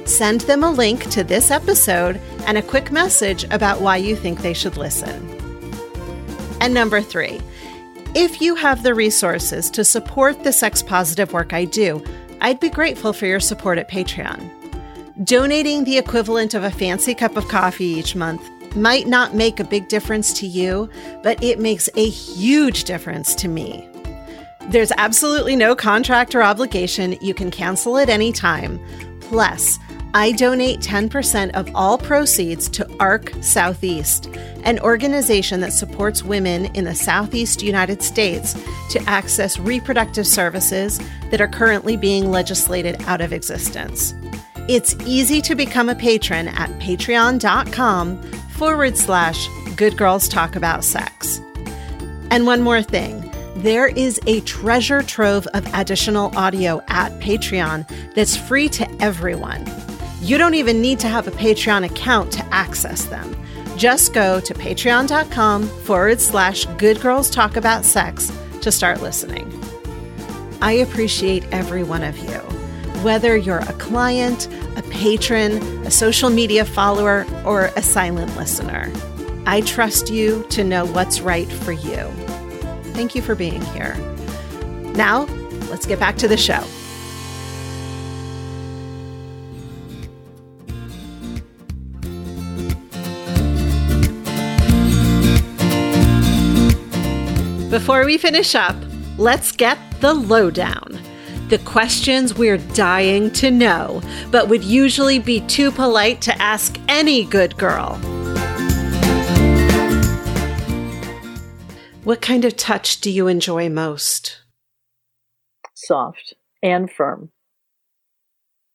Send 0.06 0.42
them 0.42 0.64
a 0.64 0.72
link 0.72 1.10
to 1.12 1.24
this 1.24 1.52
episode 1.52 2.20
and 2.46 2.58
a 2.58 2.62
quick 2.62 2.92
message 2.92 3.44
about 3.46 3.82
why 3.82 3.98
you 3.98 4.16
think 4.16 4.42
they 4.42 4.54
should 4.54 4.78
listen. 4.78 5.30
And 6.60 6.74
number 6.74 7.02
three, 7.02 7.42
if 8.16 8.42
you 8.42 8.56
have 8.56 8.84
the 8.84 8.94
resources 8.94 9.70
to 9.72 9.84
support 9.84 10.44
the 10.44 10.54
sex 10.54 10.82
positive 10.82 11.34
work 11.34 11.54
I 11.54 11.66
do, 11.66 12.04
I'd 12.42 12.60
be 12.60 12.70
grateful 12.70 13.14
for 13.14 13.26
your 13.26 13.40
support 13.40 13.78
at 13.78 13.90
Patreon. 13.90 14.63
Donating 15.22 15.84
the 15.84 16.00
equivalent 16.00 16.56
of 16.56 16.64
a 16.64 16.72
fancy 16.72 17.14
cup 17.14 17.38
of 17.38 17.48
coffee 17.48 17.86
each 17.86 18.16
month 18.16 18.50
might 18.76 19.06
not 19.06 19.36
make 19.36 19.60
a 19.60 19.64
big 19.64 19.88
difference 19.88 20.34
to 20.34 20.48
you, 20.48 20.90
but 21.22 21.42
it 21.44 21.60
makes 21.60 21.88
a 21.96 22.10
huge 22.10 22.86
difference 22.86 23.36
to 23.36 23.48
me. 23.48 23.88
There's 24.70 24.92
absolutely 24.98 25.56
no 25.56 25.76
contract 25.76 26.34
or 26.34 26.42
obligation. 26.42 27.16
You 27.22 27.36
can 27.36 27.52
cancel 27.52 28.00
at 28.00 28.10
any 28.10 28.32
time. 28.32 28.84
Plus, 29.20 29.78
I 30.16 30.32
donate 30.32 30.80
10% 30.80 31.52
of 31.52 31.70
all 31.76 32.00
proceeds 32.00 32.68
to 32.70 32.90
ARC 33.00 33.34
Southeast, 33.42 34.26
an 34.64 34.80
organization 34.80 35.60
that 35.60 35.74
supports 35.74 36.24
women 36.24 36.66
in 36.76 36.86
the 36.86 36.96
Southeast 36.96 37.62
United 37.62 38.02
States 38.02 38.56
to 38.90 39.04
access 39.08 39.60
reproductive 39.60 40.26
services 40.26 41.00
that 41.30 41.42
are 41.42 41.48
currently 41.48 41.98
being 41.98 42.32
legislated 42.32 43.00
out 43.04 43.22
of 43.22 43.32
existence. 43.32 44.16
It's 44.70 44.96
easy 45.06 45.42
to 45.42 45.56
become 45.56 45.90
a 45.90 45.96
patron 45.96 46.48
at 46.48 46.70
patreon.com 46.80 48.22
forward 48.52 48.98
slash 48.98 49.50
good 49.76 49.98
girls 49.98 50.30
talk 50.30 50.56
about 50.56 50.86
sex. 50.86 51.42
And 52.32 52.46
one 52.46 52.62
more 52.62 52.82
thing 52.82 53.30
there 53.58 53.88
is 53.88 54.20
a 54.26 54.42
treasure 54.42 55.04
trove 55.04 55.48
of 55.48 55.66
additional 55.74 56.36
audio 56.38 56.82
at 56.88 57.12
Patreon 57.20 58.14
that's 58.14 58.36
free 58.36 58.68
to 58.70 58.90
everyone. 59.02 59.66
You 60.22 60.38
don't 60.38 60.56
even 60.56 60.82
need 60.82 61.00
to 61.02 61.08
have 61.08 61.28
a 61.28 61.32
Patreon 61.32 61.86
account 61.86 62.32
to 62.34 62.46
access 62.54 63.06
them. 63.06 63.36
Just 63.78 64.14
go 64.14 64.40
to 64.40 64.54
patreon.com 64.54 65.68
forward 65.68 66.22
slash 66.22 66.66
good 66.78 67.02
girls 67.02 67.30
talk 67.30 67.58
about 67.58 67.86
sex 67.86 68.32
to 68.62 68.72
start 68.72 69.02
listening. 69.02 69.52
I 70.62 70.72
appreciate 70.72 71.44
every 71.52 71.84
one 71.84 72.04
of 72.04 72.18
you 72.18 72.63
whether 73.04 73.36
you're 73.36 73.60
a 73.60 73.74
client, 73.74 74.48
a 74.78 74.82
patron, 74.84 75.52
a 75.86 75.92
social 75.92 76.30
media 76.30 76.64
follower, 76.64 77.26
or 77.46 77.66
a 77.76 77.82
silent 77.82 78.36
listener. 78.38 78.92
I 79.46 79.60
trust 79.62 80.10
you 80.10 80.46
to 80.52 80.64
know 80.64 80.86
what's 80.86 81.20
right 81.20 81.52
for 81.52 81.74
you. 81.74 82.10
Thank 82.94 83.14
you 83.14 83.22
for 83.22 83.36
being 83.36 83.62
here. 83.62 83.96
Now, 84.96 85.26
let's 85.70 85.86
get 85.86 86.00
back 86.00 86.16
to 86.18 86.30
the 86.30 86.38
show. 86.38 86.64
Before 97.70 98.06
we 98.06 98.18
finish 98.18 98.56
up, 98.56 98.78
let's 99.18 99.52
get 99.52 99.78
the 100.00 100.14
lowdown 100.14 101.03
the 101.54 101.60
questions 101.60 102.34
we're 102.34 102.58
dying 102.58 103.30
to 103.30 103.52
know, 103.52 104.02
but 104.32 104.50
would 104.50 104.64
usually 104.64 105.20
be 105.20 105.40
too 105.42 105.70
polite 105.72 106.20
to 106.20 106.36
ask 106.42 106.80
any 106.88 107.24
good 107.24 107.56
girl. 107.60 107.94
What 112.04 112.22
kind 112.22 112.44
of 112.44 112.58
touch 112.58 113.02
do 113.02 113.12
you 113.12 113.28
enjoy 113.28 113.70
most? 113.70 114.42
Soft 115.76 116.34
and 116.64 116.92
firm. 116.92 117.30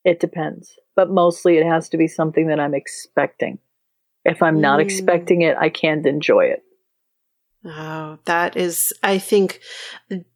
It 0.05 0.21
depends. 0.21 0.79
but 0.95 1.11
mostly 1.11 1.59
it 1.59 1.65
has 1.65 1.89
to 1.89 1.97
be 1.97 2.07
something 2.09 2.47
that 2.49 2.59
I'm 2.61 2.75
expecting. 2.75 3.59
If 4.25 4.43
I'm 4.43 4.61
not 4.61 4.79
Mm. 4.81 4.83
expecting 4.83 5.43
it, 5.43 5.57
I 5.57 5.69
can't 5.69 6.05
enjoy 6.07 6.47
it. 6.47 6.65
Oh, 7.71 8.19
that 8.25 8.57
is, 8.57 8.93
I 9.03 9.19
think 9.19 9.61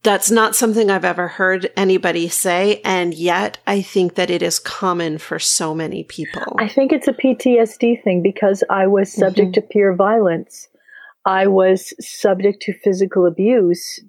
that's 0.02 0.30
not 0.30 0.54
something 0.54 0.90
I've 0.90 1.04
ever 1.04 1.28
heard 1.28 1.70
anybody 1.76 2.28
say. 2.28 2.80
And 2.84 3.14
yet 3.14 3.58
I 3.66 3.80
think 3.80 4.16
that 4.16 4.30
it 4.30 4.42
is 4.42 4.58
common 4.58 5.18
for 5.18 5.38
so 5.38 5.74
many 5.74 6.04
people. 6.04 6.56
I 6.58 6.68
think 6.68 6.92
it's 6.92 7.08
a 7.08 7.12
PTSD 7.12 8.02
thing 8.02 8.22
because 8.22 8.62
I 8.68 8.86
was 8.86 9.12
subject 9.12 9.50
Mhm. 9.50 9.54
to 9.54 9.62
peer 9.62 9.94
violence. 9.94 10.68
I 11.24 11.46
was 11.46 11.94
subject 12.00 12.62
to 12.62 12.72
physical 12.72 13.26
abuse. 13.26 14.04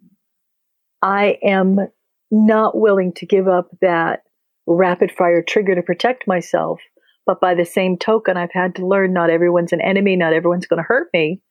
I 1.02 1.38
am 1.44 1.88
not 2.32 2.78
willing 2.78 3.14
to 3.14 3.26
give 3.26 3.48
up 3.48 3.70
that 3.82 4.24
rapid 4.66 5.12
fire 5.12 5.42
trigger 5.42 5.76
to 5.76 5.84
protect 5.84 6.28
myself. 6.28 6.82
But 7.26 7.40
by 7.40 7.54
the 7.54 7.66
same 7.66 7.98
token, 7.98 8.36
I've 8.36 8.52
had 8.52 8.76
to 8.76 8.86
learn 8.86 9.14
not 9.14 9.30
everyone's 9.30 9.72
an 9.72 9.82
enemy, 9.82 10.16
not 10.16 10.34
everyone's 10.34 10.66
going 10.66 10.82
to 10.82 10.88
hurt 10.88 11.08
me. 11.14 11.42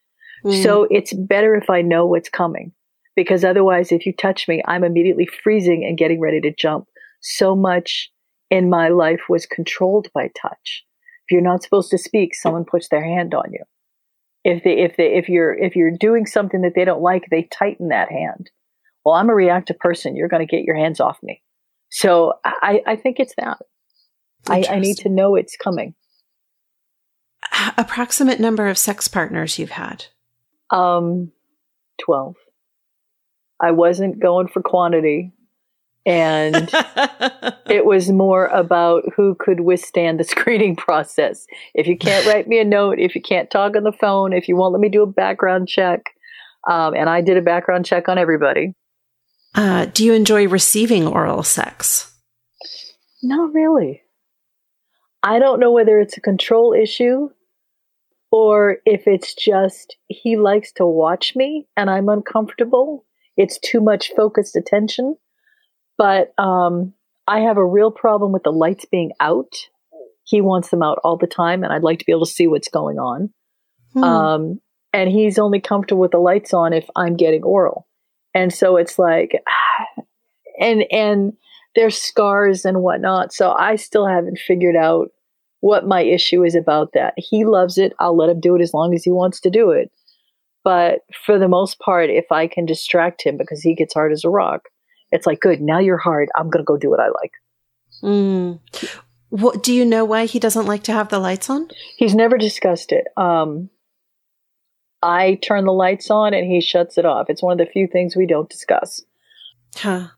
Mm. 0.44 0.62
So 0.62 0.86
it's 0.90 1.12
better 1.12 1.54
if 1.54 1.70
I 1.70 1.82
know 1.82 2.06
what's 2.06 2.28
coming 2.28 2.72
because 3.16 3.44
otherwise, 3.44 3.92
if 3.92 4.06
you 4.06 4.12
touch 4.12 4.48
me, 4.48 4.62
I'm 4.66 4.84
immediately 4.84 5.26
freezing 5.26 5.84
and 5.84 5.98
getting 5.98 6.20
ready 6.20 6.40
to 6.40 6.54
jump. 6.54 6.88
So 7.20 7.54
much 7.54 8.10
in 8.50 8.70
my 8.70 8.88
life 8.88 9.22
was 9.28 9.46
controlled 9.46 10.08
by 10.14 10.30
touch. 10.40 10.84
If 11.26 11.32
you're 11.32 11.40
not 11.40 11.62
supposed 11.62 11.90
to 11.90 11.98
speak, 11.98 12.34
someone 12.34 12.64
puts 12.64 12.88
their 12.88 13.04
hand 13.04 13.34
on 13.34 13.52
you. 13.52 13.62
If 14.44 14.64
they, 14.64 14.80
if 14.80 14.96
they, 14.96 15.14
if 15.14 15.28
you're, 15.28 15.54
if 15.54 15.76
you're 15.76 15.96
doing 15.96 16.26
something 16.26 16.62
that 16.62 16.72
they 16.74 16.84
don't 16.84 17.02
like, 17.02 17.26
they 17.30 17.44
tighten 17.44 17.88
that 17.88 18.10
hand. 18.10 18.50
Well, 19.04 19.14
I'm 19.14 19.30
a 19.30 19.34
reactive 19.34 19.78
person. 19.78 20.16
You're 20.16 20.28
going 20.28 20.46
to 20.46 20.50
get 20.50 20.64
your 20.64 20.76
hands 20.76 21.00
off 21.00 21.18
me. 21.22 21.42
So 21.90 22.34
I, 22.44 22.82
I 22.86 22.96
think 22.96 23.20
it's 23.20 23.34
that. 23.36 23.58
I, 24.48 24.64
I 24.68 24.78
need 24.80 24.96
to 24.98 25.08
know 25.08 25.36
it's 25.36 25.56
coming. 25.56 25.94
Approximate 27.76 28.40
number 28.40 28.68
of 28.68 28.78
sex 28.78 29.06
partners 29.08 29.58
you've 29.58 29.70
had. 29.70 30.06
Um, 30.72 31.30
12. 32.04 32.34
I 33.60 33.70
wasn't 33.70 34.20
going 34.20 34.48
for 34.48 34.62
quantity. 34.62 35.32
And 36.04 36.68
it 37.66 37.84
was 37.84 38.10
more 38.10 38.46
about 38.46 39.04
who 39.16 39.36
could 39.38 39.60
withstand 39.60 40.18
the 40.18 40.24
screening 40.34 40.74
process. 40.74 41.46
If 41.74 41.86
you 41.86 41.96
can't 41.96 42.26
write 42.26 42.48
me 42.48 42.58
a 42.58 42.64
note, 42.64 42.98
if 42.98 43.14
you 43.14 43.22
can't 43.22 43.50
talk 43.50 43.76
on 43.76 43.84
the 43.84 43.92
phone, 43.92 44.32
if 44.32 44.48
you 44.48 44.56
won't 44.56 44.72
let 44.72 44.80
me 44.80 44.88
do 44.88 45.02
a 45.02 45.06
background 45.06 45.68
check, 45.68 46.14
um, 46.68 46.94
and 46.94 47.08
I 47.08 47.20
did 47.20 47.36
a 47.36 47.42
background 47.42 47.86
check 47.86 48.08
on 48.08 48.18
everybody. 48.18 48.74
Uh, 49.54 49.86
do 49.86 50.04
you 50.04 50.12
enjoy 50.14 50.48
receiving 50.48 51.06
oral 51.06 51.42
sex? 51.42 52.12
Not 53.22 53.52
really. 53.52 54.02
I 55.22 55.38
don't 55.38 55.60
know 55.60 55.70
whether 55.70 56.00
it's 56.00 56.16
a 56.16 56.20
control 56.20 56.72
issue 56.72 57.30
or 58.32 58.78
if 58.86 59.06
it's 59.06 59.34
just 59.34 59.96
he 60.08 60.36
likes 60.36 60.72
to 60.72 60.86
watch 60.86 61.36
me 61.36 61.68
and 61.76 61.90
I'm 61.90 62.08
uncomfortable. 62.08 63.04
It's 63.36 63.58
too 63.58 63.80
much 63.80 64.10
focused 64.16 64.56
attention. 64.56 65.16
But 65.98 66.32
um, 66.38 66.94
I 67.28 67.40
have 67.40 67.58
a 67.58 67.64
real 67.64 67.90
problem 67.90 68.32
with 68.32 68.42
the 68.42 68.50
lights 68.50 68.86
being 68.86 69.12
out. 69.20 69.52
He 70.24 70.40
wants 70.40 70.70
them 70.70 70.82
out 70.82 70.98
all 71.04 71.18
the 71.18 71.26
time, 71.26 71.62
and 71.62 71.72
I'd 71.72 71.82
like 71.82 71.98
to 71.98 72.04
be 72.04 72.12
able 72.12 72.24
to 72.24 72.32
see 72.32 72.46
what's 72.46 72.68
going 72.68 72.98
on. 72.98 73.32
Hmm. 73.92 74.04
Um, 74.04 74.60
and 74.92 75.10
he's 75.10 75.38
only 75.38 75.60
comfortable 75.60 76.00
with 76.00 76.12
the 76.12 76.18
lights 76.18 76.54
on 76.54 76.72
if 76.72 76.88
I'm 76.96 77.16
getting 77.16 77.42
oral. 77.42 77.86
And 78.34 78.52
so 78.52 78.76
it's 78.76 78.98
like, 78.98 79.32
and 80.60 80.84
and 80.90 81.34
there's 81.74 81.98
scars 81.98 82.64
and 82.64 82.82
whatnot. 82.82 83.32
So 83.32 83.52
I 83.52 83.76
still 83.76 84.06
haven't 84.06 84.38
figured 84.38 84.76
out 84.76 85.08
what 85.62 85.86
my 85.86 86.02
issue 86.02 86.44
is 86.44 86.56
about 86.56 86.92
that. 86.92 87.14
He 87.16 87.44
loves 87.44 87.78
it. 87.78 87.92
I'll 88.00 88.16
let 88.16 88.28
him 88.28 88.40
do 88.40 88.56
it 88.56 88.60
as 88.60 88.74
long 88.74 88.94
as 88.94 89.04
he 89.04 89.10
wants 89.10 89.40
to 89.40 89.50
do 89.50 89.70
it. 89.70 89.90
But 90.64 91.00
for 91.24 91.38
the 91.38 91.48
most 91.48 91.78
part, 91.78 92.10
if 92.10 92.30
I 92.30 92.48
can 92.48 92.66
distract 92.66 93.22
him 93.22 93.36
because 93.36 93.62
he 93.62 93.74
gets 93.74 93.94
hard 93.94 94.12
as 94.12 94.24
a 94.24 94.28
rock, 94.28 94.68
it's 95.12 95.26
like, 95.26 95.40
good, 95.40 95.60
now 95.60 95.78
you're 95.78 95.98
hard. 95.98 96.28
I'm 96.36 96.50
going 96.50 96.64
to 96.64 96.66
go 96.66 96.76
do 96.76 96.90
what 96.90 96.98
I 96.98 97.06
like. 97.06 97.32
Mm. 98.02 98.60
What 99.30 99.62
do 99.62 99.72
you 99.72 99.84
know 99.84 100.04
why 100.04 100.26
he 100.26 100.40
doesn't 100.40 100.66
like 100.66 100.82
to 100.84 100.92
have 100.92 101.10
the 101.10 101.20
lights 101.20 101.48
on? 101.48 101.68
He's 101.96 102.14
never 102.14 102.36
discussed 102.36 102.90
it. 102.90 103.06
Um, 103.16 103.70
I 105.00 105.38
turn 105.42 105.64
the 105.64 105.72
lights 105.72 106.10
on 106.10 106.34
and 106.34 106.50
he 106.50 106.60
shuts 106.60 106.98
it 106.98 107.04
off. 107.04 107.30
It's 107.30 107.42
one 107.42 107.52
of 107.52 107.64
the 107.64 107.72
few 107.72 107.86
things 107.86 108.16
we 108.16 108.26
don't 108.26 108.50
discuss. 108.50 109.00
Huh. 109.76 110.08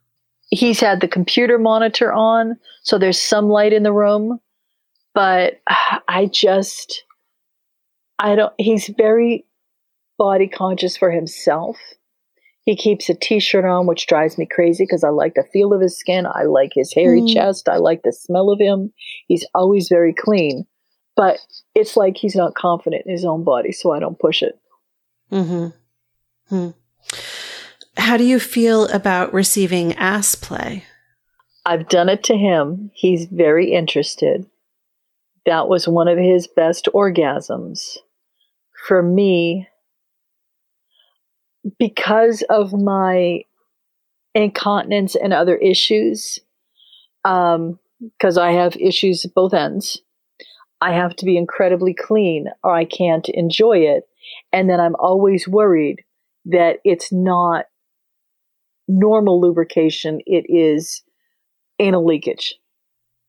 He's 0.49 0.81
had 0.81 1.01
the 1.01 1.09
computer 1.09 1.59
monitor 1.59 2.13
on, 2.13 2.57
so 2.83 2.99
there's 2.99 3.21
some 3.21 3.49
light 3.49 3.73
in 3.73 3.83
the 3.83 3.93
room, 3.93 4.41
but 5.15 5.61
I 6.09 6.27
just, 6.33 7.05
I 8.19 8.35
don't, 8.35 8.53
he's 8.59 8.89
very 8.97 9.47
body 10.19 10.49
conscious 10.49 10.97
for 10.97 11.11
himself. 11.11 11.77
He 12.65 12.77
keeps 12.77 13.11
a 13.11 13.15
t 13.15 13.41
shirt 13.41 13.65
on, 13.67 13.87
which 13.87 14.07
drives 14.07 14.39
me 14.39 14.47
crazy 14.47 14.85
because 14.85 15.05
I 15.05 15.11
like 15.11 15.35
the 15.35 15.45
feel 15.53 15.75
of 15.75 15.83
his 15.83 15.99
skin. 15.99 16.27
I 16.27 16.45
like 16.45 16.71
his 16.75 16.95
hairy 16.95 17.21
Mm. 17.21 17.35
chest. 17.35 17.69
I 17.69 17.77
like 17.77 18.03
the 18.03 18.13
smell 18.13 18.51
of 18.51 18.59
him. 18.59 18.93
He's 19.29 19.47
always 19.55 19.89
very 19.89 20.15
clean, 20.15 20.67
but 21.15 21.41
it's 21.75 21.95
like 21.97 22.17
he's 22.17 22.35
not 22.35 22.55
confident 22.55 23.03
in 23.05 23.13
his 23.13 23.25
own 23.25 23.45
body, 23.45 23.71
so 23.71 23.93
I 23.93 23.99
don't 23.99 24.19
push 24.19 24.43
it. 24.43 24.59
Mm-hmm. 25.31 25.69
Hmm. 26.49 26.71
How 27.99 28.17
do 28.17 28.25
you 28.25 28.41
feel 28.41 28.87
about 28.89 29.35
receiving 29.35 29.93
ass 29.95 30.35
play? 30.35 30.85
I've 31.67 31.89
done 31.89 32.09
it 32.09 32.23
to 32.25 32.37
him. 32.37 32.91
He's 32.95 33.27
very 33.27 33.73
interested. 33.73 34.47
That 35.47 35.69
was 35.69 35.87
one 35.87 36.09
of 36.09 36.19
his 36.19 36.47
best 36.47 36.89
orgasms. 36.95 37.99
For 38.87 39.03
me, 39.03 39.69
because 41.79 42.43
of 42.51 42.73
my 42.73 43.45
incontinence 44.35 45.15
and 45.15 45.33
other 45.33 45.57
issues, 45.57 46.41
um, 47.25 47.79
because 48.01 48.37
I 48.37 48.53
have 48.53 48.77
issues 48.77 49.25
at 49.25 49.35
both 49.35 49.55
ends, 49.55 50.03
I 50.81 50.93
have 50.93 51.17
to 51.17 51.25
be 51.25 51.39
incredibly 51.39 51.95
clean 51.95 52.49
or 52.63 52.73
I 52.75 52.85
can't 52.85 53.29
enjoy 53.31 53.79
it. 53.79 54.05
And 54.53 54.69
then 54.69 54.81
I'm 54.81 54.97
always 54.97 55.49
worried 55.49 56.05
that 56.47 56.79
it's 56.85 57.13
not 57.13 57.67
normal 58.87 59.41
lubrication, 59.41 60.21
it 60.27 60.45
is 60.49 61.03
anal 61.79 62.05
leakage. 62.05 62.57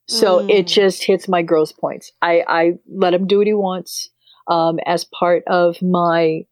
So 0.07 0.39
Mm. 0.39 0.49
it 0.51 0.67
just 0.67 1.03
hits 1.03 1.27
my 1.27 1.41
gross 1.41 1.71
points. 1.71 2.11
I, 2.21 2.43
I 2.47 2.71
let 2.87 3.13
him 3.13 3.25
do 3.27 3.39
what 3.39 3.47
he 3.47 3.53
wants 3.53 4.09
um, 4.47 4.79
as 4.85 5.03
part 5.05 5.43
of 5.47 5.81
my 5.81 6.45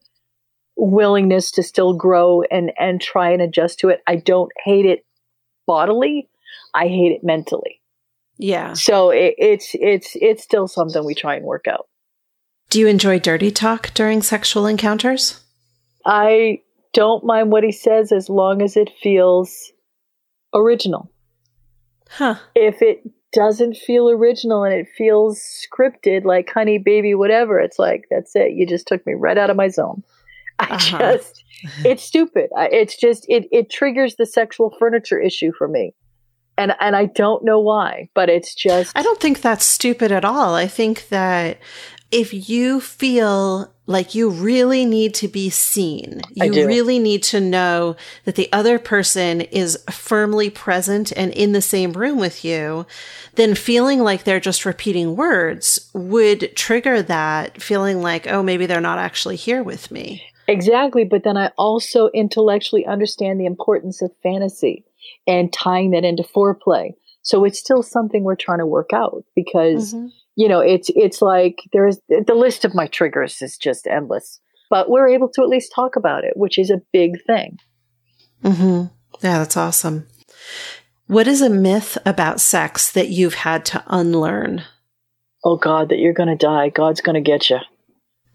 willingness 0.76 1.52
to 1.52 1.64
still 1.64 1.94
grow 1.94 2.42
and, 2.50 2.72
and 2.80 3.00
try 3.00 3.30
and 3.32 3.42
adjust 3.42 3.80
to 3.80 3.90
it. 3.90 4.02
I 4.08 4.16
don't 4.16 4.52
hate 4.66 4.86
it 4.86 5.06
bodily. 5.68 6.30
I 6.74 6.88
hate 6.88 7.12
it 7.12 7.24
mentally. 7.24 7.80
Yeah. 8.38 8.74
So 8.74 9.12
it, 9.12 9.36
it's 9.38 9.70
it's 9.76 10.18
it's 10.20 10.44
still 10.44 10.68
something 10.68 11.06
we 11.06 11.14
try 11.14 11.36
and 11.36 11.46
work 11.46 11.68
out. 11.68 11.88
Do 12.72 12.80
you 12.80 12.88
enjoy 12.88 13.20
dirty 13.20 13.52
talk 13.52 13.94
during 13.94 14.24
sexual 14.24 14.66
encounters? 14.66 15.40
I 16.04 16.62
don't 16.94 17.24
mind 17.24 17.52
what 17.52 17.64
he 17.64 17.72
says 17.72 18.12
as 18.12 18.30
long 18.30 18.64
as 18.64 18.76
it 18.76 18.90
feels 19.02 19.72
original. 20.54 21.12
Huh. 22.10 22.36
if 22.56 22.82
it 22.82 23.04
doesn't 23.34 23.76
feel 23.78 24.10
original 24.10 24.64
and 24.64 24.74
it 24.74 24.88
feels 24.98 25.40
scripted, 25.42 26.24
like 26.24 26.50
honey, 26.50 26.78
baby, 26.78 27.16
whatever, 27.16 27.60
it's 27.60 27.80
like, 27.80 28.06
that's 28.10 28.36
it. 28.36 28.54
You 28.54 28.66
just 28.66 28.88
took 28.88 29.06
me 29.06 29.14
right 29.14 29.38
out 29.38 29.50
of 29.50 29.58
my 29.58 29.68
zone. 29.68 30.04
I 30.60 30.76
Uh-huh. 30.76 30.98
just, 31.00 31.44
it's 31.84 32.04
stupid. 32.04 32.50
I, 32.56 32.68
it's 32.68 32.96
just, 32.96 33.26
it, 33.28 33.48
it 33.52 33.70
triggers 33.70 34.16
the 34.16 34.26
sexual 34.26 34.76
furniture 34.80 35.20
issue 35.20 35.52
for 35.58 35.68
me. 35.68 35.94
And, 36.58 36.76
and 36.80 36.96
I 36.96 37.06
don't 37.06 37.44
know 37.44 37.60
why, 37.60 38.10
but 38.14 38.30
it's 38.30 38.54
just, 38.54 38.96
I 38.96 39.02
don't 39.02 39.20
think 39.20 39.42
that's 39.42 39.66
stupid 39.66 40.12
at 40.12 40.24
all. 40.24 40.54
I 40.54 40.68
think 40.68 41.10
that 41.10 41.58
if 42.14 42.50
you 42.50 42.80
feel 42.80 43.74
like 43.88 44.14
you 44.14 44.30
really 44.30 44.86
need 44.86 45.16
to 45.16 45.28
be 45.28 45.50
seen, 45.50 46.22
you 46.36 46.66
really 46.68 47.00
need 47.00 47.24
to 47.24 47.42
know 47.42 47.96
that 48.24 48.36
the 48.36 48.48
other 48.54 48.78
person 48.78 49.42
is 49.42 49.84
firmly 49.92 50.50
present 50.50 51.12
and 51.12 51.34
in 51.34 51.52
the 51.52 51.62
same 51.62 51.92
room 51.92 52.20
with 52.20 52.46
you, 52.46 52.86
then 53.34 53.56
feeling 53.56 54.00
like 54.00 54.24
they're 54.24 54.40
just 54.40 54.64
repeating 54.64 55.16
words 55.16 55.90
would 55.94 56.56
trigger 56.56 57.02
that 57.02 57.62
feeling 57.62 58.02
like, 58.02 58.28
oh, 58.28 58.44
maybe 58.44 58.68
they're 58.68 58.80
not 58.80 59.00
actually 59.00 59.36
here 59.36 59.64
with 59.64 59.90
me. 59.92 60.24
Exactly, 60.48 61.04
but 61.04 61.24
then 61.24 61.36
I 61.36 61.52
also 61.58 62.10
intellectually 62.14 62.86
understand 62.86 63.40
the 63.40 63.48
importance 63.48 64.02
of 64.02 64.12
fantasy 64.22 64.86
and 65.26 65.52
tying 65.52 65.92
that 65.92 66.06
into 66.06 66.24
foreplay. 66.24 66.92
So 67.24 67.44
it's 67.44 67.60
still 67.60 67.82
something 67.82 68.24
we're 68.24 68.36
trying 68.36 68.60
to 68.60 68.66
work 68.68 68.92
out 68.94 69.24
because 69.36 69.94
Mhm. 69.94 70.12
You 70.36 70.48
know 70.48 70.60
it's 70.60 70.90
it's 70.96 71.22
like 71.22 71.60
there's 71.72 72.00
the 72.10 72.36
list 72.36 72.66
of 72.66 72.76
my 72.76 72.88
triggers 72.88 73.42
is 73.42 73.58
just 73.58 73.88
endless. 73.88 74.40
But 74.70 74.90
we're 74.90 75.10
able 75.10 75.30
to 75.30 75.44
at 75.44 75.50
least 75.50 75.72
talk 75.76 75.96
about 75.96 76.24
it, 76.24 76.34
which 76.36 76.58
is 76.58 76.72
a 76.72 76.82
big 76.92 77.24
thing. 77.28 77.60
hmm 78.42 78.86
Yeah, 79.22 79.40
that's 79.40 79.58
awesome. 79.58 80.08
What 81.08 81.28
is 81.28 81.42
a 81.42 81.50
myth 81.50 81.98
about 82.06 82.42
sex 82.42 82.92
that 82.92 83.10
you've 83.10 83.36
had 83.36 83.66
to 83.66 83.84
unlearn? 83.88 84.64
oh 85.44 85.58
God, 85.58 85.90
that 85.90 86.00
you're 86.00 86.14
going 86.14 86.30
to 86.30 86.36
die. 86.36 86.70
God's 86.70 87.02
going 87.02 87.16
to 87.16 87.22
get 87.22 87.50
you. 87.50 87.58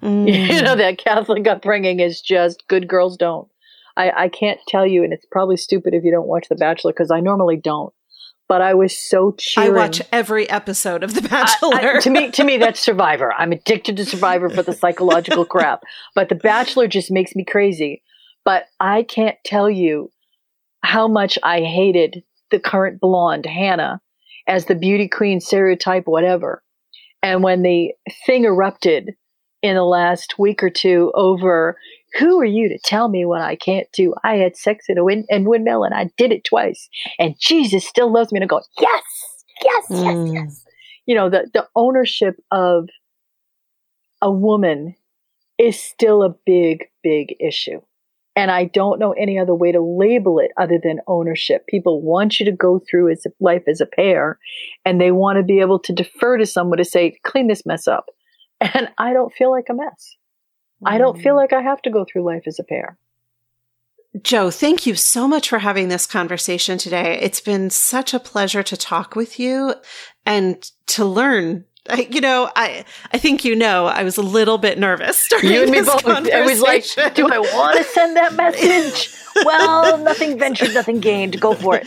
Mm. 0.03 0.53
You 0.53 0.63
know, 0.63 0.77
that 0.77 0.99
Catholic 0.99 1.47
upbringing 1.49 2.01
is 2.01 2.21
just 2.21 2.69
good 2.69 2.87
girls 2.87 3.17
don't. 3.17 3.49
I, 3.97 4.25
I 4.25 4.29
can't 4.29 4.61
tell 4.69 4.87
you, 4.87 5.03
and 5.03 5.13
it's 5.13 5.27
probably 5.31 5.57
stupid 5.57 5.93
if 5.93 6.05
you 6.05 6.13
don't 6.13 6.29
watch 6.29 6.47
The 6.49 6.55
Bachelor 6.55 6.93
because 6.93 7.11
I 7.11 7.21
normally 7.21 7.57
don't. 7.57 7.93
But 8.49 8.63
I 8.63 8.75
was 8.75 8.99
so 8.99 9.35
cheering. 9.39 9.73
I 9.73 9.77
watch 9.77 10.01
every 10.11 10.49
episode 10.49 11.03
of 11.03 11.15
The 11.15 11.23
Bachelor. 11.23 11.75
I, 11.75 11.97
I, 11.97 12.01
to 12.01 12.11
me, 12.11 12.31
to 12.31 12.45
me, 12.45 12.57
that's 12.59 12.81
Survivor. 12.81 13.33
I'm 13.35 13.53
addicted 13.53 13.97
to 13.99 14.07
Survivor 14.07 14.49
for 14.49 14.63
the 14.63 14.73
psychological 14.73 15.45
crap. 15.45 15.83
But 16.15 16.31
The 16.31 16.35
Bachelor 16.35 16.89
just 16.89 17.11
makes 17.11 17.37
me 17.37 17.45
crazy. 17.45 18.03
But 18.45 18.65
I 18.81 19.03
can't 19.03 19.37
tell 19.45 19.69
you 19.69 20.11
how 20.83 21.09
much 21.09 21.39
I 21.43 21.61
hated 21.61 22.23
the 22.51 22.59
current 22.59 23.01
blonde 23.01 23.45
Hannah 23.45 24.01
as 24.47 24.65
the 24.65 24.75
beauty 24.75 25.09
queen 25.09 25.41
stereotype, 25.41 26.05
whatever. 26.07 26.63
And 27.23 27.43
when 27.43 27.63
the 27.63 27.93
thing 28.27 28.45
erupted 28.45 29.11
in 29.63 29.75
the 29.75 29.85
last 29.85 30.39
week 30.39 30.63
or 30.63 30.71
two 30.71 31.13
over 31.15 31.77
who 32.15 32.41
are 32.41 32.45
you 32.45 32.69
to 32.69 32.79
tell 32.85 33.09
me 33.09 33.25
what 33.25 33.43
I 33.43 33.57
can't 33.57 33.89
do? 33.93 34.15
I 34.25 34.37
had 34.37 34.57
sex 34.57 34.87
in 34.89 34.99
a 34.99 35.05
wind 35.05 35.27
and 35.31 35.47
windmill 35.47 35.85
and 35.85 35.95
I 35.95 36.11
did 36.17 36.33
it 36.33 36.45
twice. 36.45 36.89
And 37.19 37.35
Jesus 37.39 37.87
still 37.87 38.13
loves 38.13 38.33
me. 38.33 38.39
And 38.39 38.45
I 38.45 38.47
go, 38.47 38.63
yes, 38.81 39.05
yes, 39.63 39.85
yes, 39.91 40.01
mm. 40.01 40.35
yes. 40.35 40.65
You 41.07 41.15
know, 41.15 41.31
the, 41.31 41.49
the 41.53 41.67
ownership 41.75 42.37
of 42.51 42.89
a 44.23 44.31
woman 44.31 44.95
is 45.59 45.81
still 45.81 46.23
a 46.23 46.35
big, 46.47 46.85
big 47.03 47.35
issue. 47.41 47.81
And 48.37 48.53
I 48.53 48.67
don't 48.67 49.01
know 49.01 49.13
any 49.13 49.37
other 49.37 49.55
way 49.55 49.73
to 49.73 49.81
label 49.81 50.39
it 50.39 50.53
other 50.57 50.79
than 50.81 51.01
ownership. 51.09 51.67
People 51.67 52.03
want 52.03 52.39
you 52.39 52.47
to 52.47 52.53
go 52.53 52.81
through 52.89 53.11
as 53.11 53.27
life 53.41 53.65
as 53.67 53.81
a 53.81 53.87
pair 53.87 54.39
and 54.85 55.01
they 55.01 55.11
want 55.11 55.39
to 55.39 55.43
be 55.43 55.59
able 55.59 55.81
to 55.81 55.93
defer 55.93 56.39
to 56.39 56.47
someone 56.47 56.79
to 56.79 56.85
say, 56.85 57.19
clean 57.25 57.49
this 57.49 57.67
mess 57.67 57.87
up. 57.89 58.07
And 58.61 58.89
I 58.99 59.13
don't 59.13 59.33
feel 59.33 59.53
like 59.53 59.67
a 59.71 59.75
mess. 59.75 60.17
I 60.85 60.99
don't 60.99 61.21
feel 61.21 61.35
mm. 61.35 61.39
like 61.39 61.53
I 61.53 61.63
have 61.63 61.83
to 61.83 61.91
go 61.91 62.05
through 62.05 62.25
life 62.25 62.45
as 62.47 62.59
a 62.59 62.65
pair. 62.65 62.97
Jo, 64.23 64.51
thank 64.51 64.87
you 64.87 64.95
so 64.95 65.29
much 65.29 65.49
for 65.49 65.59
having 65.59 65.89
this 65.89 66.07
conversation 66.07 66.79
today. 66.79 67.19
It's 67.21 67.41
been 67.41 67.71
such 67.71 68.15
a 68.15 68.21
pleasure 68.21 68.63
to 68.63 68.77
talk 68.77 69.15
with 69.15 69.39
you 69.39 69.75
and 70.25 70.63
to 70.87 71.05
learn 71.05 71.65
I, 71.91 72.07
you 72.11 72.21
know, 72.21 72.51
I 72.55 72.85
I 73.13 73.19
think 73.19 73.45
you 73.47 73.57
know 73.57 73.87
I 73.87 74.03
was 74.03 74.19
a 74.19 74.23
little 74.23 74.59
bit 74.59 74.79
nervous 74.79 75.27
during 75.31 75.47
you 75.51 75.63
and 75.63 75.71
me 75.71 75.81
both. 75.81 76.07
I 76.07 76.43
was 76.43 76.61
like, 76.61 76.85
do 77.15 77.29
I 77.29 77.39
want 77.39 77.79
to 77.79 77.85
send 77.85 78.17
that 78.17 78.35
message? 78.35 79.15
well, 79.45 79.97
nothing 79.97 80.39
ventured, 80.39 80.75
nothing 80.75 81.01
gained. 81.01 81.41
Go 81.41 81.55
for 81.55 81.77
it. 81.77 81.87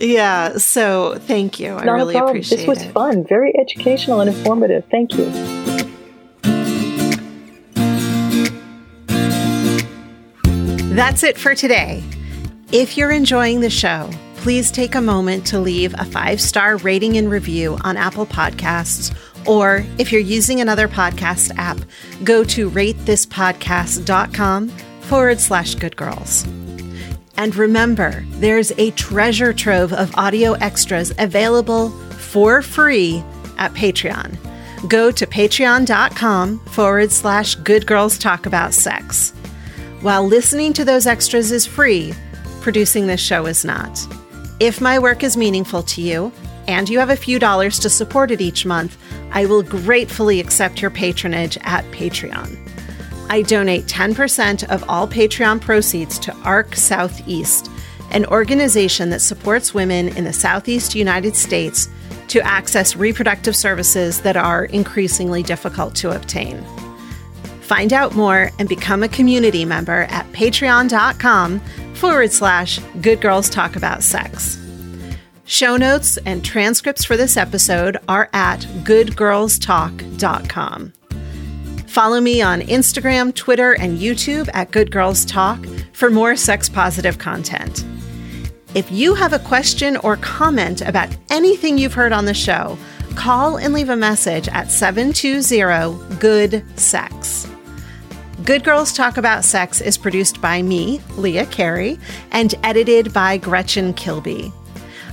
Yeah. 0.00 0.56
So 0.56 1.16
thank 1.18 1.60
you. 1.60 1.74
Not 1.74 1.88
I 1.88 1.92
really 1.92 2.16
appreciate 2.16 2.60
it. 2.60 2.66
This 2.66 2.66
was 2.66 2.82
it. 2.82 2.92
fun, 2.92 3.26
very 3.26 3.52
educational 3.58 4.20
and 4.20 4.30
informative. 4.30 4.84
Thank 4.90 5.18
you. 5.18 5.85
That's 10.96 11.22
it 11.22 11.38
for 11.38 11.54
today. 11.54 12.02
If 12.72 12.96
you're 12.96 13.12
enjoying 13.12 13.60
the 13.60 13.70
show 13.70 14.10
please 14.46 14.70
take 14.70 14.94
a 14.94 15.00
moment 15.00 15.44
to 15.44 15.58
leave 15.58 15.92
a 15.98 16.04
five 16.04 16.40
star 16.40 16.76
rating 16.76 17.16
and 17.16 17.28
review 17.28 17.76
on 17.82 17.96
Apple 17.96 18.26
Podcasts. 18.26 19.12
Or 19.44 19.84
if 19.98 20.12
you're 20.12 20.20
using 20.20 20.60
another 20.60 20.86
podcast 20.86 21.50
app, 21.58 21.78
go 22.22 22.44
to 22.44 22.70
ratethispodcast.com 22.70 24.68
forward 24.68 25.40
slash 25.40 25.74
good 25.74 25.96
girls. 25.96 26.44
And 27.36 27.56
remember, 27.56 28.24
there's 28.34 28.70
a 28.78 28.92
treasure 28.92 29.52
trove 29.52 29.92
of 29.92 30.14
audio 30.14 30.52
extras 30.52 31.12
available 31.18 31.90
for 31.90 32.62
free 32.62 33.24
at 33.58 33.74
Patreon. 33.74 34.38
Go 34.88 35.10
to 35.10 35.26
patreon.com 35.26 36.60
forward 36.66 37.10
slash 37.10 37.56
good 37.56 37.84
girls 37.84 38.16
talk 38.16 38.46
about 38.46 38.74
sex. 38.74 39.32
While 40.02 40.26
listening 40.26 40.74
to 40.74 40.84
those 40.84 41.06
extras 41.06 41.50
is 41.50 41.66
free, 41.66 42.12
producing 42.60 43.06
this 43.06 43.20
show 43.20 43.46
is 43.46 43.64
not. 43.64 43.98
If 44.60 44.80
my 44.80 44.98
work 44.98 45.24
is 45.24 45.36
meaningful 45.36 45.82
to 45.84 46.02
you 46.02 46.32
and 46.68 46.88
you 46.88 46.98
have 46.98 47.10
a 47.10 47.16
few 47.16 47.38
dollars 47.38 47.78
to 47.78 47.88
support 47.90 48.30
it 48.30 48.40
each 48.40 48.66
month, 48.66 48.98
I 49.32 49.46
will 49.46 49.62
gratefully 49.62 50.38
accept 50.38 50.82
your 50.82 50.90
patronage 50.90 51.56
at 51.62 51.84
Patreon. 51.92 52.58
I 53.30 53.42
donate 53.42 53.86
10% 53.86 54.68
of 54.68 54.84
all 54.88 55.08
Patreon 55.08 55.60
proceeds 55.62 56.18
to 56.20 56.36
ARC 56.44 56.76
Southeast, 56.76 57.70
an 58.10 58.26
organization 58.26 59.10
that 59.10 59.20
supports 59.20 59.74
women 59.74 60.08
in 60.08 60.24
the 60.24 60.32
Southeast 60.32 60.94
United 60.94 61.34
States 61.34 61.88
to 62.28 62.40
access 62.42 62.96
reproductive 62.96 63.56
services 63.56 64.20
that 64.20 64.36
are 64.36 64.66
increasingly 64.66 65.42
difficult 65.42 65.94
to 65.96 66.14
obtain. 66.14 66.64
Find 67.66 67.92
out 67.92 68.14
more 68.14 68.52
and 68.60 68.68
become 68.68 69.02
a 69.02 69.08
community 69.08 69.64
member 69.64 70.06
at 70.08 70.30
patreon.com 70.30 71.58
forward 71.94 72.30
slash 72.30 72.78
good 73.00 73.20
girls 73.20 73.50
talk 73.50 73.74
about 73.74 74.04
sex. 74.04 74.56
Show 75.46 75.76
notes 75.76 76.16
and 76.18 76.44
transcripts 76.44 77.04
for 77.04 77.16
this 77.16 77.36
episode 77.36 77.96
are 78.08 78.30
at 78.32 78.60
goodgirlstalk.com. 78.84 80.92
Follow 81.88 82.20
me 82.20 82.40
on 82.40 82.60
Instagram, 82.60 83.34
Twitter, 83.34 83.72
and 83.72 83.98
YouTube 83.98 84.48
at 84.54 84.70
Good 84.70 84.92
Girls 84.92 85.24
Talk 85.24 85.66
for 85.92 86.08
more 86.08 86.36
sex 86.36 86.68
positive 86.68 87.18
content. 87.18 87.84
If 88.76 88.92
you 88.92 89.14
have 89.14 89.32
a 89.32 89.40
question 89.40 89.96
or 89.96 90.18
comment 90.18 90.82
about 90.82 91.08
anything 91.30 91.78
you've 91.78 91.94
heard 91.94 92.12
on 92.12 92.26
the 92.26 92.34
show, 92.34 92.78
call 93.16 93.56
and 93.56 93.74
leave 93.74 93.88
a 93.88 93.96
message 93.96 94.46
at 94.48 94.70
720 94.70 96.16
Good 96.20 96.62
Sex. 96.78 97.48
Good 98.46 98.62
Girls 98.62 98.92
Talk 98.92 99.16
About 99.16 99.44
Sex 99.44 99.80
is 99.80 99.98
produced 99.98 100.40
by 100.40 100.62
me, 100.62 101.00
Leah 101.16 101.46
Carey, 101.46 101.98
and 102.30 102.54
edited 102.62 103.12
by 103.12 103.38
Gretchen 103.38 103.92
Kilby. 103.92 104.52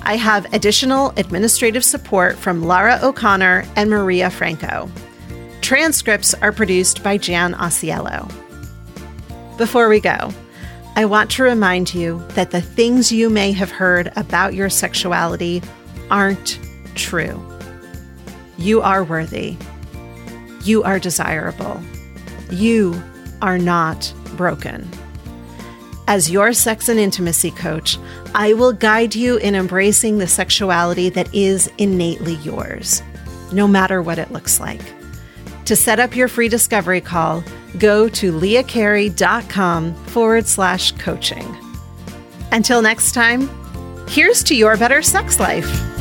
I 0.03 0.17
have 0.17 0.53
additional 0.53 1.09
administrative 1.17 1.83
support 1.83 2.37
from 2.37 2.61
Lara 2.61 2.99
O'Connor 3.01 3.65
and 3.75 3.89
Maria 3.89 4.29
Franco. 4.29 4.87
Transcripts 5.61 6.35
are 6.43 6.51
produced 6.51 7.01
by 7.01 7.17
Jan 7.17 7.55
Osiello. 7.55 8.31
Before 9.57 9.89
we 9.89 9.99
go, 9.99 10.29
I 10.95 11.05
want 11.05 11.31
to 11.31 11.41
remind 11.41 11.91
you 11.91 12.23
that 12.35 12.51
the 12.51 12.61
things 12.61 13.11
you 13.11 13.31
may 13.31 13.51
have 13.51 13.71
heard 13.71 14.13
about 14.15 14.53
your 14.53 14.69
sexuality 14.69 15.63
aren't 16.11 16.59
true. 16.93 17.43
You 18.59 18.81
are 18.81 19.03
worthy. 19.03 19.57
You 20.63 20.83
are 20.83 20.99
desirable. 20.99 21.81
You 22.51 23.01
are 23.43 23.59
not 23.59 24.11
broken. 24.35 24.89
As 26.07 26.31
your 26.31 26.53
sex 26.53 26.89
and 26.89 26.99
intimacy 26.99 27.51
coach, 27.51 27.97
I 28.33 28.53
will 28.53 28.73
guide 28.73 29.13
you 29.13 29.37
in 29.37 29.53
embracing 29.53 30.17
the 30.17 30.27
sexuality 30.27 31.09
that 31.09 31.33
is 31.33 31.69
innately 31.77 32.35
yours, 32.35 33.03
no 33.51 33.67
matter 33.67 34.01
what 34.01 34.17
it 34.17 34.31
looks 34.31 34.59
like. 34.59 34.81
To 35.65 35.75
set 35.75 35.99
up 35.99 36.15
your 36.15 36.27
free 36.27 36.49
discovery 36.49 37.01
call, 37.01 37.43
go 37.77 38.09
to 38.09 38.31
leahcarey.com 38.33 39.93
forward 40.07 40.47
slash 40.47 40.91
coaching. 40.93 41.57
Until 42.51 42.81
next 42.81 43.13
time, 43.13 43.49
here's 44.07 44.43
to 44.43 44.55
your 44.55 44.77
better 44.77 45.01
sex 45.01 45.39
life. 45.39 45.92